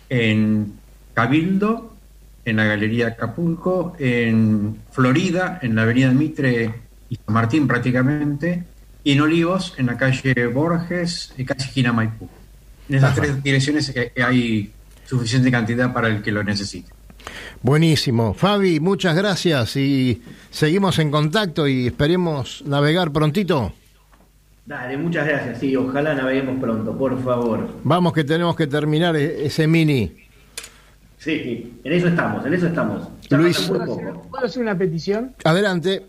en 0.09 0.75
Cabildo, 1.13 1.97
en 2.45 2.57
la 2.57 2.67
Galería 2.67 3.09
Acapulco, 3.09 3.97
en 3.99 4.83
Florida, 4.93 5.59
en 5.61 5.75
la 5.75 5.83
Avenida 5.83 6.13
Mitre 6.13 6.73
y 7.11 7.17
San 7.17 7.35
Martín 7.35 7.67
prácticamente, 7.67 8.63
y 9.03 9.11
en 9.11 9.21
Olivos, 9.23 9.75
en 9.77 9.87
la 9.87 9.97
calle 9.97 10.47
Borges, 10.47 11.35
y 11.37 11.45
casi 11.45 11.67
esquina 11.67 11.93
Maipú. 11.93 12.29
En 12.89 12.95
esas 12.95 13.11
Ajá. 13.11 13.23
tres 13.23 13.43
direcciones 13.43 13.89
eh, 13.89 14.13
hay 14.25 14.71
suficiente 15.05 15.51
cantidad 15.51 15.93
para 15.93 16.07
el 16.07 16.23
que 16.23 16.31
lo 16.31 16.45
necesite. 16.45 16.96
Buenísimo. 17.63 18.35
Fabi, 18.35 18.81
muchas 18.81 19.17
gracias 19.17 19.77
y 19.77 20.23
seguimos 20.51 20.99
en 20.99 21.11
contacto 21.11 21.67
y 21.67 21.87
esperemos 21.89 22.63
navegar 22.67 23.13
prontito. 23.13 23.73
Dale, 24.67 24.97
muchas 24.97 25.27
gracias. 25.27 25.61
Sí, 25.61 25.77
ojalá 25.77 26.15
naveguemos 26.15 26.61
pronto, 26.61 26.97
por 26.97 27.23
favor. 27.23 27.69
Vamos 27.85 28.13
que 28.13 28.25
tenemos 28.25 28.57
que 28.57 28.67
terminar 28.67 29.15
e- 29.17 29.47
ese 29.47 29.67
mini. 29.67 30.13
Sí, 31.19 31.79
en 31.85 31.93
eso 31.93 32.09
estamos, 32.09 32.45
en 32.45 32.55
eso 32.55 32.67
estamos. 32.67 33.09
Ya 33.29 33.37
Luis. 33.39 33.59
¿Puedo 33.63 33.83
hacer, 33.83 34.07
poco. 34.13 34.29
puedo 34.29 34.47
hacer 34.47 34.63
una 34.63 34.77
petición? 34.77 35.35
Adelante. 35.45 36.05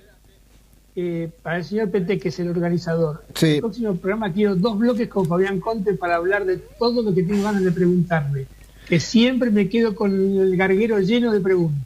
Eh, 0.96 1.30
para 1.44 1.58
el 1.58 1.64
señor 1.64 1.92
Pete, 1.92 2.18
que 2.18 2.30
es 2.30 2.40
el 2.40 2.50
organizador. 2.50 3.24
Sí. 3.36 3.56
El 3.56 3.60
próximo 3.62 3.96
programa 3.96 4.34
quiero 4.34 4.56
dos 4.56 4.78
bloques 4.80 5.08
con 5.08 5.28
Fabián 5.28 5.60
Conte 5.60 5.94
para 5.94 6.16
hablar 6.16 6.44
de 6.46 6.58
todo 6.58 7.04
lo 7.04 7.14
que 7.14 7.22
tengo 7.22 7.44
ganas 7.44 7.64
de 7.64 7.72
preguntarle. 7.72 8.48
Que 8.88 9.00
siempre 9.00 9.52
me 9.52 9.68
quedo 9.70 9.96
con 9.96 10.12
el 10.14 10.56
garguero 10.58 11.00
lleno 11.00 11.32
de 11.32 11.40
preguntas. 11.42 11.84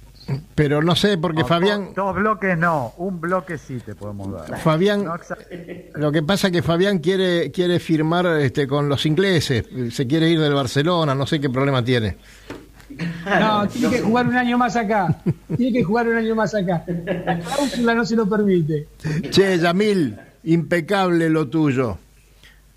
Pero 0.56 0.82
no 0.82 0.95
sé, 0.95 1.18
porque 1.18 1.41
No, 1.41 1.47
Fabián, 1.47 1.86
Dos, 1.88 1.95
dos 1.95 2.16
bloques 2.16 2.58
no, 2.58 2.93
un 2.97 3.20
bloque 3.20 3.58
sí 3.58 3.80
te 3.84 3.95
podemos 3.95 4.32
dar. 4.32 4.60
Fabián, 4.60 5.04
No 5.04 5.16
lo 5.95 6.12
que 6.12 6.22
pasa 6.24 6.47
es 6.47 6.54
que 6.54 6.62
Fabián 6.62 6.99
quiere 6.99 7.52
quiere 7.52 7.80
firmar 7.80 8.26
este 8.39 8.68
con 8.68 8.88
los 8.88 9.06
ingleses, 9.06 9.66
se 9.91 10.08
quiere 10.08 10.30
ir 10.30 10.39
del 10.39 10.54
Barcelona, 10.54 11.16
no 11.16 11.26
sé 11.26 11.39
qué 11.41 11.49
problema 11.49 11.84
tiene. 11.84 12.18
No, 13.39 13.68
tiene 13.68 13.89
que 13.89 14.02
jugar 14.02 14.28
un 14.28 14.36
año 14.36 14.58
más 14.58 14.76
acá. 14.76 15.22
Tiene 15.58 15.80
que 15.80 15.84
jugar 15.84 16.08
un 16.08 16.18
año 16.18 16.36
más 16.36 16.54
acá. 16.54 16.84
La 17.26 17.39
cláusula 17.39 17.95
no 17.95 18.06
se 18.06 18.16
lo 18.16 18.28
permite. 18.30 18.88
Che, 19.32 19.58
Yamil, 19.58 20.18
impecable 20.43 21.30
lo 21.30 21.47
tuyo. 21.47 21.97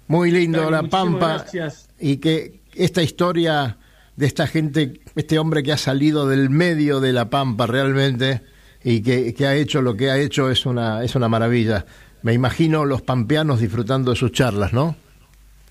Muy 0.07 0.31
lindo 0.31 0.61
Dale, 0.61 0.71
la 0.71 0.83
Pampa 0.85 1.39
gracias. 1.39 1.89
y 1.99 2.19
que 2.19 2.61
esta 2.75 3.03
historia 3.03 3.77
de 4.17 4.27
esta 4.27 4.47
gente, 4.47 5.01
este 5.17 5.39
hombre 5.39 5.63
que 5.63 5.73
ha 5.73 5.77
salido 5.77 6.29
del 6.29 6.51
medio 6.51 7.01
de 7.01 7.13
la 7.13 7.31
Pampa 7.31 7.67
realmente 7.67 8.43
y 8.83 9.03
que, 9.03 9.35
que 9.35 9.47
ha 9.47 9.55
hecho 9.55 9.83
lo 9.83 9.97
que 9.97 10.11
ha 10.11 10.19
hecho 10.19 10.51
es 10.51 10.67
una 10.67 11.03
es 11.03 11.15
una 11.15 11.29
maravilla. 11.29 11.85
Me 12.23 12.33
imagino 12.33 12.85
los 12.85 13.03
pampeanos 13.03 13.61
disfrutando 13.61 14.13
de 14.13 14.17
sus 14.17 14.33
charlas, 14.33 14.73
¿no? 14.73 14.97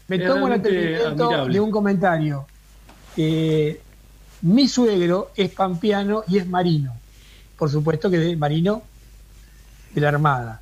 Me 0.07 0.19
tomo 0.19 0.47
el 0.47 0.53
atrevimiento 0.53 1.47
de 1.47 1.59
un 1.59 1.71
comentario. 1.71 2.45
Eh, 3.15 3.81
mi 4.41 4.67
suegro 4.67 5.31
es 5.35 5.49
pampeano 5.49 6.23
y 6.27 6.37
es 6.37 6.47
marino. 6.47 6.93
Por 7.57 7.69
supuesto 7.69 8.09
que 8.09 8.31
es 8.31 8.37
marino 8.37 8.83
de 9.93 10.01
la 10.01 10.09
Armada. 10.09 10.61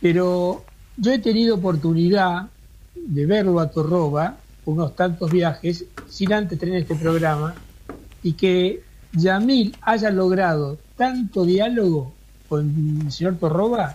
Pero 0.00 0.64
yo 0.96 1.12
he 1.12 1.18
tenido 1.18 1.56
oportunidad 1.56 2.48
de 2.94 3.26
verlo 3.26 3.58
a 3.60 3.70
Torroba, 3.70 4.36
unos 4.66 4.96
tantos 4.96 5.30
viajes, 5.30 5.84
sin 6.08 6.32
antes 6.32 6.58
tener 6.58 6.76
este 6.76 6.94
programa, 6.94 7.54
y 8.22 8.32
que 8.32 8.82
Yamil 9.12 9.76
haya 9.82 10.10
logrado 10.10 10.78
tanto 10.96 11.44
diálogo 11.44 12.12
con 12.48 13.02
el 13.04 13.12
señor 13.12 13.36
Torroba 13.36 13.92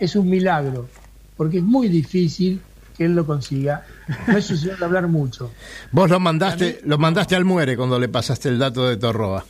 es 0.00 0.16
un 0.16 0.28
milagro, 0.28 0.88
porque 1.36 1.58
es 1.58 1.64
muy 1.64 1.88
difícil 1.88 2.60
que 2.96 3.04
él 3.04 3.14
lo 3.14 3.26
consiga. 3.26 3.86
No 4.26 4.36
es 4.36 4.46
señor 4.46 4.78
de 4.78 4.84
hablar 4.84 5.08
mucho. 5.08 5.50
Vos 5.92 6.10
lo 6.10 6.20
mandaste, 6.20 6.80
lo 6.84 6.98
mandaste 6.98 7.36
al 7.36 7.44
muere 7.44 7.76
cuando 7.76 7.98
le 7.98 8.08
pasaste 8.08 8.48
el 8.48 8.58
dato 8.58 8.88
de 8.88 8.96
Torroba. 8.96 9.44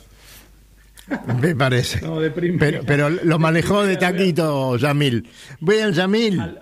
Me 1.41 1.55
parece. 1.55 2.01
No, 2.01 2.19
de 2.19 2.31
primera. 2.31 2.81
Pero, 2.85 2.85
pero 2.85 3.09
lo 3.09 3.39
manejó 3.39 3.83
de 3.83 3.97
taquito 3.97 4.77
Yamil. 4.77 5.27
Bien, 5.59 5.91
Yamil. 5.91 6.59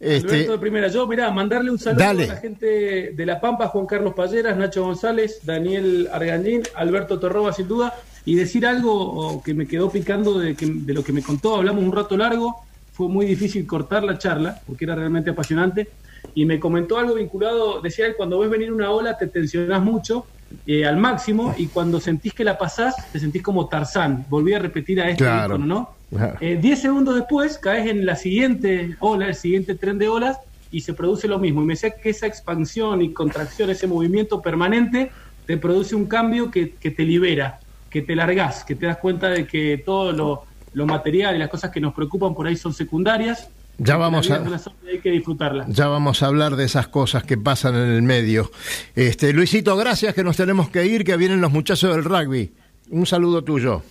Este, 0.00 0.48
de 0.48 0.58
primera, 0.58 0.88
yo, 0.88 1.06
mirá, 1.06 1.30
mandarle 1.30 1.70
un 1.70 1.78
saludo 1.78 2.00
Dale. 2.04 2.24
a 2.24 2.26
la 2.28 2.36
gente 2.36 3.12
de 3.14 3.26
La 3.26 3.40
Pampa, 3.40 3.68
Juan 3.68 3.86
Carlos 3.86 4.14
Palleras, 4.14 4.56
Nacho 4.56 4.82
González, 4.82 5.40
Daniel 5.44 6.08
Argañín, 6.12 6.62
Alberto 6.74 7.18
Torroba, 7.18 7.52
sin 7.52 7.68
duda, 7.68 7.92
y 8.24 8.34
decir 8.34 8.66
algo 8.66 9.42
que 9.44 9.54
me 9.54 9.66
quedó 9.66 9.90
picando 9.90 10.38
de, 10.38 10.54
que- 10.54 10.66
de 10.66 10.94
lo 10.94 11.02
que 11.02 11.12
me 11.12 11.22
contó. 11.22 11.56
Hablamos 11.56 11.84
un 11.84 11.92
rato 11.92 12.16
largo, 12.16 12.56
fue 12.90 13.08
muy 13.08 13.26
difícil 13.26 13.66
cortar 13.66 14.02
la 14.04 14.18
charla, 14.18 14.60
porque 14.66 14.84
era 14.84 14.94
realmente 14.94 15.30
apasionante, 15.30 15.88
y 16.34 16.44
me 16.44 16.58
comentó 16.58 16.98
algo 16.98 17.14
vinculado, 17.14 17.80
decía 17.80 18.06
él, 18.06 18.14
cuando 18.16 18.38
ves 18.38 18.50
venir 18.50 18.72
una 18.72 18.90
ola 18.90 19.16
te 19.16 19.26
tensionás 19.28 19.82
mucho, 19.82 20.26
eh, 20.66 20.86
al 20.86 20.96
máximo, 20.96 21.54
y 21.58 21.68
cuando 21.68 22.00
sentís 22.00 22.32
que 22.34 22.44
la 22.44 22.56
pasás, 22.56 22.94
te 23.12 23.18
sentís 23.18 23.42
como 23.42 23.68
Tarzán. 23.68 24.24
Volví 24.28 24.54
a 24.54 24.58
repetir 24.58 25.00
a 25.00 25.08
este 25.10 25.24
Claro. 25.24 25.54
ícono, 25.54 25.66
¿no? 25.66 25.97
Eh, 26.40 26.58
10 26.60 26.80
segundos 26.80 27.14
después 27.16 27.58
caes 27.58 27.86
en 27.88 28.06
la 28.06 28.16
siguiente 28.16 28.96
ola, 29.00 29.26
el 29.28 29.34
siguiente 29.34 29.74
tren 29.74 29.98
de 29.98 30.08
olas 30.08 30.38
y 30.70 30.80
se 30.80 30.94
produce 30.94 31.28
lo 31.28 31.38
mismo. 31.38 31.62
Y 31.62 31.66
me 31.66 31.74
decía 31.74 31.90
que 31.90 32.10
esa 32.10 32.26
expansión 32.26 33.02
y 33.02 33.12
contracción, 33.12 33.70
ese 33.70 33.86
movimiento 33.86 34.40
permanente, 34.40 35.10
te 35.46 35.56
produce 35.56 35.94
un 35.94 36.06
cambio 36.06 36.50
que, 36.50 36.74
que 36.74 36.90
te 36.90 37.02
libera, 37.04 37.58
que 37.90 38.02
te 38.02 38.14
largás, 38.16 38.64
que 38.64 38.74
te 38.74 38.86
das 38.86 38.98
cuenta 38.98 39.28
de 39.28 39.46
que 39.46 39.82
todo 39.84 40.12
lo, 40.12 40.44
lo 40.74 40.86
material 40.86 41.36
y 41.36 41.38
las 41.38 41.48
cosas 41.48 41.70
que 41.70 41.80
nos 41.80 41.94
preocupan 41.94 42.34
por 42.34 42.46
ahí 42.46 42.56
son 42.56 42.72
secundarias. 42.74 43.48
Ya 43.78 43.96
vamos 43.96 44.28
a- 44.30 44.42
hay 44.90 44.98
que 44.98 45.10
disfrutarla. 45.10 45.64
ya 45.68 45.86
vamos 45.86 46.22
a 46.22 46.26
hablar 46.26 46.56
de 46.56 46.64
esas 46.64 46.88
cosas 46.88 47.22
que 47.22 47.38
pasan 47.38 47.74
en 47.76 47.88
el 47.92 48.02
medio. 48.02 48.50
Este, 48.96 49.32
Luisito, 49.32 49.76
gracias 49.76 50.14
que 50.14 50.24
nos 50.24 50.36
tenemos 50.36 50.68
que 50.68 50.84
ir, 50.84 51.04
que 51.04 51.16
vienen 51.16 51.40
los 51.40 51.52
muchachos 51.52 51.94
del 51.94 52.02
rugby. 52.04 52.50
Un 52.90 53.06
saludo 53.06 53.44
tuyo. 53.44 53.82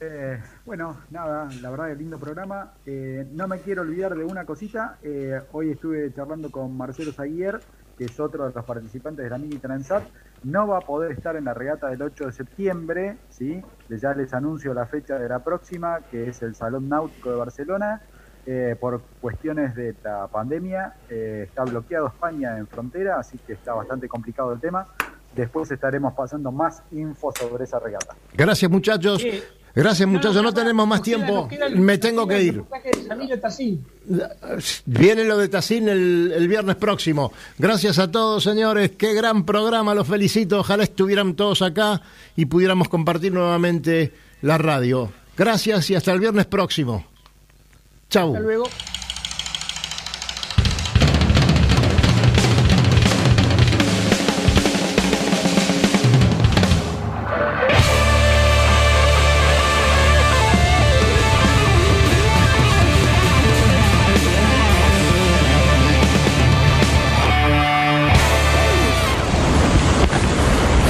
Eh, 0.00 0.40
bueno, 0.64 0.96
nada, 1.10 1.48
la 1.60 1.70
verdad 1.70 1.90
es 1.90 1.98
lindo 1.98 2.18
programa. 2.18 2.72
Eh, 2.86 3.26
no 3.32 3.48
me 3.48 3.60
quiero 3.60 3.82
olvidar 3.82 4.14
de 4.16 4.24
una 4.24 4.44
cosita. 4.44 4.98
Eh, 5.02 5.40
hoy 5.52 5.70
estuve 5.70 6.12
charlando 6.14 6.50
con 6.50 6.76
Marcelo 6.76 7.12
Zaguier, 7.12 7.60
que 7.96 8.04
es 8.04 8.20
otro 8.20 8.46
de 8.46 8.54
los 8.54 8.64
participantes 8.64 9.24
de 9.24 9.30
la 9.30 9.38
Mini 9.38 9.56
Transat. 9.56 10.04
No 10.44 10.68
va 10.68 10.78
a 10.78 10.80
poder 10.82 11.12
estar 11.12 11.34
en 11.34 11.44
la 11.44 11.54
regata 11.54 11.88
del 11.88 12.00
8 12.00 12.26
de 12.26 12.32
septiembre, 12.32 13.16
¿sí? 13.28 13.60
Ya 13.88 14.14
les 14.14 14.32
anuncio 14.32 14.72
la 14.72 14.86
fecha 14.86 15.18
de 15.18 15.28
la 15.28 15.42
próxima, 15.42 15.98
que 16.10 16.28
es 16.28 16.42
el 16.42 16.54
Salón 16.54 16.88
Náutico 16.88 17.30
de 17.30 17.36
Barcelona. 17.36 18.00
Eh, 18.46 18.76
por 18.80 19.02
cuestiones 19.20 19.74
de 19.74 19.94
la 20.02 20.26
pandemia, 20.28 20.94
eh, 21.10 21.44
está 21.48 21.64
bloqueado 21.64 22.06
España 22.06 22.56
en 22.56 22.66
frontera, 22.66 23.18
así 23.18 23.36
que 23.46 23.52
está 23.52 23.74
bastante 23.74 24.08
complicado 24.08 24.52
el 24.52 24.60
tema. 24.60 24.86
Después 25.34 25.70
estaremos 25.70 26.14
pasando 26.14 26.50
más 26.50 26.82
info 26.92 27.30
sobre 27.32 27.64
esa 27.64 27.78
regata. 27.78 28.14
Gracias, 28.32 28.70
muchachos. 28.70 29.22
Gracias, 29.78 30.08
muchachos. 30.08 30.42
No 30.42 30.52
tenemos 30.52 30.88
más 30.88 31.02
tiempo. 31.02 31.48
el- 31.52 31.76
Me 31.76 31.98
tengo 31.98 32.26
que 32.26 32.42
ir. 32.42 32.62
Viene 34.86 35.24
lo 35.24 35.38
de 35.38 35.48
Tacín 35.48 35.88
el, 35.88 36.32
el 36.34 36.48
viernes 36.48 36.74
próximo. 36.74 37.32
Gracias 37.58 37.98
a 38.00 38.10
todos, 38.10 38.42
señores. 38.42 38.90
Qué 38.98 39.14
gran 39.14 39.44
programa. 39.44 39.94
Los 39.94 40.08
felicito. 40.08 40.58
Ojalá 40.60 40.82
estuvieran 40.82 41.34
todos 41.34 41.62
acá 41.62 42.02
y 42.34 42.46
pudiéramos 42.46 42.88
compartir 42.88 43.32
nuevamente 43.32 44.12
la 44.42 44.58
radio. 44.58 45.12
Gracias 45.36 45.90
y 45.90 45.94
hasta 45.94 46.12
el 46.12 46.18
viernes 46.18 46.46
próximo. 46.46 47.06
Chau. 48.10 48.30
Hasta 48.34 48.40
luego. 48.40 48.64